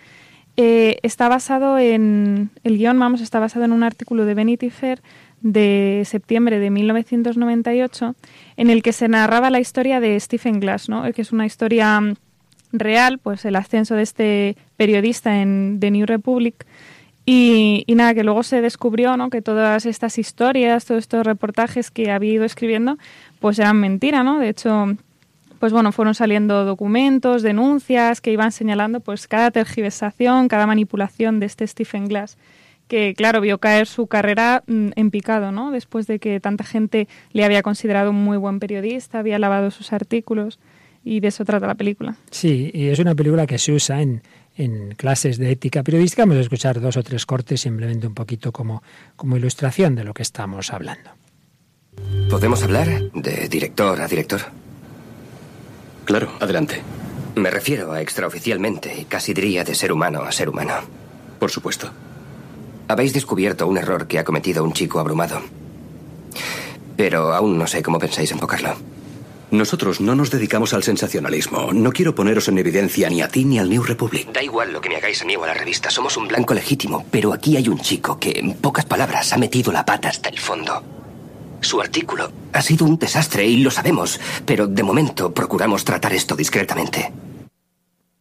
Eh, 0.56 0.96
está 1.02 1.28
basado 1.28 1.76
en, 1.76 2.48
el 2.64 2.78
guion, 2.78 2.98
vamos, 2.98 3.20
está 3.20 3.38
basado 3.38 3.66
en 3.66 3.72
un 3.72 3.82
artículo 3.82 4.24
de 4.24 4.32
Vanity 4.32 4.70
Fair 4.70 5.02
de 5.42 6.04
septiembre 6.06 6.58
de 6.58 6.70
1998, 6.70 8.14
en 8.56 8.70
el 8.70 8.82
que 8.82 8.94
se 8.94 9.08
narraba 9.08 9.50
la 9.50 9.60
historia 9.60 10.00
de 10.00 10.18
Stephen 10.18 10.58
Glass, 10.58 10.88
¿no? 10.88 11.12
que 11.12 11.20
es 11.20 11.32
una 11.32 11.44
historia 11.44 12.00
real, 12.72 13.18
pues 13.18 13.44
el 13.44 13.56
ascenso 13.56 13.94
de 13.94 14.02
este 14.02 14.56
periodista 14.76 15.40
en 15.40 15.78
The 15.80 15.90
New 15.90 16.06
Republic. 16.06 16.66
Y, 17.24 17.84
y, 17.86 17.94
nada, 17.94 18.14
que 18.14 18.24
luego 18.24 18.42
se 18.42 18.60
descubrió 18.60 19.16
¿no? 19.16 19.30
que 19.30 19.42
todas 19.42 19.86
estas 19.86 20.18
historias, 20.18 20.84
todos 20.84 21.00
estos 21.00 21.24
reportajes 21.24 21.90
que 21.90 22.10
había 22.10 22.32
ido 22.32 22.44
escribiendo, 22.44 22.98
pues 23.38 23.60
eran 23.60 23.78
mentira, 23.78 24.24
¿no? 24.24 24.40
De 24.40 24.48
hecho, 24.48 24.96
pues 25.60 25.72
bueno, 25.72 25.92
fueron 25.92 26.16
saliendo 26.16 26.64
documentos, 26.64 27.42
denuncias 27.42 28.20
que 28.20 28.32
iban 28.32 28.50
señalando 28.50 28.98
pues 28.98 29.28
cada 29.28 29.52
tergiversación, 29.52 30.48
cada 30.48 30.66
manipulación 30.66 31.38
de 31.38 31.46
este 31.46 31.64
Stephen 31.66 32.08
Glass 32.08 32.36
que 32.92 33.14
claro, 33.16 33.40
vio 33.40 33.56
caer 33.56 33.86
su 33.86 34.06
carrera 34.06 34.64
mm, 34.66 34.90
en 34.96 35.10
picado, 35.10 35.50
¿no? 35.50 35.70
Después 35.70 36.06
de 36.06 36.18
que 36.18 36.40
tanta 36.40 36.62
gente 36.62 37.08
le 37.32 37.42
había 37.42 37.62
considerado 37.62 38.10
un 38.10 38.22
muy 38.22 38.36
buen 38.36 38.60
periodista, 38.60 39.20
había 39.20 39.38
lavado 39.38 39.70
sus 39.70 39.94
artículos 39.94 40.58
y 41.04 41.20
de 41.20 41.28
eso 41.28 41.44
trata 41.44 41.66
la 41.66 41.74
película. 41.74 42.16
Sí, 42.30 42.70
y 42.72 42.88
es 42.88 42.98
una 42.98 43.14
película 43.14 43.46
que 43.46 43.58
se 43.58 43.72
usa 43.72 44.02
en, 44.02 44.22
en 44.56 44.94
clases 44.94 45.38
de 45.38 45.50
ética 45.50 45.82
periodística. 45.82 46.22
Vamos 46.22 46.38
a 46.38 46.40
escuchar 46.40 46.80
dos 46.80 46.96
o 46.96 47.02
tres 47.02 47.26
cortes 47.26 47.60
simplemente 47.60 48.06
un 48.06 48.14
poquito 48.14 48.52
como, 48.52 48.82
como 49.16 49.36
ilustración 49.36 49.94
de 49.94 50.04
lo 50.04 50.14
que 50.14 50.22
estamos 50.22 50.72
hablando. 50.72 51.10
¿Podemos 52.30 52.62
hablar 52.62 53.10
de 53.12 53.48
director 53.48 54.00
a 54.00 54.08
director? 54.08 54.40
Claro, 56.04 56.30
adelante. 56.40 56.80
Me 57.34 57.50
refiero 57.50 57.92
a 57.92 58.00
extraoficialmente 58.00 58.94
y 59.00 59.04
casi 59.04 59.34
diría 59.34 59.64
de 59.64 59.74
ser 59.74 59.92
humano 59.92 60.22
a 60.22 60.32
ser 60.32 60.48
humano. 60.48 60.74
Por 61.38 61.50
supuesto. 61.50 61.90
Habéis 62.88 63.12
descubierto 63.12 63.66
un 63.66 63.78
error 63.78 64.06
que 64.06 64.18
ha 64.18 64.24
cometido 64.24 64.64
un 64.64 64.72
chico 64.72 65.00
abrumado. 65.00 65.40
Pero 66.96 67.32
aún 67.32 67.58
no 67.58 67.66
sé 67.66 67.82
cómo 67.82 67.98
pensáis 67.98 68.32
enfocarlo. 68.32 68.74
Nosotros 69.52 70.00
no 70.00 70.14
nos 70.14 70.30
dedicamos 70.30 70.72
al 70.72 70.82
sensacionalismo. 70.82 71.74
No 71.74 71.92
quiero 71.92 72.14
poneros 72.14 72.48
en 72.48 72.56
evidencia 72.56 73.10
ni 73.10 73.20
a 73.20 73.28
ti 73.28 73.44
ni 73.44 73.58
al 73.58 73.68
New 73.68 73.82
Republic. 73.82 74.32
Da 74.32 74.42
igual 74.42 74.72
lo 74.72 74.80
que 74.80 74.88
me 74.88 74.96
hagáis 74.96 75.20
a 75.20 75.26
mí 75.26 75.36
o 75.36 75.44
a 75.44 75.46
la 75.46 75.52
revista. 75.52 75.90
Somos 75.90 76.16
un 76.16 76.26
blanco 76.26 76.54
legítimo. 76.54 77.04
Pero 77.10 77.34
aquí 77.34 77.58
hay 77.58 77.68
un 77.68 77.78
chico 77.78 78.18
que, 78.18 78.30
en 78.30 78.54
pocas 78.54 78.86
palabras, 78.86 79.30
ha 79.34 79.36
metido 79.36 79.70
la 79.70 79.84
pata 79.84 80.08
hasta 80.08 80.30
el 80.30 80.38
fondo. 80.38 80.82
Su 81.60 81.82
artículo 81.82 82.32
ha 82.54 82.62
sido 82.62 82.86
un 82.86 82.96
desastre 82.98 83.46
y 83.46 83.58
lo 83.58 83.70
sabemos, 83.70 84.18
pero 84.46 84.66
de 84.66 84.82
momento 84.82 85.34
procuramos 85.34 85.84
tratar 85.84 86.14
esto 86.14 86.34
discretamente. 86.34 87.12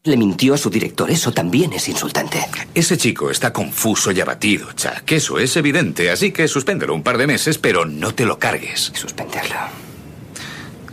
Le 0.04 0.17
mintió 0.17 0.54
a 0.54 0.58
su 0.58 0.70
director, 0.70 1.10
eso 1.10 1.32
también 1.32 1.72
es 1.72 1.88
insultante. 1.88 2.46
Ese 2.76 2.98
chico 2.98 3.32
está 3.32 3.54
confuso 3.54 4.12
y 4.12 4.20
abatido, 4.20 4.74
Chuck. 4.74 5.10
Eso 5.10 5.39
es 5.39 5.56
evidente, 5.56 6.12
así 6.12 6.34
que 6.34 6.50
suspéndelo 6.50 6.94
un 6.94 7.04
par 7.04 7.17
de 7.17 7.28
meses, 7.28 7.58
pero 7.58 7.86
no 7.86 8.13
te 8.13 8.26
lo 8.26 8.38
cargues. 8.38 8.91
Suspenderlo. 8.94 9.90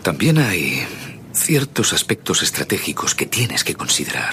También 0.09 0.39
hay 0.39 0.87
ciertos 1.35 1.93
aspectos 1.93 2.43
estratégicos 2.43 3.15
que 3.15 3.27
tienes 3.27 3.63
que 3.63 3.75
considerar. 3.75 4.33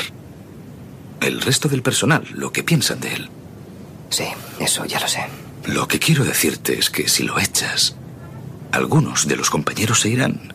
El 1.20 1.42
resto 1.42 1.68
del 1.68 1.82
personal, 1.82 2.26
lo 2.32 2.54
que 2.54 2.64
piensan 2.64 3.02
de 3.02 3.14
él. 3.14 3.30
Sí, 4.10 4.24
eso 4.58 4.86
ya 4.86 5.02
lo 5.02 5.08
sé. 5.10 5.26
Lo 5.66 5.86
que 5.90 6.00
quiero 6.00 6.24
decirte 6.24 6.80
es 6.80 6.90
que 6.90 7.10
si 7.10 7.24
lo 7.24 7.38
echas, 7.38 7.98
algunos 8.72 9.28
de 9.28 9.36
los 9.36 9.50
compañeros 9.50 10.00
se 10.00 10.08
irán. 10.08 10.54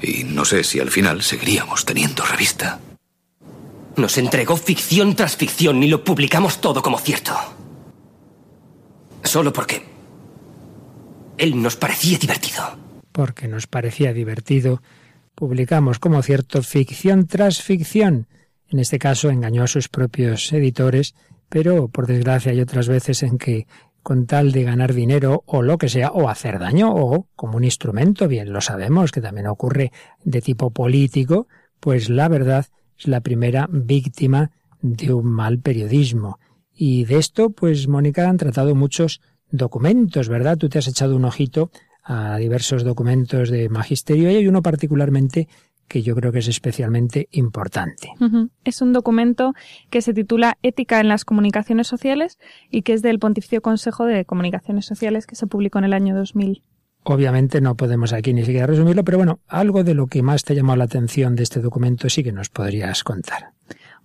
Y 0.00 0.22
no 0.22 0.44
sé 0.44 0.62
si 0.62 0.78
al 0.78 0.92
final 0.92 1.24
seguiríamos 1.24 1.84
teniendo 1.84 2.24
revista. 2.24 2.78
Nos 3.96 4.16
entregó 4.16 4.56
ficción 4.56 5.16
tras 5.16 5.34
ficción 5.34 5.82
y 5.82 5.88
lo 5.88 6.04
publicamos 6.04 6.60
todo 6.60 6.82
como 6.82 7.00
cierto. 7.00 7.34
Solo 9.24 9.52
porque 9.52 9.84
él 11.36 11.60
nos 11.60 11.74
parecía 11.74 12.16
divertido. 12.16 12.85
Porque 13.16 13.48
nos 13.48 13.66
parecía 13.66 14.12
divertido, 14.12 14.82
publicamos 15.34 15.98
como 15.98 16.20
cierto 16.20 16.62
ficción 16.62 17.26
tras 17.26 17.62
ficción. 17.62 18.26
En 18.68 18.78
este 18.78 18.98
caso 18.98 19.30
engañó 19.30 19.62
a 19.62 19.68
sus 19.68 19.88
propios 19.88 20.52
editores, 20.52 21.14
pero 21.48 21.88
por 21.88 22.06
desgracia 22.06 22.52
hay 22.52 22.60
otras 22.60 22.88
veces 22.88 23.22
en 23.22 23.38
que 23.38 23.66
con 24.02 24.26
tal 24.26 24.52
de 24.52 24.64
ganar 24.64 24.92
dinero 24.92 25.44
o 25.46 25.62
lo 25.62 25.78
que 25.78 25.88
sea, 25.88 26.10
o 26.10 26.28
hacer 26.28 26.58
daño, 26.58 26.94
o 26.94 27.26
como 27.34 27.56
un 27.56 27.64
instrumento, 27.64 28.28
bien 28.28 28.52
lo 28.52 28.60
sabemos, 28.60 29.12
que 29.12 29.22
también 29.22 29.46
ocurre 29.46 29.92
de 30.22 30.42
tipo 30.42 30.70
político, 30.70 31.48
pues 31.80 32.10
la 32.10 32.28
verdad 32.28 32.66
es 32.98 33.08
la 33.08 33.22
primera 33.22 33.66
víctima 33.72 34.50
de 34.82 35.14
un 35.14 35.24
mal 35.24 35.60
periodismo. 35.60 36.38
Y 36.70 37.06
de 37.06 37.16
esto, 37.16 37.48
pues 37.48 37.88
Mónica, 37.88 38.28
han 38.28 38.36
tratado 38.36 38.74
muchos 38.74 39.22
documentos, 39.50 40.28
¿verdad? 40.28 40.58
Tú 40.58 40.68
te 40.68 40.80
has 40.80 40.86
echado 40.86 41.16
un 41.16 41.24
ojito 41.24 41.70
a 42.06 42.36
diversos 42.38 42.84
documentos 42.84 43.50
de 43.50 43.68
magisterio 43.68 44.30
y 44.30 44.36
hay 44.36 44.48
uno 44.48 44.62
particularmente 44.62 45.48
que 45.88 46.02
yo 46.02 46.14
creo 46.14 46.32
que 46.32 46.40
es 46.40 46.48
especialmente 46.48 47.28
importante. 47.32 48.12
Es 48.64 48.82
un 48.82 48.92
documento 48.92 49.54
que 49.90 50.02
se 50.02 50.14
titula 50.14 50.58
Ética 50.62 51.00
en 51.00 51.08
las 51.08 51.24
comunicaciones 51.24 51.86
sociales 51.86 52.38
y 52.70 52.82
que 52.82 52.92
es 52.92 53.02
del 53.02 53.18
Pontificio 53.18 53.60
Consejo 53.60 54.04
de 54.04 54.24
Comunicaciones 54.24 54.86
Sociales 54.86 55.26
que 55.26 55.36
se 55.36 55.46
publicó 55.46 55.78
en 55.78 55.84
el 55.84 55.92
año 55.92 56.16
2000. 56.16 56.62
Obviamente 57.04 57.60
no 57.60 57.76
podemos 57.76 58.12
aquí 58.12 58.32
ni 58.32 58.44
siquiera 58.44 58.66
resumirlo, 58.66 59.04
pero 59.04 59.18
bueno, 59.18 59.38
algo 59.46 59.84
de 59.84 59.94
lo 59.94 60.08
que 60.08 60.22
más 60.22 60.42
te 60.42 60.52
ha 60.52 60.56
llamado 60.56 60.76
la 60.76 60.84
atención 60.84 61.36
de 61.36 61.44
este 61.44 61.60
documento 61.60 62.08
sí 62.08 62.24
que 62.24 62.32
nos 62.32 62.48
podrías 62.48 63.04
contar. 63.04 63.52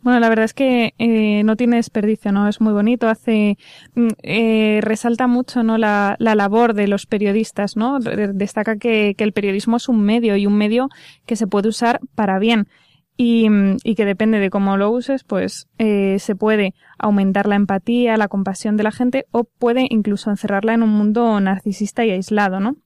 Bueno, 0.03 0.19
la 0.19 0.29
verdad 0.29 0.45
es 0.45 0.53
que 0.53 0.95
eh, 0.97 1.43
no 1.43 1.55
tiene 1.55 1.75
desperdicio, 1.75 2.31
¿no? 2.31 2.47
Es 2.47 2.59
muy 2.59 2.73
bonito, 2.73 3.07
hace, 3.07 3.57
mm, 3.93 4.07
eh, 4.23 4.79
resalta 4.81 5.27
mucho, 5.27 5.61
¿no? 5.61 5.77
La, 5.77 6.15
la, 6.17 6.33
labor 6.33 6.73
de 6.73 6.87
los 6.87 7.05
periodistas, 7.05 7.77
¿no? 7.77 7.99
Destaca 7.99 8.77
que, 8.77 9.13
que, 9.15 9.23
el 9.23 9.31
periodismo 9.31 9.77
es 9.77 9.89
un 9.89 10.01
medio 10.01 10.35
y 10.37 10.47
un 10.47 10.57
medio 10.57 10.89
que 11.27 11.35
se 11.35 11.45
puede 11.45 11.69
usar 11.69 11.99
para 12.15 12.39
bien. 12.39 12.67
Y, 13.15 13.47
mm, 13.49 13.77
y 13.83 13.93
que 13.93 14.05
depende 14.05 14.39
de 14.39 14.49
cómo 14.49 14.75
lo 14.77 14.89
uses, 14.89 15.23
pues 15.23 15.67
eh, 15.77 16.17
se 16.19 16.35
puede 16.35 16.73
aumentar 16.97 17.47
la 17.47 17.55
empatía, 17.55 18.17
la 18.17 18.27
compasión 18.27 18.77
de 18.77 18.83
la 18.83 18.91
gente 18.91 19.27
o 19.31 19.43
puede 19.43 19.85
incluso 19.89 20.31
encerrarla 20.31 20.73
en 20.73 20.81
un 20.81 20.89
mundo 20.89 21.39
narcisista 21.39 22.05
y 22.05 22.11
aislado, 22.11 22.59
¿no? 22.59 22.77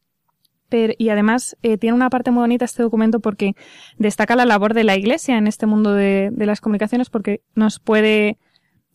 Y 0.97 1.09
además 1.09 1.57
eh, 1.63 1.77
tiene 1.77 1.95
una 1.95 2.09
parte 2.09 2.31
muy 2.31 2.41
bonita 2.41 2.65
este 2.65 2.83
documento 2.83 3.19
porque 3.19 3.53
destaca 3.97 4.35
la 4.35 4.45
labor 4.45 4.73
de 4.73 4.83
la 4.83 4.95
Iglesia 4.95 5.37
en 5.37 5.47
este 5.47 5.65
mundo 5.65 5.93
de, 5.93 6.31
las 6.37 6.61
comunicaciones 6.61 7.09
porque 7.09 7.41
nos 7.55 7.79
puede 7.79 8.37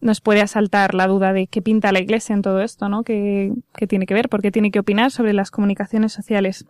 nos 0.01 0.23
puede 0.23 0.40
asaltar 0.40 0.95
la 0.95 1.07
duda 1.07 1.35
de 1.35 1.47
qué 1.47 1.61
pinta 1.61 1.93
la 1.93 2.01
Iglesia 2.01 2.35
en 2.35 2.40
todo 2.40 2.62
esto, 2.62 2.88
¿no? 2.88 3.03
¿Qué, 3.03 3.53
qué 3.77 3.87
tiene 3.87 4.07
que 4.07 4.14
ver? 4.14 4.31
¿Por 4.31 4.40
qué 4.40 4.51
tiene 4.51 4.71
que 4.71 4.79
opinar 4.79 5.11
sobre 5.11 5.35
las 5.35 5.51
comunicaciones 5.51 6.12
sociales? 6.12 6.64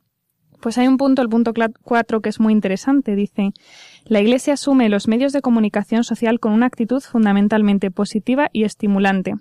Pues 0.60 0.78
hay 0.78 0.88
un 0.88 0.96
punto, 0.96 1.22
el 1.22 1.28
punto 1.28 1.54
4, 1.54 2.20
que 2.20 2.28
es 2.28 2.40
muy 2.40 2.52
interesante. 2.52 3.14
Dice, 3.14 3.52
la 4.04 4.20
Iglesia 4.20 4.54
asume 4.54 4.88
los 4.88 5.06
medios 5.06 5.32
de 5.32 5.42
comunicación 5.42 6.02
social 6.02 6.40
con 6.40 6.52
una 6.52 6.66
actitud 6.66 7.00
fundamentalmente 7.00 7.92
positiva 7.92 8.50
y 8.52 8.64
estimulante 8.64 9.36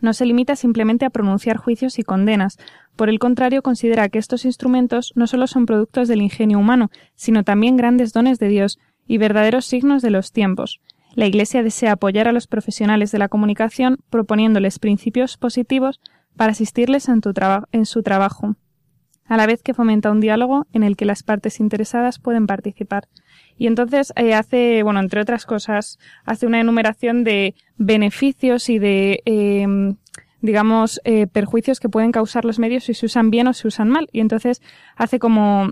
no 0.00 0.12
se 0.12 0.26
limita 0.26 0.56
simplemente 0.56 1.04
a 1.04 1.10
pronunciar 1.10 1.56
juicios 1.56 1.98
y 1.98 2.02
condenas. 2.02 2.58
Por 2.96 3.08
el 3.08 3.18
contrario, 3.18 3.62
considera 3.62 4.08
que 4.08 4.18
estos 4.18 4.44
instrumentos 4.44 5.12
no 5.14 5.26
solo 5.26 5.46
son 5.46 5.66
productos 5.66 6.08
del 6.08 6.22
ingenio 6.22 6.58
humano, 6.58 6.90
sino 7.14 7.42
también 7.42 7.76
grandes 7.76 8.12
dones 8.12 8.38
de 8.38 8.48
Dios 8.48 8.78
y 9.06 9.18
verdaderos 9.18 9.66
signos 9.66 10.02
de 10.02 10.10
los 10.10 10.32
tiempos. 10.32 10.80
La 11.14 11.26
Iglesia 11.26 11.62
desea 11.62 11.92
apoyar 11.92 12.26
a 12.26 12.32
los 12.32 12.46
profesionales 12.46 13.12
de 13.12 13.18
la 13.18 13.28
comunicación 13.28 13.98
proponiéndoles 14.10 14.78
principios 14.78 15.36
positivos 15.36 16.00
para 16.36 16.52
asistirles 16.52 17.08
en, 17.08 17.20
en 17.72 17.86
su 17.86 18.02
trabajo, 18.02 18.56
a 19.26 19.36
la 19.36 19.46
vez 19.46 19.62
que 19.62 19.74
fomenta 19.74 20.10
un 20.10 20.20
diálogo 20.20 20.66
en 20.72 20.82
el 20.82 20.96
que 20.96 21.04
las 21.04 21.22
partes 21.22 21.60
interesadas 21.60 22.18
pueden 22.18 22.46
participar. 22.46 23.08
Y 23.56 23.66
entonces 23.66 24.12
eh, 24.16 24.34
hace, 24.34 24.82
bueno, 24.82 25.00
entre 25.00 25.20
otras 25.20 25.46
cosas, 25.46 25.98
hace 26.24 26.46
una 26.46 26.60
enumeración 26.60 27.24
de 27.24 27.54
beneficios 27.76 28.68
y 28.68 28.78
de, 28.78 29.22
eh, 29.24 29.66
digamos, 30.40 31.00
eh, 31.04 31.26
perjuicios 31.26 31.80
que 31.80 31.88
pueden 31.88 32.12
causar 32.12 32.44
los 32.44 32.58
medios 32.58 32.84
si 32.84 32.94
se 32.94 33.06
usan 33.06 33.30
bien 33.30 33.46
o 33.46 33.52
se 33.52 33.68
usan 33.68 33.88
mal. 33.88 34.08
Y 34.12 34.20
entonces 34.20 34.60
hace 34.96 35.18
como 35.18 35.70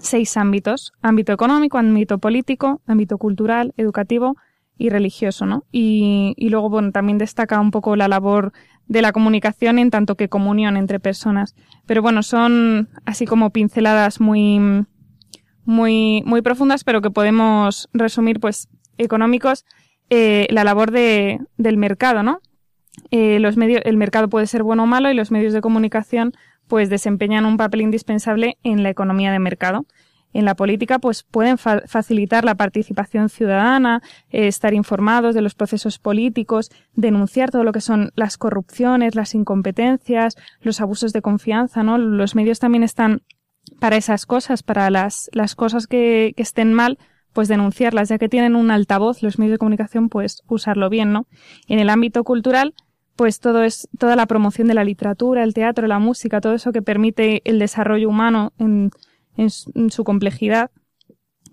seis 0.00 0.36
ámbitos. 0.36 0.92
Ámbito 1.02 1.32
económico, 1.32 1.78
ámbito 1.78 2.18
político, 2.18 2.80
ámbito 2.86 3.18
cultural, 3.18 3.72
educativo 3.76 4.36
y 4.78 4.88
religioso, 4.88 5.46
¿no? 5.46 5.64
Y, 5.70 6.34
y 6.36 6.48
luego, 6.48 6.70
bueno, 6.70 6.92
también 6.92 7.18
destaca 7.18 7.60
un 7.60 7.70
poco 7.70 7.94
la 7.94 8.08
labor 8.08 8.52
de 8.88 9.02
la 9.02 9.12
comunicación 9.12 9.78
en 9.78 9.90
tanto 9.90 10.16
que 10.16 10.28
comunión 10.28 10.76
entre 10.76 10.98
personas. 10.98 11.54
Pero 11.86 12.02
bueno, 12.02 12.22
son 12.22 12.88
así 13.04 13.26
como 13.26 13.50
pinceladas 13.50 14.20
muy, 14.20 14.84
muy, 15.64 16.22
muy 16.26 16.42
profundas, 16.42 16.84
pero 16.84 17.02
que 17.02 17.10
podemos 17.10 17.88
resumir, 17.92 18.40
pues, 18.40 18.68
económicos, 18.98 19.64
eh, 20.10 20.46
la 20.50 20.64
labor 20.64 20.90
de, 20.90 21.40
del 21.56 21.76
mercado, 21.76 22.22
¿no? 22.22 22.40
eh, 23.10 23.38
los 23.40 23.56
medios, 23.56 23.82
el 23.84 23.96
mercado 23.96 24.28
puede 24.28 24.46
ser 24.46 24.62
bueno 24.62 24.84
o 24.84 24.86
malo 24.86 25.10
y 25.10 25.14
los 25.14 25.30
medios 25.30 25.52
de 25.52 25.60
comunicación 25.60 26.32
pues 26.66 26.88
desempeñan 26.90 27.44
un 27.44 27.56
papel 27.56 27.82
indispensable 27.82 28.58
en 28.62 28.82
la 28.82 28.90
economía 28.90 29.32
de 29.32 29.38
mercado. 29.38 29.86
En 30.34 30.46
la 30.46 30.54
política, 30.54 30.98
pues 30.98 31.24
pueden 31.24 31.58
facilitar 31.58 32.46
la 32.46 32.54
participación 32.54 33.28
ciudadana, 33.28 34.00
eh, 34.30 34.46
estar 34.46 34.72
informados 34.72 35.34
de 35.34 35.42
los 35.42 35.54
procesos 35.54 35.98
políticos, 35.98 36.70
denunciar 36.94 37.50
todo 37.50 37.64
lo 37.64 37.72
que 37.72 37.82
son 37.82 38.12
las 38.14 38.38
corrupciones, 38.38 39.14
las 39.14 39.34
incompetencias, 39.34 40.36
los 40.62 40.80
abusos 40.80 41.12
de 41.12 41.20
confianza, 41.20 41.82
¿no? 41.82 41.98
Los 41.98 42.34
medios 42.34 42.60
también 42.60 42.82
están 42.82 43.20
para 43.80 43.96
esas 43.96 44.26
cosas, 44.26 44.62
para 44.62 44.90
las, 44.90 45.30
las 45.32 45.54
cosas 45.54 45.86
que, 45.86 46.34
que 46.36 46.42
estén 46.42 46.72
mal, 46.72 46.98
pues 47.32 47.48
denunciarlas, 47.48 48.08
ya 48.08 48.18
que 48.18 48.28
tienen 48.28 48.56
un 48.56 48.70
altavoz, 48.70 49.22
los 49.22 49.38
medios 49.38 49.52
de 49.52 49.58
comunicación, 49.58 50.08
pues 50.08 50.42
usarlo 50.48 50.90
bien, 50.90 51.12
¿no? 51.12 51.26
En 51.68 51.78
el 51.78 51.88
ámbito 51.90 52.24
cultural, 52.24 52.74
pues 53.16 53.40
todo 53.40 53.62
es, 53.62 53.88
toda 53.98 54.16
la 54.16 54.26
promoción 54.26 54.68
de 54.68 54.74
la 54.74 54.84
literatura, 54.84 55.44
el 55.44 55.54
teatro, 55.54 55.86
la 55.86 55.98
música, 55.98 56.40
todo 56.40 56.54
eso 56.54 56.72
que 56.72 56.82
permite 56.82 57.42
el 57.44 57.58
desarrollo 57.58 58.08
humano 58.08 58.52
en, 58.58 58.90
en, 59.36 59.50
su 59.90 60.04
complejidad. 60.04 60.70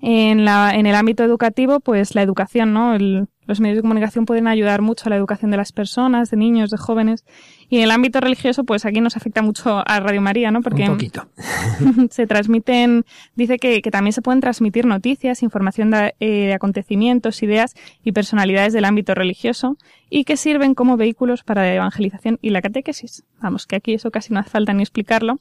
En, 0.01 0.45
la, 0.45 0.73
en 0.75 0.85
el 0.85 0.95
ámbito 0.95 1.23
educativo, 1.23 1.79
pues 1.79 2.15
la 2.15 2.21
educación, 2.21 2.73
¿no? 2.73 2.95
El, 2.95 3.27
los 3.49 3.59
medios 3.59 3.77
de 3.77 3.81
comunicación 3.81 4.25
pueden 4.25 4.47
ayudar 4.47 4.83
mucho 4.83 5.05
a 5.07 5.09
la 5.09 5.15
educación 5.15 5.49
de 5.49 5.57
las 5.57 5.71
personas, 5.71 6.29
de 6.29 6.37
niños, 6.37 6.69
de 6.69 6.77
jóvenes. 6.77 7.25
Y 7.67 7.77
en 7.77 7.83
el 7.83 7.89
ámbito 7.89 8.19
religioso, 8.19 8.63
pues 8.63 8.85
aquí 8.85 9.01
nos 9.01 9.17
afecta 9.17 9.41
mucho 9.41 9.81
a 9.83 9.99
Radio 9.99 10.21
María, 10.21 10.51
¿no? 10.51 10.61
Porque 10.61 10.83
Un 10.83 10.89
poquito. 10.89 11.27
se 12.11 12.27
transmiten, 12.27 13.05
dice 13.35 13.57
que, 13.57 13.81
que, 13.81 13.89
también 13.89 14.13
se 14.13 14.21
pueden 14.21 14.39
transmitir 14.39 14.85
noticias, 14.85 15.41
información 15.41 15.89
de, 15.89 16.13
eh, 16.19 16.45
de, 16.45 16.53
acontecimientos, 16.53 17.41
ideas 17.41 17.73
y 18.03 18.11
personalidades 18.11 18.71
del 18.71 18.85
ámbito 18.85 19.15
religioso 19.15 19.77
y 20.11 20.25
que 20.25 20.37
sirven 20.37 20.75
como 20.75 20.95
vehículos 20.95 21.41
para 21.41 21.63
la 21.63 21.73
evangelización 21.73 22.37
y 22.43 22.51
la 22.51 22.61
catequesis. 22.61 23.23
Vamos, 23.41 23.65
que 23.65 23.77
aquí 23.77 23.95
eso 23.95 24.11
casi 24.11 24.31
no 24.31 24.41
hace 24.41 24.51
falta 24.51 24.73
ni 24.73 24.83
explicarlo. 24.83 25.37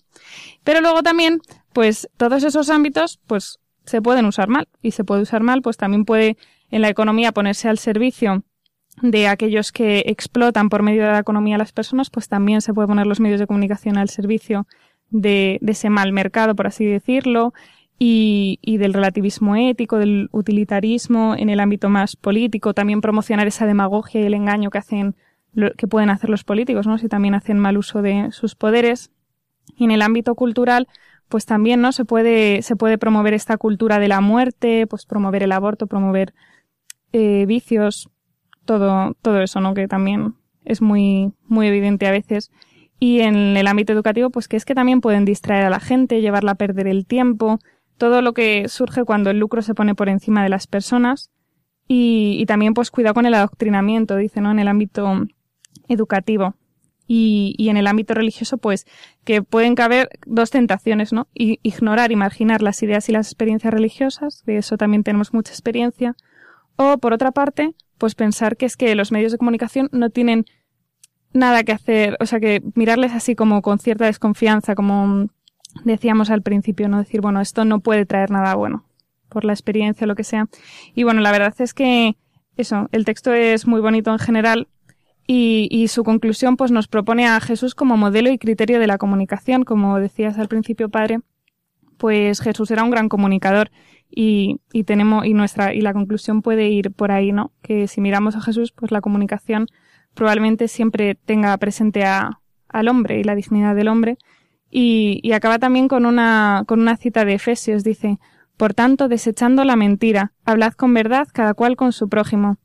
Pero 0.64 0.80
luego 0.80 1.02
también, 1.02 1.40
pues 1.74 2.08
todos 2.16 2.42
esos 2.42 2.70
ámbitos, 2.70 3.20
pues 3.26 3.60
se 3.88 4.02
pueden 4.02 4.26
usar 4.26 4.48
mal 4.48 4.68
y 4.82 4.92
se 4.92 5.04
puede 5.04 5.22
usar 5.22 5.42
mal, 5.42 5.62
pues 5.62 5.76
también 5.76 6.04
puede 6.04 6.36
en 6.70 6.82
la 6.82 6.88
economía 6.88 7.32
ponerse 7.32 7.68
al 7.68 7.78
servicio 7.78 8.44
de 9.02 9.28
aquellos 9.28 9.72
que 9.72 10.04
explotan 10.06 10.68
por 10.68 10.82
medio 10.82 11.04
de 11.04 11.12
la 11.12 11.18
economía 11.18 11.56
a 11.56 11.58
las 11.58 11.72
personas, 11.72 12.10
pues 12.10 12.28
también 12.28 12.60
se 12.60 12.74
puede 12.74 12.88
poner 12.88 13.06
los 13.06 13.20
medios 13.20 13.40
de 13.40 13.46
comunicación 13.46 13.96
al 13.96 14.08
servicio 14.08 14.66
de, 15.10 15.58
ese 15.66 15.90
mal 15.90 16.12
mercado, 16.12 16.54
por 16.54 16.66
así 16.66 16.84
decirlo, 16.84 17.52
y, 17.98 18.58
y, 18.62 18.76
del 18.76 18.94
relativismo 18.94 19.56
ético, 19.56 19.98
del 19.98 20.28
utilitarismo 20.30 21.34
en 21.36 21.48
el 21.48 21.58
ámbito 21.58 21.88
más 21.88 22.14
político, 22.14 22.72
también 22.72 23.00
promocionar 23.00 23.46
esa 23.46 23.66
demagogia 23.66 24.20
y 24.20 24.24
el 24.24 24.34
engaño 24.34 24.70
que 24.70 24.78
hacen, 24.78 25.16
que 25.76 25.88
pueden 25.88 26.10
hacer 26.10 26.30
los 26.30 26.44
políticos, 26.44 26.86
¿no? 26.86 26.98
Si 26.98 27.08
también 27.08 27.34
hacen 27.34 27.58
mal 27.58 27.76
uso 27.76 28.00
de 28.00 28.28
sus 28.30 28.54
poderes. 28.54 29.10
Y 29.76 29.84
en 29.84 29.90
el 29.90 30.02
ámbito 30.02 30.34
cultural, 30.36 30.86
pues 31.28 31.46
también, 31.46 31.80
¿no? 31.80 31.92
Se 31.92 32.04
puede, 32.04 32.62
se 32.62 32.76
puede 32.76 32.98
promover 32.98 33.34
esta 33.34 33.56
cultura 33.56 33.98
de 33.98 34.08
la 34.08 34.20
muerte, 34.20 34.86
pues 34.86 35.06
promover 35.06 35.42
el 35.42 35.52
aborto, 35.52 35.86
promover 35.86 36.34
eh, 37.12 37.44
vicios, 37.46 38.10
todo, 38.64 39.14
todo 39.22 39.40
eso, 39.40 39.60
¿no? 39.60 39.74
Que 39.74 39.88
también 39.88 40.34
es 40.64 40.82
muy, 40.82 41.32
muy 41.46 41.68
evidente 41.68 42.06
a 42.06 42.10
veces. 42.10 42.50
Y 43.00 43.20
en 43.20 43.56
el 43.56 43.66
ámbito 43.66 43.92
educativo, 43.92 44.30
pues 44.30 44.48
que 44.48 44.56
es 44.56 44.64
que 44.64 44.74
también 44.74 45.00
pueden 45.00 45.24
distraer 45.24 45.64
a 45.64 45.70
la 45.70 45.80
gente, 45.80 46.20
llevarla 46.20 46.52
a 46.52 46.56
perder 46.56 46.88
el 46.88 47.06
tiempo, 47.06 47.58
todo 47.96 48.22
lo 48.22 48.32
que 48.32 48.68
surge 48.68 49.04
cuando 49.04 49.30
el 49.30 49.38
lucro 49.38 49.62
se 49.62 49.74
pone 49.74 49.94
por 49.94 50.08
encima 50.08 50.42
de 50.42 50.48
las 50.48 50.66
personas. 50.66 51.30
Y, 51.86 52.36
y 52.38 52.46
también, 52.46 52.74
pues, 52.74 52.90
cuidado 52.90 53.14
con 53.14 53.24
el 53.24 53.34
adoctrinamiento, 53.34 54.16
dice, 54.16 54.40
¿no? 54.40 54.50
En 54.50 54.58
el 54.58 54.68
ámbito 54.68 55.26
educativo. 55.88 56.54
Y, 57.10 57.54
y, 57.56 57.70
en 57.70 57.78
el 57.78 57.86
ámbito 57.86 58.12
religioso, 58.12 58.58
pues, 58.58 58.86
que 59.24 59.42
pueden 59.42 59.74
caber 59.74 60.10
dos 60.26 60.50
tentaciones, 60.50 61.12
¿no? 61.14 61.26
ignorar 61.32 62.12
y 62.12 62.16
marginar 62.16 62.60
las 62.60 62.82
ideas 62.82 63.08
y 63.08 63.12
las 63.12 63.28
experiencias 63.28 63.72
religiosas, 63.72 64.44
de 64.44 64.58
eso 64.58 64.76
también 64.76 65.04
tenemos 65.04 65.32
mucha 65.32 65.52
experiencia, 65.52 66.14
o, 66.76 66.98
por 66.98 67.14
otra 67.14 67.32
parte, 67.32 67.74
pues 67.98 68.14
pensar 68.14 68.56
que 68.56 68.66
es 68.66 68.76
que 68.76 68.94
los 68.94 69.10
medios 69.10 69.32
de 69.32 69.38
comunicación 69.38 69.88
no 69.90 70.10
tienen 70.10 70.44
nada 71.32 71.64
que 71.64 71.72
hacer, 71.72 72.16
o 72.20 72.26
sea, 72.26 72.40
que 72.40 72.62
mirarles 72.74 73.12
así 73.12 73.34
como 73.34 73.62
con 73.62 73.78
cierta 73.78 74.06
desconfianza, 74.06 74.74
como 74.74 75.28
decíamos 75.84 76.30
al 76.30 76.42
principio, 76.42 76.88
no 76.88 76.98
decir, 76.98 77.20
bueno, 77.20 77.40
esto 77.40 77.64
no 77.64 77.80
puede 77.80 78.06
traer 78.06 78.30
nada 78.30 78.54
bueno, 78.54 78.84
por 79.28 79.44
la 79.44 79.52
experiencia 79.52 80.04
o 80.04 80.08
lo 80.08 80.14
que 80.14 80.24
sea. 80.24 80.46
Y 80.94 81.02
bueno, 81.02 81.20
la 81.20 81.32
verdad 81.32 81.54
es 81.58 81.74
que 81.74 82.16
eso, 82.56 82.88
el 82.92 83.04
texto 83.04 83.32
es 83.32 83.66
muy 83.66 83.80
bonito 83.80 84.10
en 84.10 84.18
general 84.18 84.68
y, 85.30 85.68
y 85.70 85.88
su 85.88 86.04
conclusión 86.04 86.56
pues 86.56 86.72
nos 86.72 86.88
propone 86.88 87.26
a 87.28 87.38
Jesús 87.38 87.74
como 87.74 87.98
modelo 87.98 88.30
y 88.30 88.38
criterio 88.38 88.80
de 88.80 88.86
la 88.86 88.96
comunicación, 88.96 89.62
como 89.62 90.00
decías 90.00 90.38
al 90.38 90.48
principio, 90.48 90.88
padre, 90.88 91.20
pues 91.98 92.40
Jesús 92.40 92.70
era 92.70 92.82
un 92.82 92.90
gran 92.90 93.10
comunicador 93.10 93.70
y, 94.10 94.60
y 94.72 94.84
tenemos, 94.84 95.26
y 95.26 95.34
nuestra, 95.34 95.74
y 95.74 95.82
la 95.82 95.92
conclusión 95.92 96.40
puede 96.40 96.70
ir 96.70 96.92
por 96.92 97.12
ahí, 97.12 97.32
¿no? 97.32 97.52
Que 97.60 97.88
si 97.88 98.00
miramos 98.00 98.36
a 98.36 98.40
Jesús, 98.40 98.72
pues 98.72 98.90
la 98.90 99.02
comunicación 99.02 99.66
probablemente 100.14 100.66
siempre 100.66 101.14
tenga 101.14 101.54
presente 101.58 102.04
a, 102.04 102.40
al 102.66 102.88
hombre 102.88 103.20
y 103.20 103.24
la 103.24 103.34
dignidad 103.34 103.76
del 103.76 103.88
hombre. 103.88 104.16
Y, 104.70 105.20
y 105.22 105.32
acaba 105.32 105.58
también 105.58 105.88
con 105.88 106.06
una, 106.06 106.64
con 106.66 106.80
una 106.80 106.96
cita 106.96 107.26
de 107.26 107.34
Efesios, 107.34 107.84
dice, 107.84 108.18
por 108.56 108.72
tanto, 108.72 109.08
desechando 109.08 109.62
la 109.64 109.76
mentira, 109.76 110.32
hablad 110.46 110.72
con 110.72 110.94
verdad 110.94 111.28
cada 111.30 111.52
cual 111.52 111.76
con 111.76 111.92
su 111.92 112.08
prójimo, 112.08 112.56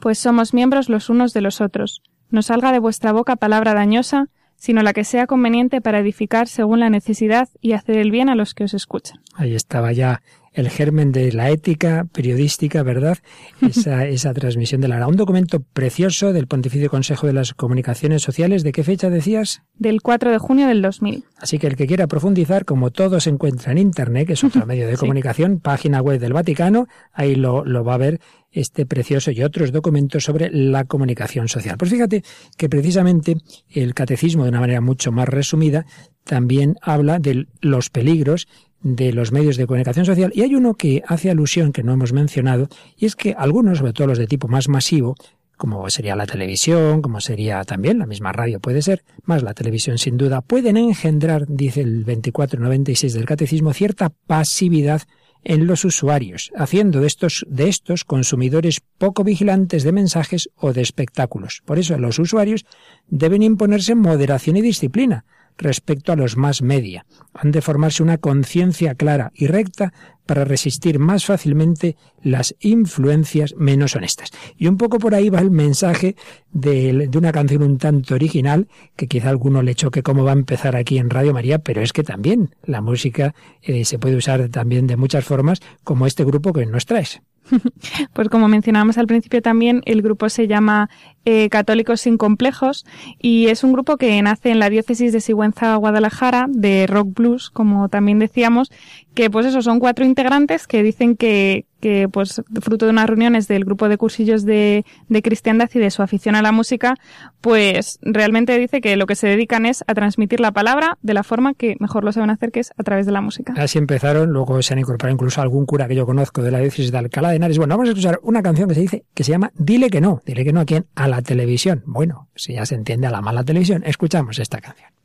pues 0.00 0.18
somos 0.18 0.54
miembros 0.54 0.88
los 0.88 1.10
unos 1.10 1.32
de 1.32 1.40
los 1.40 1.60
otros. 1.60 2.02
No 2.30 2.42
salga 2.42 2.72
de 2.72 2.78
vuestra 2.78 3.12
boca 3.12 3.36
palabra 3.36 3.74
dañosa, 3.74 4.28
sino 4.56 4.82
la 4.82 4.92
que 4.92 5.04
sea 5.04 5.26
conveniente 5.26 5.80
para 5.80 6.00
edificar 6.00 6.48
según 6.48 6.80
la 6.80 6.90
necesidad 6.90 7.48
y 7.60 7.72
hacer 7.72 7.98
el 7.98 8.10
bien 8.10 8.28
a 8.28 8.34
los 8.34 8.54
que 8.54 8.64
os 8.64 8.74
escuchan. 8.74 9.20
Ahí 9.34 9.54
estaba 9.54 9.92
ya 9.92 10.22
el 10.56 10.70
germen 10.70 11.12
de 11.12 11.32
la 11.32 11.50
ética 11.50 12.06
periodística, 12.12 12.82
¿verdad? 12.82 13.18
Esa, 13.60 14.06
esa 14.08 14.32
transmisión 14.32 14.80
de 14.80 14.88
la 14.88 15.06
Un 15.06 15.16
documento 15.16 15.60
precioso 15.60 16.32
del 16.32 16.46
Pontificio 16.46 16.90
Consejo 16.90 17.26
de 17.26 17.34
las 17.34 17.52
Comunicaciones 17.52 18.22
Sociales. 18.22 18.64
¿De 18.64 18.72
qué 18.72 18.82
fecha 18.82 19.10
decías? 19.10 19.62
Del 19.74 20.00
4 20.00 20.32
de 20.32 20.38
junio 20.38 20.66
del 20.66 20.80
2000. 20.80 21.24
Así 21.36 21.58
que 21.58 21.66
el 21.66 21.76
que 21.76 21.86
quiera 21.86 22.06
profundizar, 22.06 22.64
como 22.64 22.90
todo 22.90 23.20
se 23.20 23.28
encuentra 23.28 23.70
en 23.72 23.78
Internet, 23.78 24.28
que 24.28 24.32
es 24.32 24.44
otro 24.44 24.64
medio 24.66 24.88
de 24.88 24.96
comunicación, 24.96 25.60
página 25.60 26.00
web 26.00 26.18
del 26.18 26.32
Vaticano, 26.32 26.88
ahí 27.12 27.34
lo, 27.34 27.64
lo 27.64 27.84
va 27.84 27.94
a 27.94 27.98
ver 27.98 28.20
este 28.50 28.86
precioso 28.86 29.30
y 29.30 29.42
otros 29.42 29.70
documentos 29.70 30.24
sobre 30.24 30.50
la 30.50 30.84
comunicación 30.84 31.48
social. 31.48 31.76
Pues 31.76 31.90
fíjate 31.90 32.24
que 32.56 32.70
precisamente 32.70 33.36
el 33.68 33.92
catecismo, 33.92 34.44
de 34.44 34.48
una 34.48 34.60
manera 34.60 34.80
mucho 34.80 35.12
más 35.12 35.28
resumida, 35.28 35.84
también 36.24 36.76
habla 36.80 37.18
de 37.18 37.46
los 37.60 37.90
peligros 37.90 38.48
de 38.82 39.12
los 39.12 39.32
medios 39.32 39.56
de 39.56 39.66
comunicación 39.66 40.06
social 40.06 40.32
y 40.34 40.42
hay 40.42 40.54
uno 40.54 40.74
que 40.74 41.02
hace 41.06 41.30
alusión 41.30 41.72
que 41.72 41.82
no 41.82 41.92
hemos 41.92 42.12
mencionado 42.12 42.68
y 42.96 43.06
es 43.06 43.16
que 43.16 43.34
algunos, 43.36 43.78
sobre 43.78 43.92
todo 43.92 44.06
los 44.06 44.18
de 44.18 44.26
tipo 44.26 44.48
más 44.48 44.68
masivo, 44.68 45.16
como 45.56 45.88
sería 45.88 46.16
la 46.16 46.26
televisión, 46.26 47.00
como 47.02 47.20
sería 47.20 47.64
también 47.64 47.98
la 47.98 48.06
misma 48.06 48.32
radio 48.32 48.60
puede 48.60 48.82
ser, 48.82 49.04
más 49.24 49.42
la 49.42 49.54
televisión 49.54 49.98
sin 49.98 50.16
duda, 50.16 50.42
pueden 50.42 50.76
engendrar, 50.76 51.46
dice 51.48 51.80
el 51.80 52.04
2496 52.04 53.14
del 53.14 53.24
catecismo, 53.24 53.72
cierta 53.72 54.10
pasividad 54.26 55.02
en 55.44 55.66
los 55.66 55.84
usuarios, 55.84 56.50
haciendo 56.56 57.00
de 57.00 57.06
estos, 57.06 57.46
de 57.48 57.68
estos 57.68 58.04
consumidores 58.04 58.80
poco 58.98 59.22
vigilantes 59.22 59.84
de 59.84 59.92
mensajes 59.92 60.50
o 60.56 60.72
de 60.72 60.82
espectáculos. 60.82 61.62
Por 61.64 61.78
eso 61.78 61.96
los 61.98 62.18
usuarios 62.18 62.66
deben 63.06 63.42
imponerse 63.42 63.94
moderación 63.94 64.56
y 64.56 64.60
disciplina, 64.60 65.24
respecto 65.58 66.12
a 66.12 66.16
los 66.16 66.36
más 66.36 66.62
media. 66.62 67.06
Han 67.34 67.50
de 67.50 67.62
formarse 67.62 68.02
una 68.02 68.18
conciencia 68.18 68.94
clara 68.94 69.32
y 69.34 69.46
recta 69.46 69.92
para 70.26 70.44
resistir 70.44 70.98
más 70.98 71.24
fácilmente 71.24 71.96
las 72.20 72.54
influencias 72.60 73.54
menos 73.56 73.94
honestas. 73.94 74.30
Y 74.56 74.66
un 74.66 74.76
poco 74.76 74.98
por 74.98 75.14
ahí 75.14 75.30
va 75.30 75.38
el 75.38 75.50
mensaje 75.50 76.16
de, 76.52 77.08
una 77.16 77.32
canción 77.32 77.62
un 77.62 77.78
tanto 77.78 78.14
original, 78.14 78.68
que 78.96 79.06
quizá 79.06 79.30
alguno 79.30 79.62
le 79.62 79.74
choque 79.74 80.02
cómo 80.02 80.24
va 80.24 80.32
a 80.32 80.34
empezar 80.34 80.76
aquí 80.76 80.98
en 80.98 81.10
Radio 81.10 81.32
María, 81.32 81.60
pero 81.60 81.80
es 81.80 81.92
que 81.92 82.02
también 82.02 82.54
la 82.64 82.80
música 82.80 83.34
eh, 83.62 83.84
se 83.84 83.98
puede 83.98 84.16
usar 84.16 84.48
también 84.48 84.86
de 84.86 84.96
muchas 84.96 85.24
formas, 85.24 85.60
como 85.84 86.06
este 86.06 86.24
grupo 86.24 86.52
que 86.52 86.66
nos 86.66 86.86
traes. 86.86 87.22
Pues 88.12 88.28
como 88.28 88.48
mencionábamos 88.48 88.98
al 88.98 89.06
principio 89.06 89.42
también, 89.42 89.82
el 89.84 90.02
grupo 90.02 90.28
se 90.28 90.46
llama 90.46 90.90
eh, 91.24 91.48
Católicos 91.48 92.00
sin 92.00 92.16
Complejos 92.18 92.84
y 93.20 93.48
es 93.48 93.64
un 93.64 93.72
grupo 93.72 93.96
que 93.96 94.20
nace 94.22 94.50
en 94.50 94.58
la 94.58 94.70
diócesis 94.70 95.12
de 95.12 95.20
Sigüenza, 95.20 95.74
Guadalajara, 95.76 96.46
de 96.48 96.86
rock 96.86 97.08
blues, 97.14 97.50
como 97.50 97.88
también 97.88 98.18
decíamos, 98.18 98.70
que 99.14 99.30
pues 99.30 99.46
eso, 99.46 99.62
son 99.62 99.80
cuatro 99.80 100.04
integrantes 100.04 100.66
que 100.66 100.82
dicen 100.82 101.16
que, 101.16 101.66
que 101.80 102.08
pues 102.08 102.42
fruto 102.60 102.86
de 102.86 102.92
unas 102.92 103.06
reuniones 103.06 103.48
del 103.48 103.64
grupo 103.64 103.88
de 103.88 103.98
cursillos 103.98 104.44
de, 104.44 104.84
cristiandad 105.22 105.68
y 105.74 105.78
de 105.78 105.90
su 105.90 106.02
afición 106.02 106.34
a 106.34 106.42
la 106.42 106.52
música, 106.52 106.94
pues 107.40 107.98
realmente 108.02 108.58
dice 108.58 108.80
que 108.80 108.96
lo 108.96 109.06
que 109.06 109.14
se 109.14 109.26
dedican 109.26 109.66
es 109.66 109.84
a 109.86 109.94
transmitir 109.94 110.40
la 110.40 110.52
palabra 110.52 110.98
de 111.02 111.14
la 111.14 111.22
forma 111.22 111.54
que 111.54 111.76
mejor 111.80 112.04
lo 112.04 112.12
saben 112.12 112.30
hacer, 112.30 112.52
que 112.52 112.60
es 112.60 112.72
a 112.76 112.82
través 112.82 113.06
de 113.06 113.12
la 113.12 113.20
música. 113.20 113.54
Así 113.56 113.78
empezaron, 113.78 114.30
luego 114.30 114.62
se 114.62 114.72
han 114.72 114.78
incorporado 114.78 115.14
incluso 115.14 115.40
algún 115.40 115.66
cura 115.66 115.88
que 115.88 115.94
yo 115.94 116.06
conozco 116.06 116.42
de 116.42 116.50
la 116.50 116.58
diócesis 116.58 116.92
de 116.92 116.98
Alcalá 116.98 117.30
de 117.30 117.36
Henares. 117.36 117.58
Bueno, 117.58 117.74
vamos 117.74 117.88
a 117.88 117.92
escuchar 117.92 118.20
una 118.22 118.42
canción 118.42 118.68
que 118.68 118.74
se 118.74 118.80
dice, 118.80 119.04
que 119.14 119.24
se 119.24 119.32
llama 119.32 119.52
Dile 119.54 119.90
que 119.90 120.00
no. 120.00 120.22
Dile 120.24 120.44
que 120.44 120.52
no 120.52 120.60
a 120.60 120.64
quién? 120.64 120.86
A 120.94 121.08
la 121.08 121.22
televisión. 121.22 121.82
Bueno, 121.86 122.28
si 122.34 122.54
ya 122.54 122.66
se 122.66 122.74
entiende 122.74 123.06
a 123.06 123.10
la 123.10 123.20
mala 123.20 123.44
televisión, 123.44 123.82
escuchamos 123.84 124.38
esta 124.38 124.60
canción. 124.60 124.95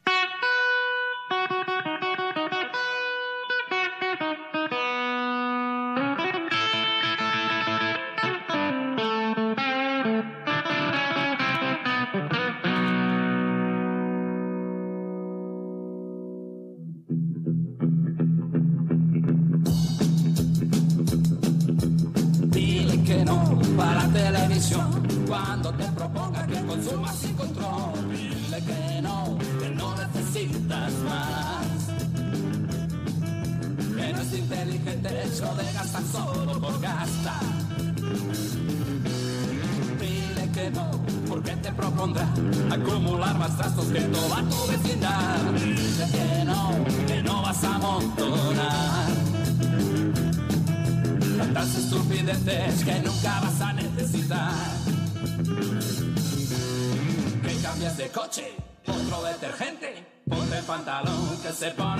Step 61.61 61.79
on. 61.79 61.90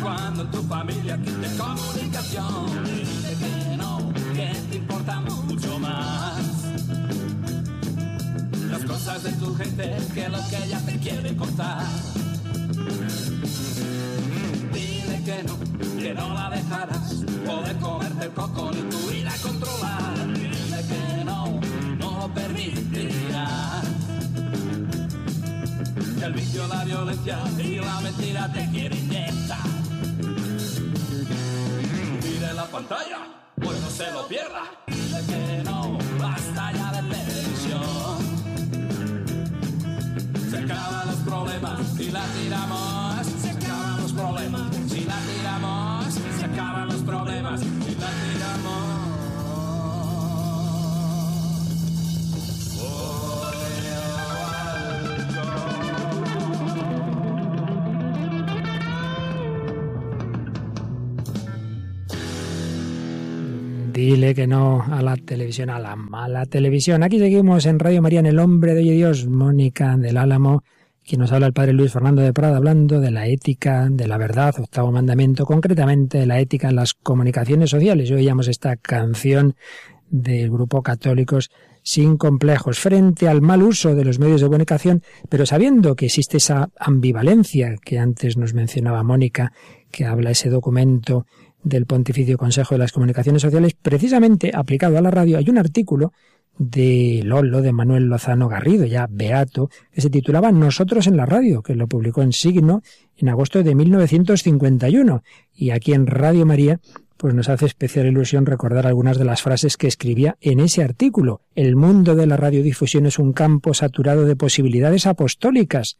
Cuando 0.00 0.44
tu 0.46 0.62
familia 0.62 1.18
quite 1.18 1.48
comunicación. 1.56 2.84
Dice 2.84 3.36
que 3.36 3.76
no, 3.76 4.12
que 4.32 4.52
te 4.70 4.76
importa 4.76 5.20
mucho 5.20 5.78
más. 5.80 6.40
Las 8.70 8.84
cosas 8.84 9.24
de 9.24 9.32
tu 9.32 9.54
gente 9.56 9.96
que 10.14 10.28
lo 10.28 10.38
que 10.48 10.56
ella 10.64 10.80
te 10.86 10.98
quiere 10.98 11.36
contar. 11.36 11.84
Dile 14.72 15.22
que 15.24 15.42
no, 15.42 15.58
que 15.98 16.14
no 16.14 16.34
la 16.34 16.50
dejarás 16.50 17.24
poder 17.44 17.76
comerte 17.78 18.26
el 18.26 18.32
coco 18.32 18.70
ni 18.72 18.82
tu 18.82 18.98
vida 19.10 19.32
controlar. 19.42 20.23
El 26.24 26.32
vicio, 26.32 26.66
la 26.68 26.84
violencia 26.84 27.38
y 27.58 27.76
la 27.76 28.00
mentira 28.00 28.50
te 28.50 28.70
quieren 28.70 28.98
inyectar. 28.98 29.58
Mire 32.22 32.54
la 32.54 32.66
pantalla, 32.66 33.18
pues 33.56 33.78
no 33.80 33.90
se 33.90 34.10
lo 34.10 34.26
pierda. 34.26 34.83
Dile 64.04 64.34
que 64.34 64.46
no 64.46 64.82
a 64.82 65.00
la 65.00 65.16
televisión, 65.16 65.70
a 65.70 65.78
la 65.78 65.96
mala 65.96 66.44
televisión. 66.44 67.02
Aquí 67.02 67.18
seguimos 67.18 67.64
en 67.64 67.78
Radio 67.78 68.02
María 68.02 68.20
en 68.20 68.26
El 68.26 68.38
Hombre 68.38 68.74
de 68.74 68.80
Hoy 68.80 68.90
Dios, 68.90 69.26
Mónica 69.26 69.96
del 69.96 70.18
Álamo, 70.18 70.62
quien 71.02 71.22
nos 71.22 71.32
habla 71.32 71.46
el 71.46 71.54
padre 71.54 71.72
Luis 71.72 71.90
Fernando 71.90 72.20
de 72.20 72.34
Prada, 72.34 72.58
hablando 72.58 73.00
de 73.00 73.10
la 73.10 73.26
ética, 73.28 73.88
de 73.90 74.06
la 74.06 74.18
verdad, 74.18 74.54
octavo 74.58 74.92
mandamiento, 74.92 75.46
concretamente 75.46 76.18
de 76.18 76.26
la 76.26 76.38
ética 76.38 76.68
en 76.68 76.76
las 76.76 76.92
comunicaciones 76.92 77.70
sociales. 77.70 78.10
Hoy 78.10 78.18
oíamos 78.18 78.48
esta 78.48 78.76
canción 78.76 79.54
del 80.10 80.50
grupo 80.50 80.82
Católicos 80.82 81.50
sin 81.82 82.18
complejos 82.18 82.78
frente 82.78 83.26
al 83.26 83.40
mal 83.40 83.62
uso 83.62 83.94
de 83.94 84.04
los 84.04 84.18
medios 84.18 84.42
de 84.42 84.48
comunicación, 84.48 85.02
pero 85.30 85.46
sabiendo 85.46 85.96
que 85.96 86.06
existe 86.06 86.36
esa 86.36 86.68
ambivalencia 86.78 87.76
que 87.82 87.98
antes 87.98 88.36
nos 88.36 88.52
mencionaba 88.52 89.02
Mónica, 89.02 89.52
que 89.90 90.04
habla 90.04 90.30
ese 90.30 90.50
documento 90.50 91.24
del 91.64 91.86
Pontificio 91.86 92.38
Consejo 92.38 92.74
de 92.74 92.80
las 92.80 92.92
Comunicaciones 92.92 93.42
Sociales, 93.42 93.74
precisamente 93.80 94.52
aplicado 94.54 94.98
a 94.98 95.02
la 95.02 95.10
radio, 95.10 95.38
hay 95.38 95.48
un 95.48 95.58
artículo 95.58 96.12
de 96.56 97.22
Lolo, 97.24 97.62
de 97.62 97.72
Manuel 97.72 98.04
Lozano 98.04 98.48
Garrido, 98.48 98.84
ya 98.84 99.08
beato, 99.10 99.70
que 99.92 100.00
se 100.00 100.10
titulaba 100.10 100.52
Nosotros 100.52 101.06
en 101.06 101.16
la 101.16 101.26
radio, 101.26 101.62
que 101.62 101.74
lo 101.74 101.88
publicó 101.88 102.22
en 102.22 102.32
Signo 102.32 102.82
en 103.16 103.28
agosto 103.28 103.62
de 103.62 103.74
1951. 103.74 105.22
Y 105.52 105.70
aquí 105.70 105.94
en 105.94 106.06
Radio 106.06 106.46
María, 106.46 106.80
pues 107.16 107.34
nos 107.34 107.48
hace 107.48 107.66
especial 107.66 108.06
ilusión 108.06 108.46
recordar 108.46 108.86
algunas 108.86 109.18
de 109.18 109.24
las 109.24 109.42
frases 109.42 109.76
que 109.76 109.88
escribía 109.88 110.36
en 110.40 110.60
ese 110.60 110.82
artículo. 110.82 111.40
El 111.54 111.74
mundo 111.74 112.14
de 112.14 112.26
la 112.26 112.36
radiodifusión 112.36 113.06
es 113.06 113.18
un 113.18 113.32
campo 113.32 113.74
saturado 113.74 114.24
de 114.24 114.36
posibilidades 114.36 115.06
apostólicas, 115.06 115.96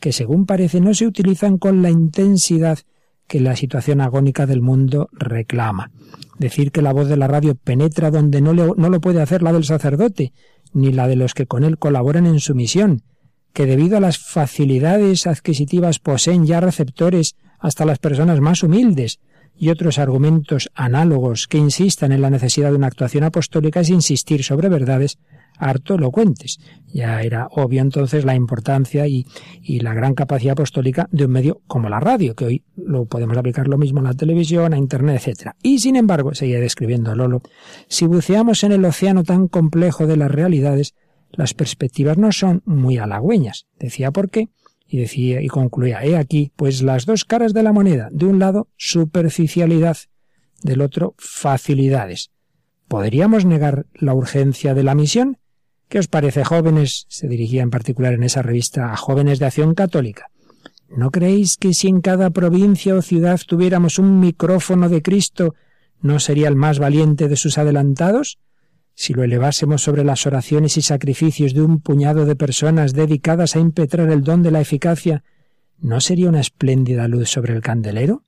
que 0.00 0.12
según 0.12 0.46
parece 0.46 0.80
no 0.80 0.94
se 0.94 1.06
utilizan 1.06 1.58
con 1.58 1.82
la 1.82 1.90
intensidad 1.90 2.78
que 3.28 3.40
la 3.40 3.54
situación 3.54 4.00
agónica 4.00 4.46
del 4.46 4.62
mundo 4.62 5.08
reclama. 5.12 5.90
Decir 6.38 6.72
que 6.72 6.82
la 6.82 6.92
voz 6.92 7.08
de 7.08 7.16
la 7.16 7.28
radio 7.28 7.54
penetra 7.54 8.10
donde 8.10 8.40
no, 8.40 8.52
no 8.54 8.88
lo 8.88 9.00
puede 9.00 9.22
hacer 9.22 9.42
la 9.42 9.52
del 9.52 9.64
sacerdote, 9.64 10.32
ni 10.72 10.92
la 10.92 11.06
de 11.06 11.16
los 11.16 11.34
que 11.34 11.46
con 11.46 11.62
él 11.62 11.78
colaboran 11.78 12.26
en 12.26 12.40
su 12.40 12.54
misión, 12.54 13.02
que 13.52 13.66
debido 13.66 13.96
a 13.96 14.00
las 14.00 14.18
facilidades 14.18 15.26
adquisitivas 15.26 15.98
poseen 15.98 16.46
ya 16.46 16.60
receptores 16.60 17.36
hasta 17.58 17.84
las 17.84 17.98
personas 17.98 18.40
más 18.40 18.62
humildes, 18.62 19.20
y 19.58 19.70
otros 19.70 19.98
argumentos 19.98 20.70
análogos 20.74 21.48
que 21.48 21.58
insistan 21.58 22.12
en 22.12 22.22
la 22.22 22.30
necesidad 22.30 22.70
de 22.70 22.76
una 22.76 22.86
actuación 22.86 23.24
apostólica 23.24 23.80
es 23.80 23.90
insistir 23.90 24.44
sobre 24.44 24.68
verdades 24.68 25.18
harto 25.58 25.94
elocuentes. 25.94 26.58
Ya 26.86 27.20
era 27.22 27.48
obvio 27.50 27.82
entonces 27.82 28.24
la 28.24 28.34
importancia 28.34 29.06
y, 29.06 29.26
la 29.80 29.94
gran 29.94 30.14
capacidad 30.14 30.52
apostólica 30.52 31.08
de 31.12 31.26
un 31.26 31.32
medio 31.32 31.60
como 31.66 31.88
la 31.88 32.00
radio, 32.00 32.34
que 32.34 32.44
hoy 32.44 32.64
lo 32.76 33.06
podemos 33.06 33.36
aplicar 33.36 33.68
lo 33.68 33.78
mismo 33.78 34.00
a 34.00 34.04
la 34.04 34.14
televisión, 34.14 34.72
a 34.72 34.78
internet, 34.78 35.22
etc. 35.26 35.50
Y 35.62 35.78
sin 35.78 35.96
embargo, 35.96 36.34
seguía 36.34 36.60
describiendo 36.60 37.14
Lolo, 37.14 37.42
si 37.88 38.06
buceamos 38.06 38.64
en 38.64 38.72
el 38.72 38.84
océano 38.84 39.24
tan 39.24 39.48
complejo 39.48 40.06
de 40.06 40.16
las 40.16 40.30
realidades, 40.30 40.94
las 41.30 41.54
perspectivas 41.54 42.16
no 42.16 42.32
son 42.32 42.62
muy 42.64 42.96
halagüeñas. 42.96 43.66
Decía 43.78 44.10
por 44.10 44.30
qué, 44.30 44.48
y 44.88 44.98
decía 44.98 45.42
y 45.42 45.48
concluía, 45.48 46.02
he 46.02 46.16
aquí, 46.16 46.52
pues 46.56 46.82
las 46.82 47.04
dos 47.04 47.24
caras 47.24 47.52
de 47.52 47.62
la 47.62 47.72
moneda, 47.72 48.08
de 48.10 48.26
un 48.26 48.38
lado 48.38 48.68
superficialidad, 48.76 49.98
del 50.62 50.80
otro 50.80 51.14
facilidades. 51.18 52.30
¿Podríamos 52.88 53.44
negar 53.44 53.86
la 53.92 54.14
urgencia 54.14 54.74
de 54.74 54.82
la 54.82 54.94
misión? 54.94 55.38
¿Qué 55.88 55.98
os 55.98 56.06
parece, 56.06 56.44
jóvenes? 56.44 57.06
Se 57.08 57.28
dirigía 57.28 57.62
en 57.62 57.70
particular 57.70 58.12
en 58.12 58.22
esa 58.22 58.42
revista 58.42 58.92
a 58.92 58.96
jóvenes 58.96 59.38
de 59.38 59.46
acción 59.46 59.74
católica. 59.74 60.30
¿No 60.90 61.10
creéis 61.10 61.56
que 61.56 61.72
si 61.72 61.88
en 61.88 62.02
cada 62.02 62.28
provincia 62.28 62.94
o 62.94 63.00
ciudad 63.00 63.40
tuviéramos 63.46 63.98
un 63.98 64.20
micrófono 64.20 64.90
de 64.90 65.00
Cristo, 65.00 65.54
no 66.02 66.20
sería 66.20 66.48
el 66.48 66.56
más 66.56 66.78
valiente 66.78 67.28
de 67.28 67.36
sus 67.36 67.56
adelantados? 67.56 68.38
Si 68.94 69.14
lo 69.14 69.22
elevásemos 69.22 69.82
sobre 69.82 70.04
las 70.04 70.26
oraciones 70.26 70.76
y 70.76 70.82
sacrificios 70.82 71.54
de 71.54 71.62
un 71.62 71.80
puñado 71.80 72.26
de 72.26 72.36
personas 72.36 72.92
dedicadas 72.92 73.56
a 73.56 73.60
impetrar 73.60 74.10
el 74.10 74.22
don 74.22 74.42
de 74.42 74.50
la 74.50 74.60
eficacia, 74.60 75.24
¿no 75.78 76.00
sería 76.00 76.28
una 76.28 76.40
espléndida 76.40 77.08
luz 77.08 77.30
sobre 77.30 77.54
el 77.54 77.62
candelero? 77.62 78.24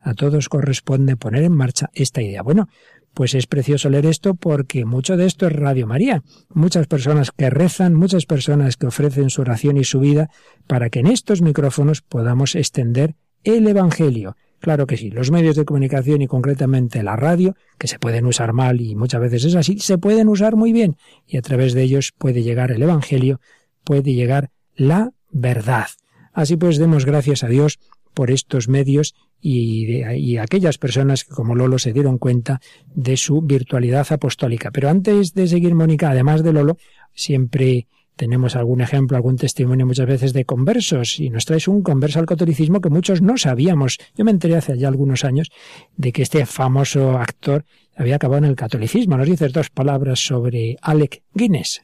A 0.00 0.14
todos 0.14 0.48
corresponde 0.48 1.16
poner 1.16 1.42
en 1.44 1.52
marcha 1.52 1.90
esta 1.94 2.22
idea. 2.22 2.42
Bueno, 2.42 2.68
pues 3.14 3.34
es 3.34 3.46
precioso 3.46 3.88
leer 3.88 4.06
esto 4.06 4.34
porque 4.34 4.84
mucho 4.84 5.16
de 5.16 5.26
esto 5.26 5.46
es 5.46 5.52
Radio 5.52 5.86
María. 5.86 6.22
Muchas 6.52 6.86
personas 6.86 7.30
que 7.30 7.48
rezan, 7.48 7.94
muchas 7.94 8.26
personas 8.26 8.76
que 8.76 8.86
ofrecen 8.86 9.30
su 9.30 9.40
oración 9.40 9.76
y 9.76 9.84
su 9.84 10.00
vida 10.00 10.30
para 10.66 10.90
que 10.90 11.00
en 11.00 11.06
estos 11.06 11.40
micrófonos 11.40 12.02
podamos 12.02 12.54
extender 12.54 13.14
el 13.44 13.66
Evangelio. 13.66 14.36
Claro 14.60 14.86
que 14.86 14.96
sí, 14.96 15.10
los 15.10 15.30
medios 15.30 15.56
de 15.56 15.64
comunicación 15.64 16.22
y 16.22 16.26
concretamente 16.26 17.02
la 17.02 17.16
radio, 17.16 17.54
que 17.78 17.86
se 17.86 17.98
pueden 17.98 18.26
usar 18.26 18.52
mal 18.52 18.80
y 18.80 18.94
muchas 18.94 19.20
veces 19.20 19.44
es 19.44 19.54
así, 19.54 19.78
se 19.78 19.98
pueden 19.98 20.28
usar 20.28 20.56
muy 20.56 20.72
bien 20.72 20.96
y 21.26 21.36
a 21.36 21.42
través 21.42 21.74
de 21.74 21.82
ellos 21.82 22.12
puede 22.16 22.42
llegar 22.42 22.70
el 22.72 22.82
Evangelio, 22.82 23.40
puede 23.84 24.14
llegar 24.14 24.50
la 24.74 25.12
verdad. 25.30 25.88
Así 26.32 26.56
pues, 26.56 26.78
demos 26.78 27.04
gracias 27.04 27.44
a 27.44 27.48
Dios 27.48 27.78
por 28.14 28.30
estos 28.30 28.68
medios 28.68 29.14
y, 29.46 30.02
y, 30.14 30.38
aquellas 30.38 30.78
personas 30.78 31.24
que 31.24 31.34
como 31.34 31.54
Lolo 31.54 31.78
se 31.78 31.92
dieron 31.92 32.16
cuenta 32.16 32.62
de 32.94 33.18
su 33.18 33.42
virtualidad 33.42 34.06
apostólica. 34.10 34.70
Pero 34.70 34.88
antes 34.88 35.34
de 35.34 35.46
seguir, 35.46 35.74
Mónica, 35.74 36.08
además 36.08 36.42
de 36.42 36.54
Lolo, 36.54 36.78
siempre 37.12 37.86
tenemos 38.16 38.56
algún 38.56 38.80
ejemplo, 38.80 39.18
algún 39.18 39.36
testimonio 39.36 39.84
muchas 39.84 40.06
veces 40.06 40.32
de 40.32 40.46
conversos 40.46 41.20
y 41.20 41.28
nos 41.28 41.44
traes 41.44 41.68
un 41.68 41.82
converso 41.82 42.20
al 42.20 42.26
catolicismo 42.26 42.80
que 42.80 42.88
muchos 42.88 43.20
no 43.20 43.36
sabíamos. 43.36 43.98
Yo 44.16 44.24
me 44.24 44.30
enteré 44.30 44.56
hace 44.56 44.78
ya 44.78 44.88
algunos 44.88 45.24
años 45.24 45.50
de 45.98 46.12
que 46.12 46.22
este 46.22 46.46
famoso 46.46 47.18
actor 47.18 47.66
había 47.94 48.16
acabado 48.16 48.44
en 48.44 48.50
el 48.50 48.56
catolicismo. 48.56 49.18
Nos 49.18 49.28
dices 49.28 49.52
dos 49.52 49.68
palabras 49.68 50.20
sobre 50.20 50.78
Alec 50.80 51.22
Guinness. 51.34 51.82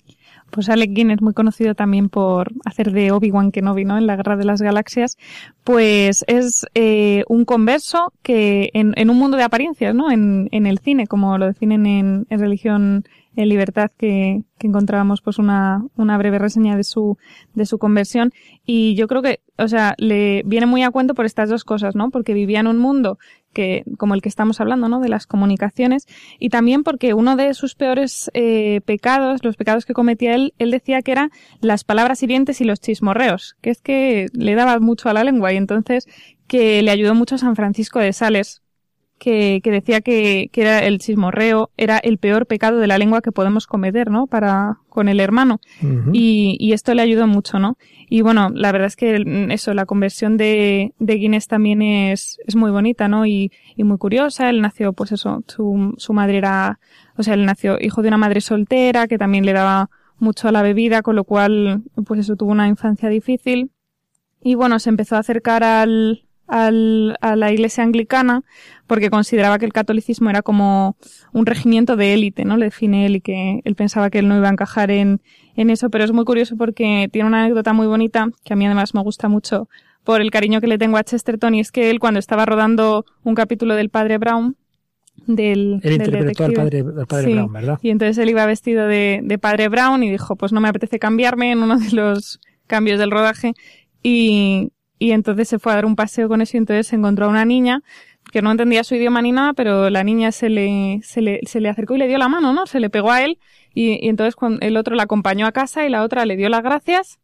Pues 0.50 0.68
Alec 0.68 0.92
Guinness, 0.92 1.22
muy 1.22 1.34
conocido 1.34 1.74
también 1.74 2.08
por 2.08 2.52
hacer 2.64 2.92
de 2.92 3.12
Obi-Wan 3.12 3.52
Kenobi, 3.52 3.84
¿no? 3.84 3.96
En 3.98 4.06
la 4.06 4.16
Guerra 4.16 4.36
de 4.36 4.44
las 4.44 4.60
Galaxias, 4.60 5.16
pues 5.64 6.24
es 6.26 6.66
eh, 6.74 7.24
un 7.28 7.44
converso 7.44 8.12
que 8.22 8.70
en, 8.74 8.92
en, 8.96 9.10
un 9.10 9.18
mundo 9.18 9.36
de 9.36 9.44
apariencias, 9.44 9.94
¿no? 9.94 10.10
En, 10.10 10.48
en 10.52 10.66
el 10.66 10.78
cine, 10.78 11.06
como 11.06 11.38
lo 11.38 11.46
definen 11.46 11.86
en, 11.86 12.26
en 12.28 12.40
religión 12.40 13.04
en 13.36 13.48
libertad 13.48 13.90
que, 13.96 14.42
que 14.58 14.66
encontrábamos 14.66 15.22
pues 15.22 15.38
una, 15.38 15.84
una 15.96 16.18
breve 16.18 16.38
reseña 16.38 16.76
de 16.76 16.84
su, 16.84 17.16
de 17.54 17.64
su 17.64 17.78
conversión. 17.78 18.32
Y 18.66 18.94
yo 18.94 19.06
creo 19.08 19.22
que, 19.22 19.40
o 19.56 19.68
sea, 19.68 19.94
le 19.98 20.42
viene 20.44 20.66
muy 20.66 20.82
a 20.82 20.90
cuento 20.90 21.14
por 21.14 21.26
estas 21.26 21.48
dos 21.48 21.64
cosas, 21.64 21.94
¿no? 21.94 22.10
Porque 22.10 22.34
vivía 22.34 22.60
en 22.60 22.66
un 22.66 22.78
mundo 22.78 23.18
que, 23.52 23.84
como 23.98 24.14
el 24.14 24.22
que 24.22 24.28
estamos 24.28 24.60
hablando, 24.60 24.88
¿no? 24.88 25.00
De 25.00 25.08
las 25.08 25.26
comunicaciones. 25.26 26.06
Y 26.38 26.48
también 26.48 26.82
porque 26.82 27.14
uno 27.14 27.36
de 27.36 27.54
sus 27.54 27.74
peores 27.74 28.30
eh, 28.34 28.80
pecados, 28.84 29.44
los 29.44 29.56
pecados 29.56 29.86
que 29.86 29.94
cometía 29.94 30.34
él, 30.34 30.54
él 30.58 30.70
decía 30.70 31.02
que 31.02 31.12
eran 31.12 31.30
las 31.60 31.84
palabras 31.84 32.22
hirientes 32.22 32.60
y 32.60 32.64
los 32.64 32.80
chismorreos, 32.80 33.56
que 33.60 33.70
es 33.70 33.80
que 33.80 34.26
le 34.32 34.54
daba 34.54 34.78
mucho 34.80 35.08
a 35.08 35.14
la 35.14 35.24
lengua 35.24 35.52
y 35.52 35.56
entonces 35.56 36.06
que 36.46 36.82
le 36.82 36.90
ayudó 36.90 37.14
mucho 37.14 37.36
a 37.36 37.38
San 37.38 37.54
Francisco 37.54 38.00
de 38.00 38.12
Sales, 38.12 38.62
que, 39.20 39.60
que 39.62 39.70
decía 39.70 40.00
que, 40.00 40.48
que, 40.50 40.62
era 40.62 40.80
el 40.80 40.98
chismorreo, 40.98 41.70
era 41.76 41.98
el 41.98 42.16
peor 42.16 42.46
pecado 42.46 42.78
de 42.78 42.86
la 42.86 42.96
lengua 42.96 43.20
que 43.20 43.32
podemos 43.32 43.66
cometer, 43.66 44.10
¿no? 44.10 44.26
Para, 44.26 44.78
con 44.88 45.08
el 45.08 45.20
hermano. 45.20 45.60
Uh 45.82 45.86
-huh. 45.86 46.10
y, 46.14 46.56
y, 46.58 46.72
esto 46.72 46.94
le 46.94 47.02
ayudó 47.02 47.26
mucho, 47.26 47.58
¿no? 47.58 47.76
Y 48.08 48.22
bueno, 48.22 48.48
la 48.54 48.72
verdad 48.72 48.86
es 48.86 48.96
que 48.96 49.22
eso, 49.50 49.74
la 49.74 49.84
conversión 49.84 50.38
de, 50.38 50.94
de 50.98 51.14
Guinness 51.14 51.46
también 51.48 51.82
es, 51.82 52.38
es 52.46 52.56
muy 52.56 52.70
bonita, 52.70 53.08
¿no? 53.08 53.26
Y, 53.26 53.52
y 53.76 53.84
muy 53.84 53.98
curiosa. 53.98 54.48
Él 54.48 54.62
nació, 54.62 54.94
pues 54.94 55.12
eso, 55.12 55.44
su, 55.46 55.94
su 55.98 56.12
madre 56.14 56.38
era, 56.38 56.80
o 57.16 57.22
sea, 57.22 57.34
él 57.34 57.44
nació 57.44 57.76
hijo 57.78 58.00
de 58.00 58.08
una 58.08 58.18
madre 58.18 58.40
soltera 58.40 59.06
que 59.06 59.18
también 59.18 59.44
le 59.44 59.52
daba 59.52 59.90
mucho 60.18 60.48
a 60.48 60.52
la 60.52 60.62
bebida, 60.62 61.02
con 61.02 61.14
lo 61.14 61.24
cual, 61.24 61.82
pues 62.06 62.20
eso, 62.20 62.36
tuvo 62.36 62.52
una 62.52 62.68
infancia 62.68 63.10
difícil. 63.10 63.70
Y 64.42 64.54
bueno, 64.54 64.78
se 64.78 64.88
empezó 64.88 65.16
a 65.16 65.20
acercar 65.20 65.62
al, 65.62 66.24
al, 66.50 67.16
a 67.20 67.36
la 67.36 67.52
iglesia 67.52 67.84
anglicana 67.84 68.42
porque 68.86 69.08
consideraba 69.08 69.58
que 69.58 69.66
el 69.66 69.72
catolicismo 69.72 70.30
era 70.30 70.42
como 70.42 70.96
un 71.32 71.46
regimiento 71.46 71.96
de 71.96 72.12
élite, 72.12 72.44
¿no? 72.44 72.56
Le 72.56 72.66
define 72.66 73.06
él 73.06 73.16
y 73.16 73.20
que 73.20 73.60
él 73.64 73.76
pensaba 73.76 74.10
que 74.10 74.18
él 74.18 74.28
no 74.28 74.36
iba 74.36 74.48
a 74.48 74.52
encajar 74.52 74.90
en, 74.90 75.20
en 75.56 75.70
eso, 75.70 75.90
pero 75.90 76.04
es 76.04 76.12
muy 76.12 76.24
curioso 76.24 76.56
porque 76.56 77.08
tiene 77.12 77.28
una 77.28 77.44
anécdota 77.44 77.72
muy 77.72 77.86
bonita 77.86 78.28
que 78.44 78.52
a 78.52 78.56
mí 78.56 78.66
además 78.66 78.94
me 78.94 79.02
gusta 79.02 79.28
mucho 79.28 79.68
por 80.02 80.20
el 80.20 80.30
cariño 80.30 80.60
que 80.60 80.66
le 80.66 80.76
tengo 80.76 80.96
a 80.96 81.04
Chesterton 81.04 81.54
y 81.54 81.60
es 81.60 81.70
que 81.70 81.88
él 81.90 82.00
cuando 82.00 82.18
estaba 82.18 82.46
rodando 82.46 83.04
un 83.22 83.34
capítulo 83.34 83.76
del 83.76 83.90
Padre 83.90 84.18
Brown 84.18 84.56
del, 85.26 85.80
él 85.84 85.92
interpretó 85.92 86.44
al 86.44 86.52
padre, 86.54 86.80
al 86.80 87.06
padre 87.06 87.26
sí. 87.26 87.32
Brown, 87.34 87.52
¿verdad? 87.52 87.78
Y 87.82 87.90
entonces 87.90 88.18
él 88.18 88.30
iba 88.30 88.44
vestido 88.46 88.86
de, 88.86 89.20
de 89.22 89.38
Padre 89.38 89.68
Brown 89.68 90.02
y 90.02 90.10
dijo, 90.10 90.34
pues 90.34 90.52
no 90.52 90.60
me 90.60 90.68
apetece 90.68 90.98
cambiarme 90.98 91.52
en 91.52 91.62
uno 91.62 91.78
de 91.78 91.92
los 91.92 92.40
cambios 92.66 92.98
del 92.98 93.10
rodaje 93.10 93.52
y, 94.02 94.72
y 95.00 95.12
entonces 95.12 95.48
se 95.48 95.58
fue 95.58 95.72
a 95.72 95.76
dar 95.76 95.86
un 95.86 95.96
paseo 95.96 96.28
con 96.28 96.42
eso 96.42 96.56
y 96.56 96.58
entonces 96.58 96.86
se 96.86 96.94
encontró 96.94 97.24
a 97.24 97.28
una 97.30 97.46
niña 97.46 97.82
que 98.32 98.42
no 98.42 98.50
entendía 98.50 98.84
su 98.84 98.94
idioma 98.94 99.22
ni 99.22 99.32
nada, 99.32 99.54
pero 99.54 99.88
la 99.88 100.04
niña 100.04 100.30
se 100.30 100.50
le, 100.50 101.00
se 101.02 101.22
le, 101.22 101.40
se 101.44 101.60
le 101.60 101.70
acercó 101.70 101.96
y 101.96 101.98
le 101.98 102.06
dio 102.06 102.18
la 102.18 102.28
mano, 102.28 102.52
¿no? 102.52 102.66
Se 102.66 102.80
le 102.80 102.90
pegó 102.90 103.10
a 103.10 103.24
él 103.24 103.38
y, 103.74 104.04
y 104.04 104.10
entonces 104.10 104.36
el 104.60 104.76
otro 104.76 104.94
la 104.94 105.04
acompañó 105.04 105.46
a 105.46 105.52
casa 105.52 105.86
y 105.86 105.88
la 105.88 106.02
otra 106.02 106.26
le 106.26 106.36
dio 106.36 106.50
las 106.50 106.62
gracias 106.62 107.18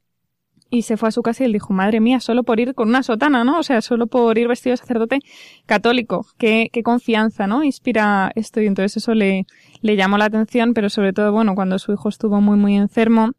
y 0.70 0.82
se 0.82 0.96
fue 0.96 1.10
a 1.10 1.12
su 1.12 1.22
casa 1.22 1.44
y 1.44 1.46
él 1.46 1.52
dijo, 1.52 1.74
madre 1.74 2.00
mía, 2.00 2.18
solo 2.18 2.44
por 2.44 2.58
ir 2.60 2.74
con 2.74 2.88
una 2.88 3.02
sotana, 3.02 3.44
¿no? 3.44 3.58
O 3.58 3.62
sea, 3.62 3.82
solo 3.82 4.06
por 4.06 4.38
ir 4.38 4.48
vestido 4.48 4.72
de 4.72 4.78
sacerdote 4.78 5.18
católico. 5.66 6.26
Qué, 6.38 6.70
qué 6.72 6.82
confianza, 6.82 7.46
¿no? 7.46 7.62
Inspira 7.62 8.32
esto 8.34 8.62
y 8.62 8.66
entonces 8.66 8.96
eso 8.96 9.14
le, 9.14 9.44
le 9.82 9.96
llamó 9.96 10.16
la 10.16 10.24
atención, 10.24 10.72
pero 10.72 10.88
sobre 10.88 11.12
todo, 11.12 11.30
bueno, 11.30 11.54
cuando 11.54 11.78
su 11.78 11.92
hijo 11.92 12.08
estuvo 12.08 12.40
muy, 12.40 12.56
muy 12.56 12.74
enfermo, 12.74 13.32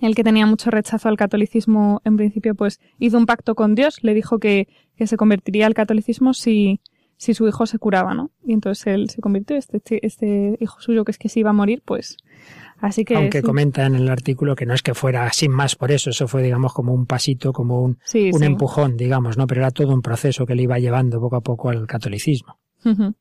el 0.00 0.14
que 0.14 0.24
tenía 0.24 0.46
mucho 0.46 0.70
rechazo 0.70 1.08
al 1.08 1.16
catolicismo 1.16 2.00
en 2.04 2.16
principio, 2.16 2.54
pues 2.54 2.80
hizo 2.98 3.18
un 3.18 3.26
pacto 3.26 3.54
con 3.54 3.74
Dios, 3.74 3.98
le 4.02 4.14
dijo 4.14 4.38
que, 4.38 4.68
que 4.96 5.06
se 5.06 5.16
convertiría 5.16 5.66
al 5.66 5.74
catolicismo 5.74 6.34
si, 6.34 6.80
si 7.16 7.34
su 7.34 7.48
hijo 7.48 7.66
se 7.66 7.78
curaba, 7.78 8.14
¿no? 8.14 8.30
Y 8.44 8.52
entonces 8.52 8.86
él 8.86 9.10
se 9.10 9.20
convirtió, 9.20 9.56
este, 9.56 9.80
este 10.06 10.56
hijo 10.60 10.80
suyo 10.80 11.04
que 11.04 11.10
es 11.10 11.18
que 11.18 11.28
se 11.28 11.40
iba 11.40 11.50
a 11.50 11.54
morir, 11.54 11.82
pues 11.84 12.16
así 12.78 13.04
que... 13.04 13.16
Aunque 13.16 13.40
sí. 13.40 13.44
comenta 13.44 13.86
en 13.86 13.96
el 13.96 14.08
artículo 14.08 14.54
que 14.54 14.66
no 14.66 14.74
es 14.74 14.82
que 14.82 14.94
fuera 14.94 15.30
sin 15.32 15.50
más 15.50 15.74
por 15.74 15.90
eso, 15.90 16.10
eso 16.10 16.28
fue 16.28 16.42
digamos 16.42 16.72
como 16.72 16.94
un 16.94 17.06
pasito, 17.06 17.52
como 17.52 17.82
un, 17.82 17.98
sí, 18.04 18.30
un 18.32 18.40
sí. 18.40 18.46
empujón, 18.46 18.96
digamos, 18.96 19.36
¿no? 19.36 19.46
Pero 19.48 19.62
era 19.62 19.72
todo 19.72 19.92
un 19.92 20.02
proceso 20.02 20.46
que 20.46 20.54
le 20.54 20.62
iba 20.62 20.78
llevando 20.78 21.20
poco 21.20 21.36
a 21.36 21.40
poco 21.40 21.70
al 21.70 21.86
catolicismo. 21.86 22.56
Uh 22.84 22.90
-huh. 22.90 23.14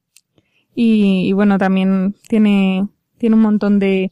y, 0.75 1.27
y 1.27 1.33
bueno, 1.33 1.57
también 1.57 2.13
tiene, 2.29 2.87
tiene 3.17 3.35
un 3.35 3.41
montón 3.41 3.79
de, 3.79 4.11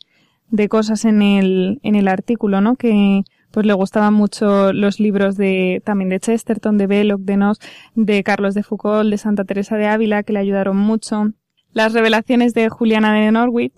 de 0.56 0.70
cosas 0.70 1.06
en 1.06 1.22
el, 1.22 1.80
en 1.84 1.96
el 1.96 2.08
artículo, 2.08 2.62
¿no? 2.62 2.76
Que 2.76 3.24
pues 3.52 3.66
le 3.66 3.74
gustaban 3.74 4.14
mucho 4.14 4.74
los 4.74 5.00
libros 5.00 5.38
de, 5.38 5.82
también 5.86 6.10
de 6.10 6.20
Chesterton, 6.20 6.78
de 6.78 6.88
Belloc, 6.88 7.22
de 7.22 7.38
Nos, 7.38 7.60
de 7.96 8.22
Carlos 8.24 8.54
de 8.54 8.64
Foucault, 8.64 9.10
de 9.10 9.18
Santa 9.18 9.46
Teresa 9.46 9.78
de 9.78 9.88
Ávila, 9.88 10.24
que 10.24 10.34
le 10.34 10.40
ayudaron 10.40 10.76
mucho. 10.76 11.32
Las 11.72 11.94
revelaciones 11.94 12.54
de 12.54 12.70
Juliana 12.70 13.14
de 13.14 13.32
Norwich 13.32 13.74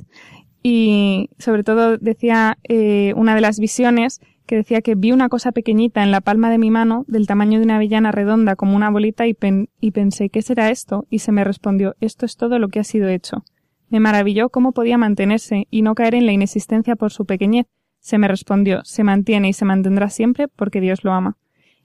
y 0.64 1.30
sobre 1.38 1.64
todo 1.64 1.98
decía 1.98 2.58
eh, 2.68 3.14
una 3.16 3.36
de 3.36 3.42
las 3.42 3.60
visiones 3.60 4.20
que 4.48 4.56
decía 4.56 4.82
que 4.82 4.96
vi 4.96 5.12
una 5.12 5.30
cosa 5.30 5.52
pequeñita 5.52 6.04
en 6.04 6.12
la 6.12 6.22
palma 6.22 6.50
de 6.50 6.58
mi 6.58 6.72
mano 6.72 7.06
del 7.08 7.28
tamaño 7.28 7.60
de 7.60 7.66
una 7.66 7.76
avellana 7.76 8.12
redonda 8.12 8.56
como 8.56 8.76
una 8.76 8.90
bolita 8.90 9.28
y, 9.28 9.34
pen 9.34 9.70
y 9.80 9.92
pensé 9.92 10.30
¿qué 10.30 10.42
será 10.42 10.72
esto? 10.72 11.06
y 11.10 11.20
se 11.20 11.32
me 11.32 11.44
respondió 11.44 11.96
esto 12.00 12.26
es 12.26 12.36
todo 12.36 12.58
lo 12.58 12.70
que 12.70 12.80
ha 12.80 12.84
sido 12.84 13.10
hecho. 13.10 13.44
Me 13.90 14.00
maravilló 14.00 14.50
cómo 14.50 14.72
podía 14.74 14.98
mantenerse 14.98 15.68
y 15.72 15.82
no 15.82 15.96
caer 15.96 16.16
en 16.16 16.26
la 16.26 16.34
inexistencia 16.34 16.96
por 16.96 17.12
su 17.12 17.26
pequeñez. 17.26 17.68
Se 18.00 18.18
me 18.18 18.28
respondió, 18.28 18.84
se 18.84 19.04
mantiene 19.04 19.50
y 19.50 19.54
se 19.54 19.66
mantendrá 19.66 20.10
siempre 20.10 20.48
porque 20.48 20.82
Dios 20.82 21.04
lo 21.04 21.14
ama. 21.14 21.38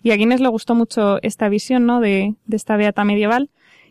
Y 0.03 0.11
a 0.11 0.17
Guinness 0.17 0.41
le 0.41 0.49
gustó 0.49 0.75
mucho 0.75 1.23
esta 1.23 1.49
visión, 1.49 1.87
¿no? 1.87 2.01
De, 2.01 2.35
de 2.45 2.57
esta 2.57 2.77
beata 2.77 3.05
medieval. 3.05 3.51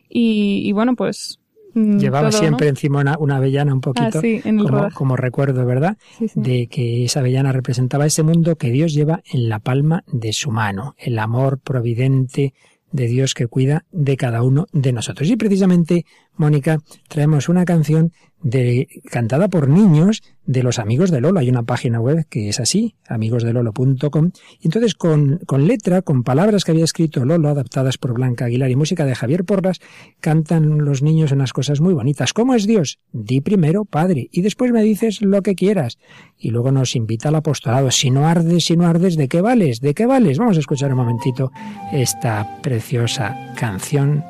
Y, 0.09 0.61
y 0.65 0.71
bueno, 0.73 0.95
pues. 0.95 1.39
Llevaba 1.73 2.29
todo, 2.31 2.39
siempre 2.39 2.65
¿no? 2.65 2.71
encima 2.71 2.99
una, 2.99 3.17
una, 3.17 3.37
avellana 3.37 3.73
un 3.73 3.79
poquito, 3.79 4.17
ah, 4.17 4.21
sí, 4.21 4.41
como, 4.41 4.89
como, 4.93 5.15
recuerdo, 5.15 5.65
¿verdad? 5.65 5.97
Sí, 6.17 6.27
sí. 6.27 6.41
De 6.41 6.67
que 6.67 7.05
esa 7.05 7.21
avellana 7.21 7.53
representaba 7.53 8.05
ese 8.05 8.23
mundo 8.23 8.57
que 8.57 8.71
Dios 8.71 8.93
lleva 8.93 9.21
en 9.31 9.47
la 9.47 9.59
palma 9.59 10.03
de 10.07 10.33
su 10.33 10.51
mano, 10.51 10.95
el 10.97 11.17
amor 11.17 11.59
providente 11.59 12.53
de 12.91 13.07
Dios 13.07 13.33
que 13.33 13.47
cuida 13.47 13.85
de 13.91 14.17
cada 14.17 14.43
uno 14.43 14.67
de 14.73 14.91
nosotros. 14.91 15.29
Y 15.29 15.37
precisamente 15.37 16.05
Mónica, 16.37 16.79
traemos 17.07 17.49
una 17.49 17.65
canción 17.65 18.11
de, 18.43 18.87
cantada 19.09 19.47
por 19.47 19.69
niños 19.69 20.23
de 20.45 20.63
los 20.63 20.79
amigos 20.79 21.11
de 21.11 21.21
Lolo. 21.21 21.39
Hay 21.39 21.49
una 21.49 21.63
página 21.63 21.99
web 21.99 22.25
que 22.29 22.49
es 22.49 22.59
así, 22.59 22.95
amigosdelolo.com. 23.07 24.31
Y 24.59 24.67
entonces 24.67 24.95
con, 24.95 25.39
con 25.45 25.67
letra, 25.67 26.01
con 26.01 26.23
palabras 26.23 26.63
que 26.63 26.71
había 26.71 26.83
escrito 26.83 27.23
Lolo, 27.25 27.49
adaptadas 27.49 27.97
por 27.97 28.13
Blanca 28.13 28.45
Aguilar 28.45 28.71
y 28.71 28.75
música 28.75 29.05
de 29.05 29.15
Javier 29.15 29.45
Porras, 29.45 29.79
cantan 30.19 30.79
los 30.83 31.01
niños 31.01 31.31
unas 31.31 31.53
cosas 31.53 31.81
muy 31.81 31.93
bonitas. 31.93 32.33
¿Cómo 32.33 32.55
es 32.55 32.65
Dios? 32.65 32.99
Di 33.11 33.41
primero, 33.41 33.85
Padre, 33.85 34.29
y 34.31 34.41
después 34.41 34.71
me 34.71 34.83
dices 34.83 35.21
lo 35.21 35.41
que 35.41 35.55
quieras. 35.55 35.97
Y 36.37 36.49
luego 36.49 36.71
nos 36.71 36.95
invita 36.95 37.29
al 37.29 37.35
apostolado. 37.35 37.91
Si 37.91 38.09
no 38.09 38.27
ardes, 38.27 38.65
si 38.65 38.75
no 38.75 38.87
ardes, 38.87 39.15
¿de 39.15 39.27
qué 39.27 39.41
vales? 39.41 39.79
¿De 39.79 39.93
qué 39.93 40.05
vales? 40.05 40.39
Vamos 40.39 40.57
a 40.57 40.61
escuchar 40.61 40.91
un 40.91 40.97
momentito 40.97 41.51
esta 41.91 42.61
preciosa 42.61 43.53
canción 43.55 44.23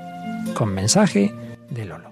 con 0.54 0.74
mensaje 0.74 1.32
de 1.72 1.86
Lolo. 1.86 2.11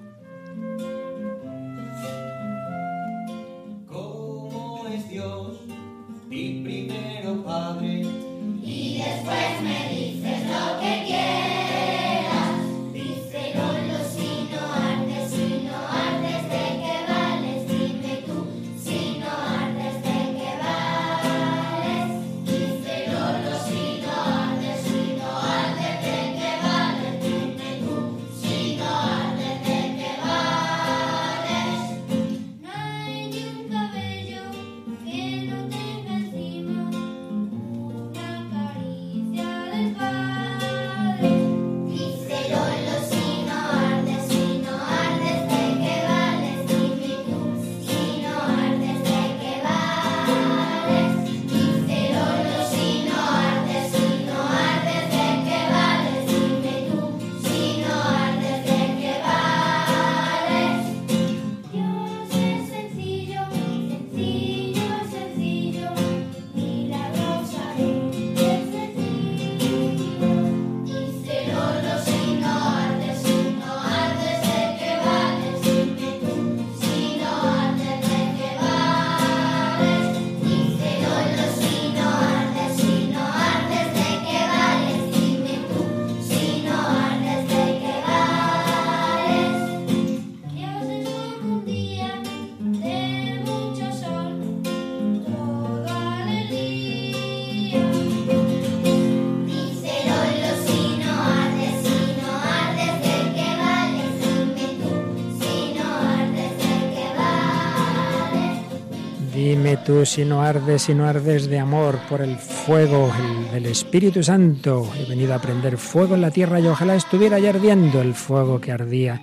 Tú 109.90 110.06
si 110.06 110.24
no 110.24 110.44
ardes, 110.44 110.84
si 110.84 110.94
no 110.94 111.08
ardes 111.08 111.50
de 111.50 111.58
amor 111.58 111.98
por 112.08 112.22
el 112.22 112.38
fuego 112.38 113.12
el 113.18 113.52
del 113.52 113.66
Espíritu 113.66 114.22
Santo. 114.22 114.88
He 114.96 115.10
venido 115.10 115.34
a 115.34 115.42
prender 115.42 115.80
fuego 115.80 116.14
en 116.14 116.22
la 116.22 116.30
tierra 116.30 116.60
y 116.60 116.68
ojalá 116.68 116.94
estuviera 116.94 117.40
ya 117.40 117.50
ardiendo 117.50 118.00
el 118.00 118.14
fuego 118.14 118.62
que 118.62 118.72
ardía 118.72 119.20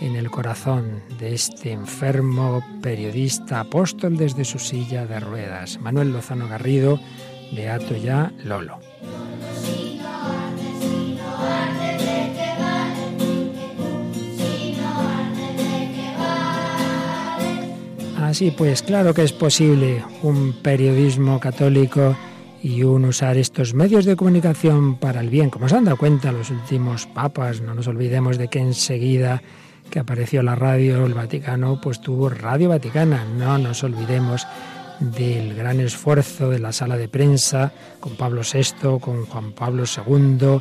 en 0.00 0.14
el 0.14 0.30
corazón 0.30 1.02
de 1.18 1.34
este 1.34 1.72
enfermo 1.72 2.62
periodista 2.80 3.58
apóstol 3.58 4.16
desde 4.16 4.44
su 4.44 4.60
silla 4.60 5.04
de 5.04 5.18
ruedas. 5.18 5.80
Manuel 5.80 6.12
Lozano 6.12 6.46
Garrido, 6.46 7.00
Beato 7.50 7.96
ya 7.96 8.32
Lolo. 8.44 8.93
Así 18.34 18.50
pues, 18.50 18.82
claro 18.82 19.14
que 19.14 19.22
es 19.22 19.32
posible 19.32 20.02
un 20.24 20.54
periodismo 20.54 21.38
católico 21.38 22.16
y 22.64 22.82
un 22.82 23.04
usar 23.04 23.36
estos 23.36 23.74
medios 23.74 24.06
de 24.06 24.16
comunicación 24.16 24.96
para 24.96 25.20
el 25.20 25.30
bien. 25.30 25.50
Como 25.50 25.68
se 25.68 25.76
han 25.76 25.84
dado 25.84 25.96
cuenta 25.96 26.32
los 26.32 26.50
últimos 26.50 27.06
papas, 27.06 27.60
no 27.60 27.76
nos 27.76 27.86
olvidemos 27.86 28.36
de 28.36 28.48
que 28.48 28.58
enseguida 28.58 29.40
que 29.88 30.00
apareció 30.00 30.42
la 30.42 30.56
radio, 30.56 31.06
el 31.06 31.14
Vaticano, 31.14 31.80
pues 31.80 32.00
tuvo 32.00 32.28
Radio 32.28 32.70
Vaticana. 32.70 33.24
No 33.24 33.56
nos 33.56 33.84
olvidemos 33.84 34.44
del 34.98 35.54
gran 35.54 35.78
esfuerzo 35.78 36.50
de 36.50 36.58
la 36.58 36.72
sala 36.72 36.96
de 36.96 37.06
prensa 37.06 37.72
con 38.00 38.16
Pablo 38.16 38.40
VI, 38.42 38.98
con 38.98 39.26
Juan 39.26 39.52
Pablo 39.52 39.84
II, 39.84 40.60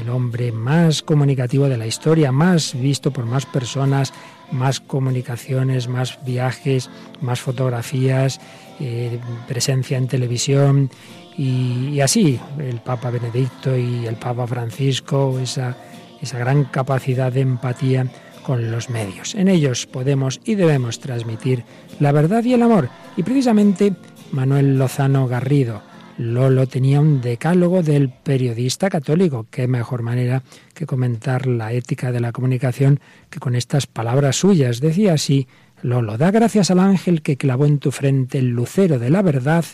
el 0.00 0.08
hombre 0.08 0.50
más 0.50 1.02
comunicativo 1.02 1.68
de 1.68 1.76
la 1.76 1.86
historia, 1.86 2.32
más 2.32 2.72
visto 2.72 3.10
por 3.10 3.26
más 3.26 3.44
personas, 3.44 4.14
más 4.52 4.80
comunicaciones, 4.80 5.88
más 5.88 6.18
viajes, 6.24 6.90
más 7.20 7.40
fotografías, 7.40 8.40
eh, 8.80 9.18
presencia 9.48 9.98
en 9.98 10.08
televisión 10.08 10.90
y, 11.36 11.88
y 11.88 12.00
así 12.00 12.38
el 12.58 12.80
Papa 12.80 13.10
Benedicto 13.10 13.76
y 13.76 14.06
el 14.06 14.16
Papa 14.16 14.46
Francisco, 14.46 15.38
esa, 15.40 15.76
esa 16.20 16.38
gran 16.38 16.64
capacidad 16.64 17.32
de 17.32 17.40
empatía 17.40 18.06
con 18.42 18.70
los 18.70 18.90
medios. 18.90 19.34
En 19.34 19.48
ellos 19.48 19.86
podemos 19.86 20.40
y 20.44 20.54
debemos 20.54 21.00
transmitir 21.00 21.64
la 22.00 22.12
verdad 22.12 22.44
y 22.44 22.54
el 22.54 22.62
amor. 22.62 22.88
Y 23.16 23.22
precisamente 23.22 23.94
Manuel 24.32 24.78
Lozano 24.78 25.28
Garrido, 25.28 25.82
Lolo 26.22 26.68
tenía 26.68 27.00
un 27.00 27.20
decálogo 27.20 27.82
del 27.82 28.08
periodista 28.08 28.88
católico. 28.88 29.46
Qué 29.50 29.66
mejor 29.66 30.02
manera 30.02 30.44
que 30.72 30.86
comentar 30.86 31.48
la 31.48 31.72
ética 31.72 32.12
de 32.12 32.20
la 32.20 32.30
comunicación 32.30 33.00
que 33.28 33.40
con 33.40 33.56
estas 33.56 33.88
palabras 33.88 34.36
suyas. 34.36 34.80
Decía 34.80 35.14
así, 35.14 35.48
Lolo, 35.82 36.16
da 36.18 36.30
gracias 36.30 36.70
al 36.70 36.78
ángel 36.78 37.22
que 37.22 37.36
clavó 37.36 37.66
en 37.66 37.78
tu 37.78 37.90
frente 37.90 38.38
el 38.38 38.50
lucero 38.50 39.00
de 39.00 39.10
la 39.10 39.22
verdad 39.22 39.64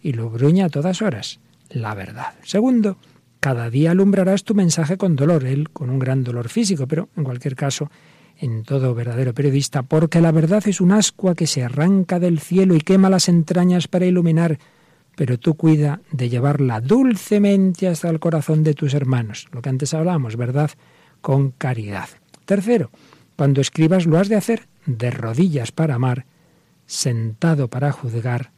y 0.00 0.12
lo 0.12 0.30
bruña 0.30 0.66
a 0.66 0.70
todas 0.70 1.02
horas. 1.02 1.40
La 1.70 1.94
verdad. 1.94 2.34
Segundo, 2.44 2.98
cada 3.40 3.68
día 3.68 3.90
alumbrarás 3.90 4.44
tu 4.44 4.54
mensaje 4.54 4.96
con 4.96 5.16
dolor, 5.16 5.44
él 5.44 5.70
con 5.70 5.90
un 5.90 5.98
gran 5.98 6.22
dolor 6.22 6.48
físico, 6.48 6.86
pero 6.86 7.08
en 7.16 7.24
cualquier 7.24 7.56
caso, 7.56 7.90
en 8.38 8.62
todo 8.62 8.94
verdadero 8.94 9.34
periodista, 9.34 9.82
porque 9.82 10.20
la 10.20 10.30
verdad 10.30 10.62
es 10.68 10.80
un 10.80 10.92
ascua 10.92 11.34
que 11.34 11.48
se 11.48 11.64
arranca 11.64 12.20
del 12.20 12.38
cielo 12.38 12.76
y 12.76 12.80
quema 12.80 13.10
las 13.10 13.28
entrañas 13.28 13.88
para 13.88 14.06
iluminar, 14.06 14.58
pero 15.16 15.38
tú 15.38 15.54
cuida 15.54 16.00
de 16.12 16.28
llevarla 16.28 16.80
dulcemente 16.80 17.88
hasta 17.88 18.08
el 18.08 18.20
corazón 18.20 18.62
de 18.62 18.74
tus 18.74 18.94
hermanos, 18.94 19.48
lo 19.50 19.62
que 19.62 19.70
antes 19.70 19.92
hablábamos, 19.94 20.36
¿verdad? 20.36 20.70
Con 21.20 21.50
caridad. 21.50 22.08
Tercero, 22.44 22.90
cuando 23.34 23.60
escribas 23.60 24.06
lo 24.06 24.18
has 24.18 24.28
de 24.28 24.36
hacer 24.36 24.68
de 24.86 25.10
rodillas 25.10 25.72
para 25.72 25.96
amar, 25.96 26.26
sentado 26.86 27.68
para 27.68 27.90
juzgar, 27.90 28.52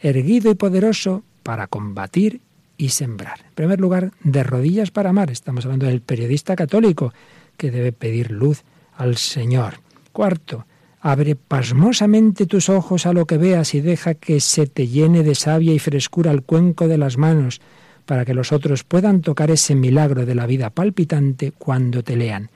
erguido 0.00 0.50
y 0.50 0.54
poderoso 0.54 1.22
para 1.42 1.66
combatir 1.66 2.40
y 2.76 2.90
sembrar. 2.90 3.40
En 3.48 3.54
primer 3.54 3.80
lugar, 3.80 4.12
de 4.22 4.42
rodillas 4.42 4.90
para 4.90 5.10
amar. 5.10 5.30
Estamos 5.30 5.64
hablando 5.64 5.86
del 5.86 6.00
periodista 6.00 6.56
católico 6.56 7.12
que 7.56 7.70
debe 7.70 7.92
pedir 7.92 8.30
luz 8.30 8.64
al 8.96 9.16
Señor. 9.16 9.80
Cuarto, 10.12 10.66
abre 11.00 11.36
pasmosamente 11.36 12.46
tus 12.46 12.68
ojos 12.68 13.06
a 13.06 13.12
lo 13.12 13.26
que 13.26 13.38
veas 13.38 13.74
y 13.74 13.80
deja 13.80 14.14
que 14.14 14.40
se 14.40 14.66
te 14.66 14.88
llene 14.88 15.22
de 15.22 15.34
savia 15.34 15.72
y 15.72 15.78
frescura 15.78 16.30
el 16.30 16.42
cuenco 16.42 16.88
de 16.88 16.98
las 16.98 17.16
manos, 17.16 17.60
para 18.06 18.24
que 18.24 18.34
los 18.34 18.52
otros 18.52 18.84
puedan 18.84 19.20
tocar 19.20 19.50
ese 19.50 19.74
milagro 19.74 20.26
de 20.26 20.34
la 20.34 20.46
vida 20.46 20.70
palpitante 20.70 21.52
cuando 21.52 22.02
te 22.02 22.16
lean. 22.16 22.50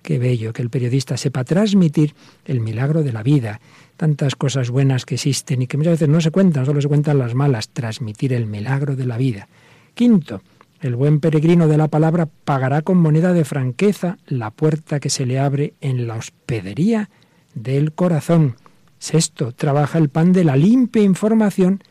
Qué 0.00 0.18
bello 0.18 0.52
que 0.52 0.62
el 0.62 0.70
periodista 0.70 1.16
sepa 1.16 1.44
transmitir 1.44 2.14
el 2.44 2.60
milagro 2.60 3.02
de 3.02 3.12
la 3.12 3.22
vida, 3.22 3.60
tantas 3.96 4.34
cosas 4.34 4.70
buenas 4.70 5.04
que 5.04 5.14
existen 5.14 5.62
y 5.62 5.66
que 5.66 5.76
muchas 5.76 5.94
veces 5.94 6.08
no 6.08 6.20
se 6.20 6.30
cuentan, 6.30 6.66
solo 6.66 6.80
se 6.80 6.88
cuentan 6.88 7.18
las 7.18 7.34
malas, 7.34 7.68
transmitir 7.68 8.32
el 8.32 8.46
milagro 8.46 8.96
de 8.96 9.06
la 9.06 9.16
vida. 9.16 9.48
Quinto, 9.94 10.42
El 10.80 10.96
buen 10.96 11.20
peregrino 11.20 11.68
de 11.68 11.76
la 11.76 11.86
palabra 11.86 12.26
pagará 12.26 12.82
con 12.82 12.98
moneda 12.98 13.32
de 13.32 13.44
franqueza 13.44 14.18
la 14.26 14.50
puerta 14.50 14.98
que 14.98 15.10
se 15.10 15.26
le 15.26 15.38
abre 15.38 15.74
en 15.80 16.08
la 16.08 16.16
hospedería 16.16 17.08
del 17.54 17.92
corazón. 17.92 18.56
Sexto, 18.98 19.52
trabaja 19.52 19.98
el 19.98 20.08
pan 20.08 20.32
de 20.32 20.44
la 20.44 20.56
limpia 20.56 21.02
información. 21.02 21.82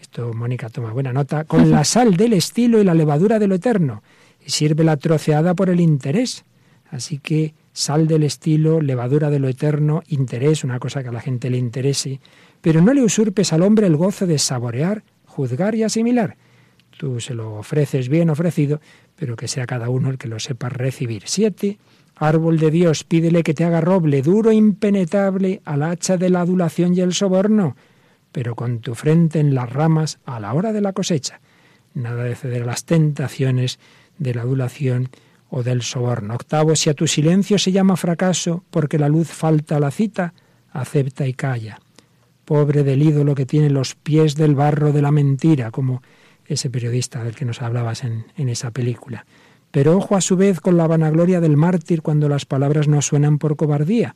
Esto, 0.00 0.32
Mónica, 0.32 0.68
toma 0.68 0.92
buena 0.92 1.12
nota. 1.12 1.44
Con 1.44 1.70
la 1.70 1.84
sal 1.84 2.16
del 2.16 2.32
estilo 2.32 2.80
y 2.80 2.84
la 2.84 2.94
levadura 2.94 3.38
de 3.38 3.46
lo 3.46 3.54
eterno. 3.54 4.02
Y 4.44 4.50
sirve 4.50 4.84
la 4.84 4.96
troceada 4.96 5.54
por 5.54 5.70
el 5.70 5.80
interés. 5.80 6.44
Así 6.90 7.18
que 7.18 7.54
sal 7.72 8.08
del 8.08 8.22
estilo, 8.22 8.80
levadura 8.80 9.30
de 9.30 9.38
lo 9.38 9.48
eterno, 9.48 10.02
interés, 10.08 10.64
una 10.64 10.78
cosa 10.78 11.02
que 11.02 11.10
a 11.10 11.12
la 11.12 11.20
gente 11.20 11.50
le 11.50 11.58
interese. 11.58 12.20
Pero 12.60 12.80
no 12.80 12.92
le 12.92 13.02
usurpes 13.02 13.52
al 13.52 13.62
hombre 13.62 13.86
el 13.86 13.96
gozo 13.96 14.26
de 14.26 14.38
saborear, 14.38 15.04
juzgar 15.26 15.74
y 15.74 15.82
asimilar. 15.84 16.36
Tú 16.96 17.20
se 17.20 17.34
lo 17.34 17.54
ofreces 17.54 18.08
bien 18.08 18.30
ofrecido, 18.30 18.80
pero 19.14 19.36
que 19.36 19.46
sea 19.46 19.66
cada 19.66 19.88
uno 19.88 20.10
el 20.10 20.18
que 20.18 20.26
lo 20.26 20.40
sepa 20.40 20.68
recibir. 20.68 21.22
Siete, 21.26 21.78
árbol 22.18 22.58
de 22.58 22.70
Dios, 22.70 23.04
pídele 23.04 23.42
que 23.42 23.54
te 23.54 23.64
haga 23.64 23.80
roble, 23.80 24.22
duro 24.22 24.50
e 24.50 24.54
impenetrable 24.54 25.62
al 25.64 25.82
hacha 25.82 26.16
de 26.16 26.30
la 26.30 26.40
adulación 26.40 26.94
y 26.94 27.00
el 27.00 27.14
soborno, 27.14 27.76
pero 28.32 28.54
con 28.54 28.80
tu 28.80 28.94
frente 28.94 29.38
en 29.40 29.54
las 29.54 29.72
ramas 29.72 30.18
a 30.24 30.40
la 30.40 30.52
hora 30.52 30.72
de 30.72 30.80
la 30.80 30.92
cosecha. 30.92 31.40
Nada 31.94 32.24
de 32.24 32.34
ceder 32.34 32.62
a 32.62 32.66
las 32.66 32.84
tentaciones 32.84 33.78
de 34.18 34.34
la 34.34 34.42
adulación 34.42 35.10
o 35.48 35.62
del 35.62 35.82
soborno. 35.82 36.34
Octavo, 36.34 36.76
si 36.76 36.90
a 36.90 36.94
tu 36.94 37.06
silencio 37.06 37.58
se 37.58 37.72
llama 37.72 37.96
fracaso 37.96 38.64
porque 38.70 38.98
la 38.98 39.08
luz 39.08 39.28
falta 39.28 39.76
a 39.76 39.80
la 39.80 39.90
cita, 39.90 40.34
acepta 40.72 41.26
y 41.26 41.34
calla. 41.34 41.80
Pobre 42.44 42.82
del 42.82 43.02
ídolo 43.02 43.34
que 43.34 43.46
tiene 43.46 43.70
los 43.70 43.94
pies 43.94 44.34
del 44.34 44.54
barro 44.54 44.92
de 44.92 45.02
la 45.02 45.10
mentira, 45.10 45.70
como 45.70 46.02
ese 46.46 46.70
periodista 46.70 47.22
del 47.22 47.34
que 47.34 47.44
nos 47.44 47.62
hablabas 47.62 48.04
en, 48.04 48.26
en 48.36 48.48
esa 48.48 48.70
película. 48.70 49.26
Pero 49.70 49.96
ojo 49.96 50.16
a 50.16 50.20
su 50.20 50.36
vez 50.36 50.60
con 50.60 50.76
la 50.76 50.86
vanagloria 50.86 51.40
del 51.40 51.56
mártir 51.56 52.02
cuando 52.02 52.28
las 52.28 52.46
palabras 52.46 52.88
no 52.88 53.02
suenan 53.02 53.38
por 53.38 53.56
cobardía. 53.56 54.14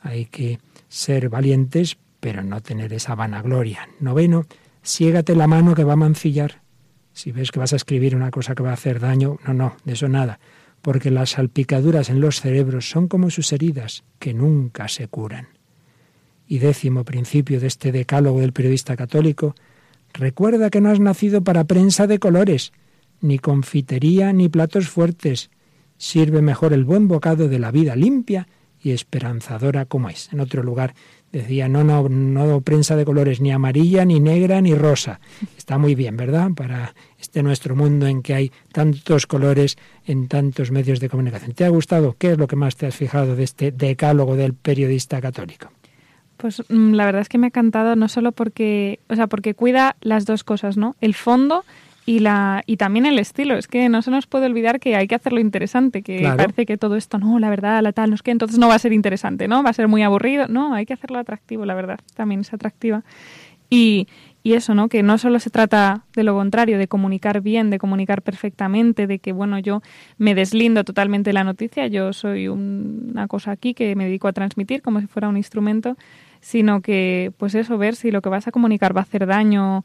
Hay 0.00 0.26
que 0.26 0.58
ser 0.88 1.28
valientes, 1.28 1.96
pero 2.20 2.42
no 2.42 2.60
tener 2.60 2.92
esa 2.92 3.14
vanagloria. 3.14 3.88
Noveno, 4.00 4.44
siégate 4.82 5.34
la 5.34 5.46
mano 5.46 5.74
que 5.74 5.84
va 5.84 5.94
a 5.94 5.96
mancillar. 5.96 6.62
Si 7.12 7.32
ves 7.32 7.50
que 7.50 7.58
vas 7.58 7.72
a 7.72 7.76
escribir 7.76 8.16
una 8.16 8.30
cosa 8.30 8.54
que 8.54 8.62
va 8.62 8.70
a 8.70 8.74
hacer 8.74 9.00
daño, 9.00 9.38
no, 9.46 9.54
no, 9.54 9.76
de 9.84 9.92
eso 9.94 10.08
nada, 10.08 10.40
porque 10.82 11.10
las 11.10 11.30
salpicaduras 11.30 12.10
en 12.10 12.20
los 12.20 12.40
cerebros 12.40 12.90
son 12.90 13.08
como 13.08 13.30
sus 13.30 13.52
heridas, 13.52 14.04
que 14.18 14.34
nunca 14.34 14.88
se 14.88 15.08
curan. 15.08 15.48
Y 16.46 16.58
décimo 16.58 17.04
principio 17.04 17.60
de 17.60 17.68
este 17.68 17.92
decálogo 17.92 18.40
del 18.40 18.52
periodista 18.52 18.96
católico, 18.96 19.54
recuerda 20.12 20.70
que 20.70 20.80
no 20.80 20.90
has 20.90 21.00
nacido 21.00 21.42
para 21.42 21.64
prensa 21.64 22.06
de 22.06 22.18
colores, 22.18 22.72
ni 23.22 23.38
confitería 23.38 24.32
ni 24.32 24.48
platos 24.48 24.88
fuertes. 24.88 25.50
Sirve 25.96 26.42
mejor 26.42 26.72
el 26.72 26.84
buen 26.84 27.08
bocado 27.08 27.48
de 27.48 27.58
la 27.58 27.70
vida 27.70 27.96
limpia 27.96 28.46
y 28.82 28.90
esperanzadora 28.90 29.86
como 29.86 30.10
es. 30.10 30.32
En 30.32 30.40
otro 30.40 30.62
lugar 30.62 30.94
decía, 31.30 31.68
no, 31.68 31.84
no, 31.84 32.08
no 32.08 32.60
prensa 32.60 32.96
de 32.96 33.04
colores 33.04 33.40
ni 33.40 33.52
amarilla, 33.52 34.04
ni 34.04 34.20
negra, 34.20 34.60
ni 34.60 34.74
rosa. 34.74 35.20
Está 35.56 35.78
muy 35.78 35.94
bien, 35.94 36.16
¿verdad? 36.16 36.50
Para 36.54 36.94
este 37.18 37.42
nuestro 37.42 37.76
mundo 37.76 38.06
en 38.06 38.22
que 38.22 38.34
hay 38.34 38.52
tantos 38.72 39.26
colores 39.26 39.78
en 40.04 40.28
tantos 40.28 40.70
medios 40.72 41.00
de 41.00 41.08
comunicación. 41.08 41.52
¿Te 41.52 41.64
ha 41.64 41.68
gustado? 41.68 42.16
¿Qué 42.18 42.32
es 42.32 42.38
lo 42.38 42.48
que 42.48 42.56
más 42.56 42.76
te 42.76 42.86
has 42.86 42.96
fijado 42.96 43.36
de 43.36 43.44
este 43.44 43.70
decálogo 43.70 44.36
del 44.36 44.54
periodista 44.54 45.20
católico? 45.20 45.70
Pues 46.36 46.62
mm, 46.68 46.94
la 46.94 47.06
verdad 47.06 47.22
es 47.22 47.28
que 47.28 47.38
me 47.38 47.46
ha 47.46 47.48
encantado 47.48 47.94
no 47.94 48.08
solo 48.08 48.32
porque, 48.32 48.98
o 49.08 49.14
sea, 49.14 49.28
porque 49.28 49.54
cuida 49.54 49.96
las 50.00 50.26
dos 50.26 50.42
cosas, 50.42 50.76
¿no? 50.76 50.96
El 51.00 51.14
fondo 51.14 51.64
y 52.04 52.18
la 52.18 52.62
y 52.66 52.76
también 52.78 53.06
el 53.06 53.18
estilo. 53.18 53.56
Es 53.56 53.68
que 53.68 53.88
no 53.88 54.02
se 54.02 54.10
nos 54.10 54.26
puede 54.26 54.46
olvidar 54.46 54.80
que 54.80 54.96
hay 54.96 55.06
que 55.06 55.14
hacerlo 55.14 55.38
interesante, 55.40 56.02
que 56.02 56.18
Claro. 56.18 56.36
parece 56.36 56.66
que 56.66 56.76
todo 56.76 56.96
esto, 56.96 57.18
no, 57.18 57.38
la 57.38 57.48
verdad, 57.50 57.80
la 57.82 57.92
tal, 57.92 58.10
no 58.10 58.14
es 58.16 58.22
que 58.22 58.30
entonces 58.32 58.58
no 58.58 58.68
va 58.68 58.74
a 58.74 58.78
ser 58.78 58.92
interesante, 58.92 59.46
¿no? 59.48 59.62
Va 59.62 59.70
a 59.70 59.74
ser 59.74 59.88
muy 59.88 60.02
aburrido. 60.02 60.46
No, 60.48 60.74
hay 60.74 60.84
que 60.86 60.94
hacerlo 60.94 61.18
atractivo, 61.18 61.64
la 61.64 61.74
verdad. 61.74 62.00
También 62.14 62.40
es 62.40 62.52
atractiva. 62.52 63.02
Y, 63.70 64.06
y 64.42 64.52
eso, 64.52 64.74
¿no? 64.74 64.88
Que 64.88 65.02
no 65.02 65.16
solo 65.16 65.38
se 65.38 65.48
trata 65.48 66.04
de 66.14 66.24
lo 66.24 66.34
contrario, 66.34 66.76
de 66.76 66.88
comunicar 66.88 67.40
bien, 67.40 67.70
de 67.70 67.78
comunicar 67.78 68.20
perfectamente, 68.20 69.06
de 69.06 69.18
que, 69.18 69.32
bueno, 69.32 69.58
yo 69.58 69.80
me 70.18 70.34
deslindo 70.34 70.84
totalmente 70.84 71.30
de 71.30 71.34
la 71.34 71.44
noticia, 71.44 71.86
yo 71.86 72.12
soy 72.12 72.48
un- 72.48 73.08
una 73.12 73.28
cosa 73.28 73.52
aquí 73.52 73.72
que 73.72 73.96
me 73.96 74.04
dedico 74.04 74.28
a 74.28 74.32
transmitir 74.34 74.82
como 74.82 75.00
si 75.00 75.06
fuera 75.06 75.28
un 75.28 75.38
instrumento, 75.38 75.96
sino 76.42 76.82
que, 76.82 77.32
pues 77.38 77.54
eso, 77.54 77.78
ver 77.78 77.94
si 77.94 78.10
lo 78.10 78.20
que 78.20 78.28
vas 78.28 78.46
a 78.46 78.50
comunicar 78.52 78.94
va 78.94 79.00
a 79.00 79.04
hacer 79.04 79.26
daño 79.26 79.84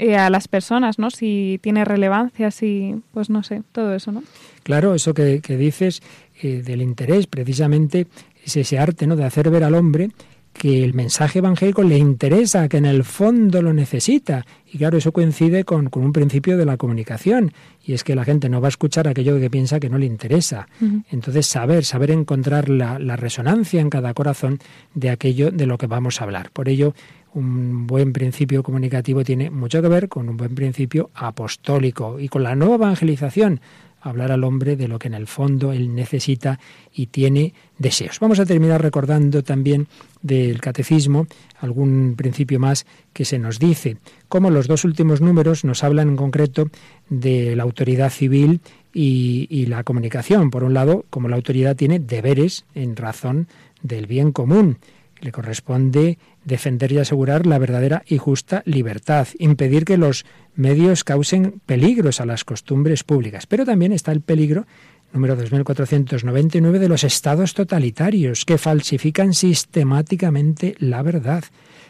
eh, 0.00 0.16
a 0.16 0.30
las 0.30 0.48
personas, 0.48 0.98
¿no? 0.98 1.10
Si 1.10 1.60
tiene 1.62 1.84
relevancia, 1.84 2.50
si, 2.50 2.94
pues 3.12 3.28
no 3.28 3.42
sé, 3.42 3.62
todo 3.72 3.94
eso, 3.94 4.10
¿no? 4.12 4.22
Claro, 4.62 4.94
eso 4.94 5.12
que, 5.12 5.40
que 5.42 5.58
dices 5.58 6.00
eh, 6.40 6.62
del 6.62 6.80
interés, 6.80 7.26
precisamente 7.26 8.06
es 8.42 8.56
ese 8.56 8.78
arte 8.78 9.06
¿no? 9.06 9.14
de 9.14 9.24
hacer 9.24 9.50
ver 9.50 9.62
al 9.62 9.74
hombre 9.74 10.08
que 10.52 10.84
el 10.84 10.94
mensaje 10.94 11.38
evangélico 11.38 11.82
le 11.82 11.96
interesa, 11.96 12.68
que 12.68 12.76
en 12.76 12.84
el 12.84 13.04
fondo 13.04 13.62
lo 13.62 13.72
necesita. 13.72 14.44
Y 14.70 14.78
claro, 14.78 14.98
eso 14.98 15.12
coincide 15.12 15.64
con, 15.64 15.88
con 15.88 16.04
un 16.04 16.12
principio 16.12 16.56
de 16.56 16.66
la 16.66 16.76
comunicación, 16.76 17.52
y 17.84 17.94
es 17.94 18.04
que 18.04 18.14
la 18.14 18.24
gente 18.24 18.48
no 18.48 18.60
va 18.60 18.68
a 18.68 18.70
escuchar 18.70 19.08
aquello 19.08 19.38
que 19.40 19.48
piensa 19.50 19.80
que 19.80 19.88
no 19.88 19.98
le 19.98 20.06
interesa. 20.06 20.68
Entonces, 21.10 21.46
saber, 21.46 21.84
saber 21.84 22.10
encontrar 22.10 22.68
la, 22.68 22.98
la 22.98 23.16
resonancia 23.16 23.80
en 23.80 23.90
cada 23.90 24.12
corazón 24.12 24.58
de 24.94 25.10
aquello 25.10 25.50
de 25.50 25.66
lo 25.66 25.78
que 25.78 25.86
vamos 25.86 26.20
a 26.20 26.24
hablar. 26.24 26.50
Por 26.52 26.68
ello, 26.68 26.94
un 27.32 27.86
buen 27.86 28.12
principio 28.12 28.62
comunicativo 28.62 29.24
tiene 29.24 29.50
mucho 29.50 29.80
que 29.80 29.88
ver 29.88 30.08
con 30.08 30.28
un 30.28 30.36
buen 30.36 30.54
principio 30.54 31.10
apostólico 31.14 32.18
y 32.18 32.28
con 32.28 32.42
la 32.42 32.54
nueva 32.54 32.74
evangelización 32.74 33.60
hablar 34.00 34.32
al 34.32 34.44
hombre 34.44 34.76
de 34.76 34.88
lo 34.88 34.98
que 34.98 35.08
en 35.08 35.14
el 35.14 35.26
fondo 35.26 35.72
él 35.72 35.94
necesita 35.94 36.58
y 36.92 37.06
tiene 37.06 37.54
deseos. 37.78 38.18
Vamos 38.20 38.38
a 38.40 38.46
terminar 38.46 38.82
recordando 38.82 39.42
también 39.42 39.88
del 40.22 40.60
catecismo 40.60 41.26
algún 41.60 42.14
principio 42.16 42.58
más 42.58 42.86
que 43.12 43.24
se 43.24 43.38
nos 43.38 43.58
dice, 43.58 43.96
como 44.28 44.50
los 44.50 44.66
dos 44.68 44.84
últimos 44.84 45.20
números 45.20 45.64
nos 45.64 45.84
hablan 45.84 46.10
en 46.10 46.16
concreto 46.16 46.70
de 47.08 47.56
la 47.56 47.62
autoridad 47.62 48.10
civil 48.10 48.60
y, 48.92 49.66
la 49.66 49.84
comunicación. 49.84 50.50
Por 50.50 50.64
un 50.64 50.74
lado, 50.74 51.04
como 51.10 51.28
la 51.28 51.36
autoridad 51.36 51.76
tiene 51.76 51.98
deberes 51.98 52.64
en 52.74 52.96
razón 52.96 53.46
del 53.82 54.06
bien 54.06 54.32
común, 54.32 54.78
le 55.20 55.32
corresponde 55.32 56.18
defender 56.44 56.92
y 56.92 56.98
asegurar 56.98 57.46
la 57.46 57.58
verdadera 57.58 58.02
y 58.06 58.18
justa 58.18 58.62
libertad, 58.64 59.28
impedir 59.38 59.84
que 59.84 59.98
los 59.98 60.24
medios 60.54 61.04
causen 61.04 61.60
peligros 61.66 62.20
a 62.20 62.26
las 62.26 62.44
costumbres 62.44 63.04
públicas. 63.04 63.46
Pero 63.46 63.64
también 63.64 63.92
está 63.92 64.12
el 64.12 64.20
peligro, 64.20 64.66
número 65.12 65.36
2499, 65.36 66.78
de 66.78 66.88
los 66.88 67.04
estados 67.04 67.54
totalitarios 67.54 68.44
que 68.44 68.58
falsifican 68.58 69.34
sistemáticamente 69.34 70.74
la 70.78 71.02
verdad, 71.02 71.44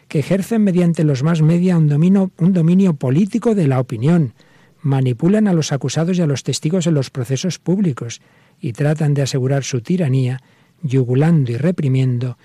que 0.09 0.19
ejercen 0.19 0.65
mediante 0.65 1.05
los 1.05 1.23
más 1.23 1.43
media 1.43 1.77
un 1.77 1.89
dominio, 1.89 2.33
un 2.39 2.53
dominio 2.53 2.95
político 2.95 3.55
de 3.55 3.69
la 3.69 3.81
opinión, 3.81 4.35
manipulan 4.83 5.47
a 5.47 5.53
los 5.53 5.73
acusados 5.73 6.19
y 6.19 6.23
a 6.23 6.27
los 6.27 6.43
testigos 6.43 6.87
en 6.87 6.95
los 6.95 7.11
procesos 7.11 7.59
públicos 7.59 8.21
y 8.61 8.73
tratan 8.73 9.15
de 9.15 9.23
asegurar 9.23 9.63
su 9.63 9.83
tiranía, 9.83 10.41
yugulando 10.83 11.53
y 11.53 11.57
reprimiendo 11.57 12.39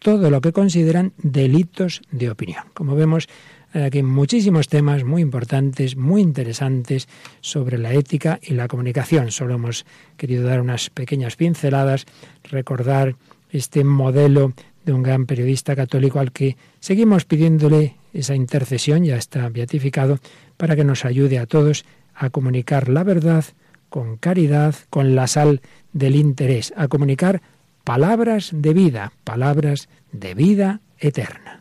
todo 0.00 0.30
lo 0.30 0.40
que 0.40 0.52
consideran 0.52 1.12
delitos 1.18 2.02
de 2.10 2.30
opinión. 2.30 2.64
Como 2.74 2.96
vemos, 2.96 3.28
aquí 3.72 4.02
muchísimos 4.02 4.68
temas 4.68 5.04
muy 5.04 5.22
importantes, 5.22 5.96
muy 5.96 6.22
interesantes 6.22 7.08
sobre 7.40 7.78
la 7.78 7.92
ética 7.92 8.40
y 8.42 8.54
la 8.54 8.66
comunicación. 8.66 9.30
Solo 9.30 9.54
hemos 9.54 9.86
querido 10.16 10.44
dar 10.44 10.60
unas 10.60 10.90
pequeñas 10.90 11.36
pinceladas, 11.36 12.06
recordar 12.42 13.14
este 13.50 13.84
modelo 13.84 14.54
de 14.84 14.92
un 14.92 15.02
gran 15.02 15.26
periodista 15.26 15.76
católico 15.76 16.18
al 16.18 16.32
que 16.32 16.56
seguimos 16.80 17.24
pidiéndole 17.26 17.96
esa 18.12 18.34
intercesión, 18.34 19.04
ya 19.04 19.16
está 19.16 19.48
beatificado, 19.50 20.18
para 20.56 20.74
que 20.74 20.84
nos 20.84 21.04
ayude 21.04 21.38
a 21.38 21.46
todos 21.46 21.84
a 22.14 22.30
comunicar 22.30 22.88
la 22.88 23.04
verdad 23.04 23.44
con 23.88 24.16
caridad, 24.16 24.74
con 24.88 25.14
la 25.14 25.26
sal 25.26 25.60
del 25.92 26.16
interés, 26.16 26.72
a 26.76 26.88
comunicar 26.88 27.42
palabras 27.84 28.50
de 28.52 28.72
vida, 28.72 29.12
palabras 29.24 29.88
de 30.12 30.34
vida 30.34 30.80
eterna. 30.98 31.59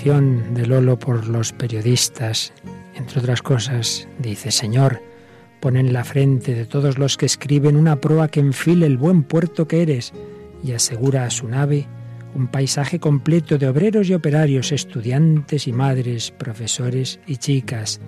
Oración 0.00 0.54
de 0.54 0.66
Lolo 0.66 0.98
por 0.98 1.28
los 1.28 1.52
periodistas. 1.52 2.54
Entre 2.94 3.20
otras 3.20 3.42
cosas, 3.42 4.08
dice, 4.18 4.50
Señor, 4.50 5.02
pon 5.60 5.76
en 5.76 5.92
la 5.92 6.04
frente 6.04 6.54
de 6.54 6.64
todos 6.64 6.96
los 6.96 7.18
que 7.18 7.26
escriben 7.26 7.76
una 7.76 7.96
proa 7.96 8.28
que 8.28 8.40
enfile 8.40 8.86
el 8.86 8.96
buen 8.96 9.22
puerto 9.24 9.68
que 9.68 9.82
eres 9.82 10.14
y 10.64 10.72
asegura 10.72 11.24
a 11.24 11.30
su 11.30 11.48
nave 11.48 11.86
un 12.34 12.46
paisaje 12.46 12.98
completo 12.98 13.58
de 13.58 13.68
obreros 13.68 14.08
y 14.08 14.14
operarios, 14.14 14.72
estudiantes 14.72 15.66
y 15.66 15.72
madres, 15.72 16.30
profesores 16.30 17.20
y 17.26 17.36
chicas, 17.36 18.00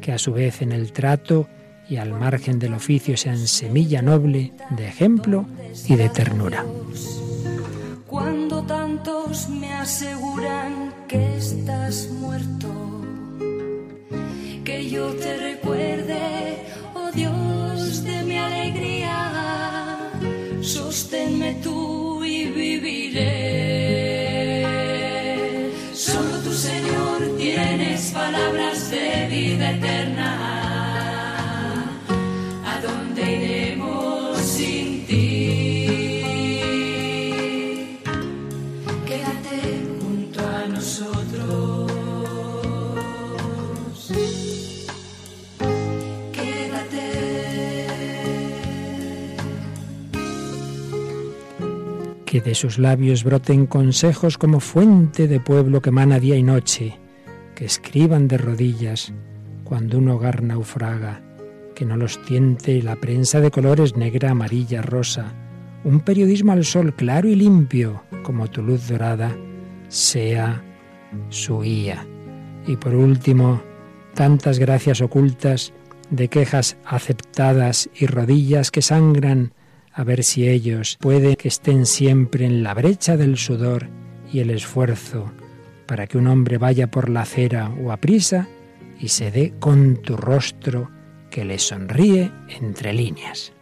que 0.00 0.12
a 0.12 0.18
su 0.18 0.32
vez 0.32 0.62
en 0.62 0.70
el 0.70 0.92
trato 0.92 1.48
y 1.88 1.96
al 1.96 2.12
margen 2.12 2.60
del 2.60 2.74
oficio 2.74 3.16
sean 3.16 3.48
semilla 3.48 4.02
noble 4.02 4.52
de 4.70 4.86
ejemplo 4.86 5.46
y 5.88 5.96
de 5.96 6.10
ternura. 6.10 6.64
Cuando 8.06 8.62
tantos 8.62 9.48
me 9.48 9.72
aseguran 9.72 10.89
que 11.10 11.36
estás 11.36 12.08
muerto, 12.20 12.68
que 14.64 14.88
yo 14.88 15.06
te 15.14 15.36
recuerde, 15.38 16.64
oh 16.94 17.10
Dios 17.10 18.04
de 18.04 18.22
mi 18.22 18.38
alegría, 18.38 20.12
sosténme 20.60 21.54
tú 21.64 22.24
y 22.24 22.46
viviré. 22.50 23.26
Solo 25.92 26.38
tú, 26.44 26.52
Señor, 26.52 27.36
tienes 27.36 28.12
palabras 28.12 28.88
de 28.92 29.26
vida 29.28 29.72
eterna. 29.72 30.39
Que 52.30 52.40
de 52.40 52.54
sus 52.54 52.78
labios 52.78 53.24
broten 53.24 53.66
consejos 53.66 54.38
como 54.38 54.60
fuente 54.60 55.26
de 55.26 55.40
pueblo 55.40 55.82
que 55.82 55.88
emana 55.88 56.20
día 56.20 56.36
y 56.36 56.44
noche, 56.44 56.96
que 57.56 57.64
escriban 57.64 58.28
de 58.28 58.38
rodillas 58.38 59.12
cuando 59.64 59.98
un 59.98 60.10
hogar 60.10 60.44
naufraga, 60.44 61.22
que 61.74 61.84
no 61.84 61.96
los 61.96 62.22
tiente 62.22 62.80
la 62.84 62.94
prensa 62.94 63.40
de 63.40 63.50
colores 63.50 63.96
negra, 63.96 64.30
amarilla, 64.30 64.80
rosa, 64.80 65.34
un 65.82 66.02
periodismo 66.02 66.52
al 66.52 66.64
sol 66.64 66.94
claro 66.94 67.26
y 67.26 67.34
limpio, 67.34 68.04
como 68.22 68.46
tu 68.46 68.62
luz 68.62 68.86
dorada, 68.86 69.36
sea 69.88 70.62
su 71.30 71.58
guía. 71.62 72.06
Y 72.64 72.76
por 72.76 72.94
último, 72.94 73.60
tantas 74.14 74.60
gracias 74.60 75.00
ocultas 75.00 75.72
de 76.10 76.28
quejas 76.28 76.76
aceptadas 76.84 77.90
y 77.92 78.06
rodillas 78.06 78.70
que 78.70 78.82
sangran, 78.82 79.52
a 80.00 80.04
ver 80.04 80.24
si 80.24 80.48
ellos 80.48 80.96
pueden 80.98 81.36
que 81.36 81.48
estén 81.48 81.84
siempre 81.84 82.46
en 82.46 82.62
la 82.62 82.72
brecha 82.72 83.18
del 83.18 83.36
sudor 83.36 83.86
y 84.32 84.38
el 84.38 84.48
esfuerzo, 84.48 85.30
para 85.84 86.06
que 86.06 86.16
un 86.16 86.26
hombre 86.26 86.56
vaya 86.56 86.90
por 86.90 87.10
la 87.10 87.20
acera 87.20 87.68
o 87.68 87.92
a 87.92 87.98
prisa 87.98 88.48
y 88.98 89.08
se 89.08 89.30
dé 89.30 89.52
con 89.60 90.00
tu 90.00 90.16
rostro 90.16 90.90
que 91.30 91.44
le 91.44 91.58
sonríe 91.58 92.32
entre 92.48 92.94
líneas. 92.94 93.52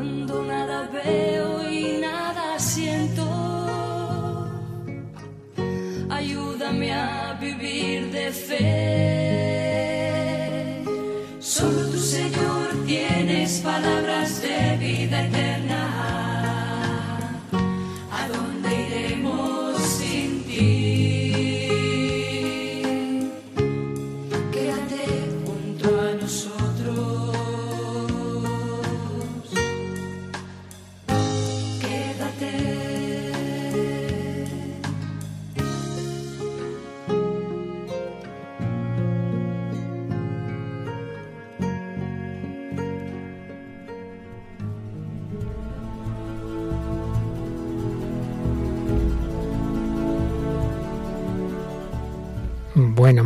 Cuando 0.00 0.42
nada 0.44 0.88
veo 0.90 1.70
y 1.70 1.98
nada 2.00 2.58
siento, 2.58 3.22
ayúdame 6.08 6.90
a 6.94 7.36
vivir 7.38 8.10
de 8.10 8.32
fe. 8.32 8.70
Solo 11.38 11.90
tú, 11.90 11.98
Señor, 11.98 12.86
tienes 12.86 13.60
palabras 13.60 14.40
de 14.40 14.78
vida 14.78 15.26
eterna. 15.26 16.19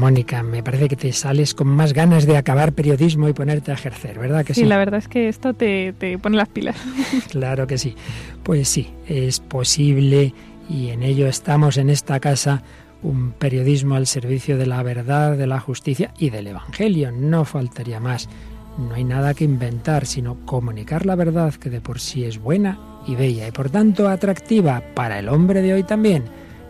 Mónica, 0.04 0.42
me 0.42 0.62
parece 0.62 0.86
que 0.88 0.96
te 0.96 1.12
sales 1.14 1.54
con 1.54 1.66
más 1.66 1.94
ganas 1.94 2.26
de 2.26 2.36
acabar 2.36 2.74
periodismo 2.74 3.26
y 3.26 3.32
ponerte 3.32 3.70
a 3.70 3.74
ejercer, 3.74 4.18
¿verdad 4.18 4.44
que 4.44 4.52
Sí, 4.52 4.60
sí? 4.60 4.66
la 4.66 4.76
verdad 4.76 4.98
es 4.98 5.08
que 5.08 5.30
esto 5.30 5.54
te, 5.54 5.94
te 5.94 6.18
pone 6.18 6.36
las 6.36 6.50
pilas. 6.50 6.76
Claro 7.30 7.66
que 7.66 7.78
sí. 7.78 7.94
Pues 8.42 8.68
sí, 8.68 8.90
es 9.08 9.40
posible 9.40 10.34
y 10.68 10.90
en 10.90 11.02
ello 11.02 11.26
estamos 11.26 11.78
en 11.78 11.88
esta 11.88 12.20
casa 12.20 12.62
un 13.02 13.32
periodismo 13.32 13.94
al 13.94 14.06
servicio 14.06 14.58
de 14.58 14.66
la 14.66 14.82
verdad, 14.82 15.38
de 15.38 15.46
la 15.46 15.58
justicia 15.58 16.12
y 16.18 16.28
del 16.28 16.48
Evangelio. 16.48 17.10
No 17.10 17.46
faltaría 17.46 17.98
más. 17.98 18.28
No 18.76 18.92
hay 18.96 19.04
nada 19.04 19.32
que 19.32 19.44
inventar, 19.44 20.04
sino 20.04 20.36
comunicar 20.44 21.06
la 21.06 21.14
verdad 21.14 21.54
que 21.54 21.70
de 21.70 21.80
por 21.80 21.98
sí 21.98 22.24
es 22.24 22.38
buena 22.38 22.78
y 23.06 23.14
bella 23.14 23.48
y 23.48 23.52
por 23.52 23.70
tanto 23.70 24.10
atractiva 24.10 24.82
para 24.94 25.18
el 25.18 25.30
hombre 25.30 25.62
de 25.62 25.72
hoy 25.72 25.82
también. 25.82 26.24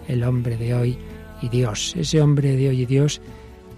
El 0.06 0.22
hombre 0.22 0.56
de 0.56 0.74
hoy 0.74 0.98
y 1.44 1.48
Dios, 1.50 1.94
ese 1.96 2.22
hombre 2.22 2.56
de 2.56 2.70
hoy 2.70 2.82
y 2.82 2.86
Dios 2.86 3.20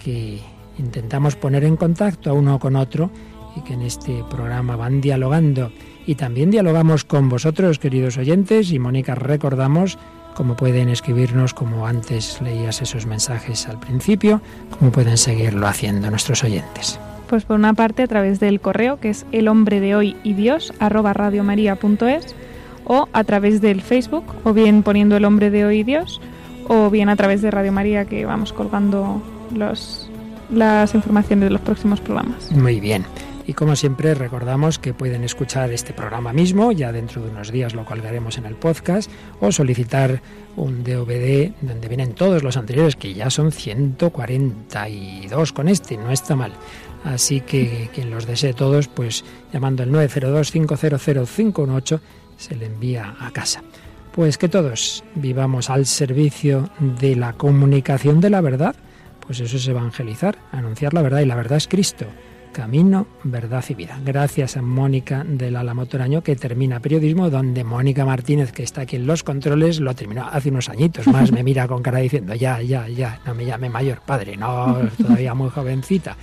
que 0.03 0.39
intentamos 0.79 1.35
poner 1.35 1.65
en 1.65 1.77
contacto 1.77 2.31
a 2.31 2.33
uno 2.33 2.59
con 2.59 2.77
otro 2.77 3.11
y 3.57 3.61
que 3.63 3.75
en 3.75 3.83
este 3.83 4.23
programa 4.31 4.77
van 4.77 5.01
dialogando. 5.01 5.73
Y 6.07 6.15
también 6.15 6.51
dialogamos 6.51 7.05
con 7.05 7.29
vosotros, 7.29 7.79
queridos 7.79 8.19
oyentes, 8.19 8.71
y 8.71 8.79
Mónica, 8.79 9.17
recordamos 9.17 9.99
cómo 10.35 10.55
pueden 10.55 10.89
escribirnos, 10.91 11.55
como 11.55 11.87
antes 11.87 12.41
leías 12.41 12.83
esos 12.83 13.07
mensajes 13.07 13.67
al 13.67 13.81
principio, 13.81 14.41
cómo 14.79 14.93
pueden 14.93 15.17
seguirlo 15.17 15.67
haciendo 15.67 16.09
nuestros 16.11 16.45
oyentes. 16.45 17.01
Pues 17.29 17.45
por 17.45 17.57
una 17.57 17.75
parte 17.75 18.05
a 18.05 18.07
través 18.07 18.39
del 18.39 18.61
correo 18.61 19.01
que 19.01 19.11
es 19.11 19.27
el 19.33 19.49
hombre 19.49 19.81
de 19.81 19.97
hoy 19.97 20.17
y 20.23 20.35
Dios 20.35 20.73
arroba 20.79 21.13
radiomaria.es 21.13 22.37
o 22.85 23.09
a 23.13 23.25
través 23.25 23.61
del 23.61 23.81
Facebook 23.83 24.25
o 24.45 24.53
bien 24.53 24.85
poniendo 24.85 25.17
el 25.17 25.25
hombre 25.25 25.51
de 25.51 25.65
hoy 25.65 25.79
y 25.79 25.83
Dios 25.83 26.21
o 26.69 26.91
bien 26.91 27.09
a 27.09 27.17
través 27.17 27.43
de 27.43 27.51
Radio 27.51 27.73
María 27.73 28.05
que 28.05 28.25
vamos 28.25 28.53
colgando 28.53 29.21
los, 29.55 30.09
las 30.51 30.95
informaciones 30.95 31.47
de 31.47 31.51
los 31.51 31.61
próximos 31.61 32.01
programas. 32.01 32.53
Muy 32.53 32.79
bien. 32.81 33.05
Y 33.49 33.55
como 33.55 33.77
siempre 33.77 34.13
recordamos 34.15 34.81
que 34.81 34.93
pueden 34.93 35.23
escuchar 35.23 35.73
este 35.73 35.93
programa 35.93 36.33
mismo, 36.33 36.73
ya 36.73 36.91
dentro 36.91 37.23
de 37.23 37.31
unos 37.31 37.53
días 37.53 37.75
lo 37.75 37.85
colgaremos 37.85 38.39
en 38.39 38.47
el 38.47 38.57
podcast, 38.57 39.09
o 39.41 39.53
solicitar 39.53 40.21
un 40.57 40.83
DVD 40.83 41.53
donde 41.61 41.87
vienen 41.87 42.15
todos 42.15 42.43
los 42.43 42.57
anteriores, 42.57 42.97
que 42.97 43.15
ya 43.15 43.31
son 43.31 43.53
142 43.53 45.53
con 45.53 45.69
este, 45.69 45.97
no 45.97 46.11
está 46.11 46.35
mal. 46.35 46.55
Así 47.05 47.41
que 47.41 47.89
quien 47.95 48.11
los 48.11 48.27
desee 48.27 48.53
todos, 48.53 48.89
pues 48.89 49.25
llamando 49.53 49.85
al 49.85 49.93
902-500-518 49.93 52.01
se 52.37 52.57
le 52.57 52.67
envía 52.67 53.15
a 53.21 53.31
casa. 53.31 53.63
Pues 54.17 54.39
que 54.39 54.49
todos 54.49 55.05
vivamos 55.15 55.69
al 55.69 55.85
servicio 55.85 56.71
de 56.81 57.17
la 57.17 57.35
comunicación 57.35 58.19
de 58.23 58.31
la 58.31 58.41
verdad, 58.41 58.75
pues 59.21 59.41
eso 59.41 59.59
es 59.59 59.69
evangelizar, 59.69 60.39
anunciar 60.53 60.95
la 60.95 61.03
verdad 61.03 61.21
y 61.21 61.27
la 61.27 61.35
verdad 61.35 61.59
es 61.59 61.69
Cristo. 61.69 62.07
Camino, 62.51 63.07
verdad 63.25 63.63
y 63.69 63.75
vida. 63.75 64.01
Gracias 64.03 64.57
a 64.57 64.63
Mónica 64.63 65.23
del 65.23 65.57
Álamo 65.57 65.85
Toraño 65.85 66.23
que 66.23 66.35
termina 66.35 66.81
periodismo, 66.81 67.29
donde 67.29 67.63
Mónica 67.63 68.07
Martínez, 68.07 68.53
que 68.53 68.63
está 68.63 68.81
aquí 68.81 68.97
en 68.97 69.07
los 69.07 69.23
controles, 69.23 69.81
lo 69.81 69.95
terminó 69.95 70.27
hace 70.27 70.49
unos 70.49 70.71
añitos 70.71 71.07
más, 71.09 71.31
me 71.31 71.43
mira 71.43 71.69
con 71.69 71.83
cara 71.83 71.99
diciendo, 71.99 72.35
ya, 72.35 72.63
ya, 72.63 72.89
ya, 72.89 73.21
no 73.27 73.35
me 73.35 73.45
llame 73.45 73.69
mayor, 73.69 74.01
padre, 74.01 74.39
no, 74.39 74.79
todavía 74.97 75.35
muy 75.35 75.51
jovencita. 75.51 76.17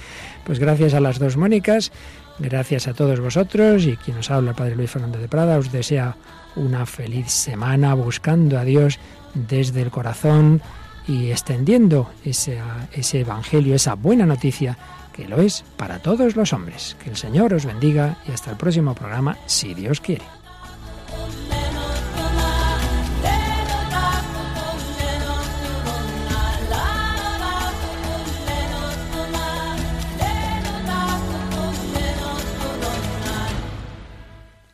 Pues 0.43 0.57
gracias 0.57 0.95
a 0.95 0.99
las 0.99 1.19
dos 1.19 1.37
Mónicas, 1.37 1.91
gracias 2.39 2.87
a 2.87 2.95
todos 2.95 3.19
vosotros 3.19 3.85
y 3.85 3.97
quien 3.97 4.17
os 4.17 4.31
habla, 4.31 4.53
padre 4.53 4.75
Luis 4.75 4.89
Fernando 4.89 5.19
de 5.19 5.27
Prada, 5.27 5.59
os 5.59 5.71
desea 5.71 6.15
una 6.56 6.86
feliz 6.86 7.32
semana 7.32 7.93
buscando 7.93 8.58
a 8.58 8.64
Dios 8.64 8.99
desde 9.34 9.82
el 9.82 9.91
corazón 9.91 10.62
y 11.08 11.32
extendiendo 11.32 12.10
ese, 12.24 12.60
ese 12.93 13.22
evangelio, 13.22 13.76
esa 13.76 13.95
buena 13.95 14.26
noticia 14.26 14.78
que 15.14 15.28
lo 15.28 15.41
es 15.41 15.64
para 15.78 15.99
todos 15.99 16.36
los 16.36 16.54
hombres. 16.54 16.97
Que 17.04 17.10
el 17.10 17.18
Señor 17.18 17.54
os 17.54 17.66
bendiga 17.66 18.18
y 18.28 18.32
hasta 18.32 18.51
el 18.51 18.58
próximo 18.58 18.95
programa, 18.95 19.38
si 19.45 19.74
Dios 19.74 20.01
quiere. 20.01 20.26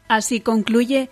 Así 0.10 0.42
concluye 0.42 1.12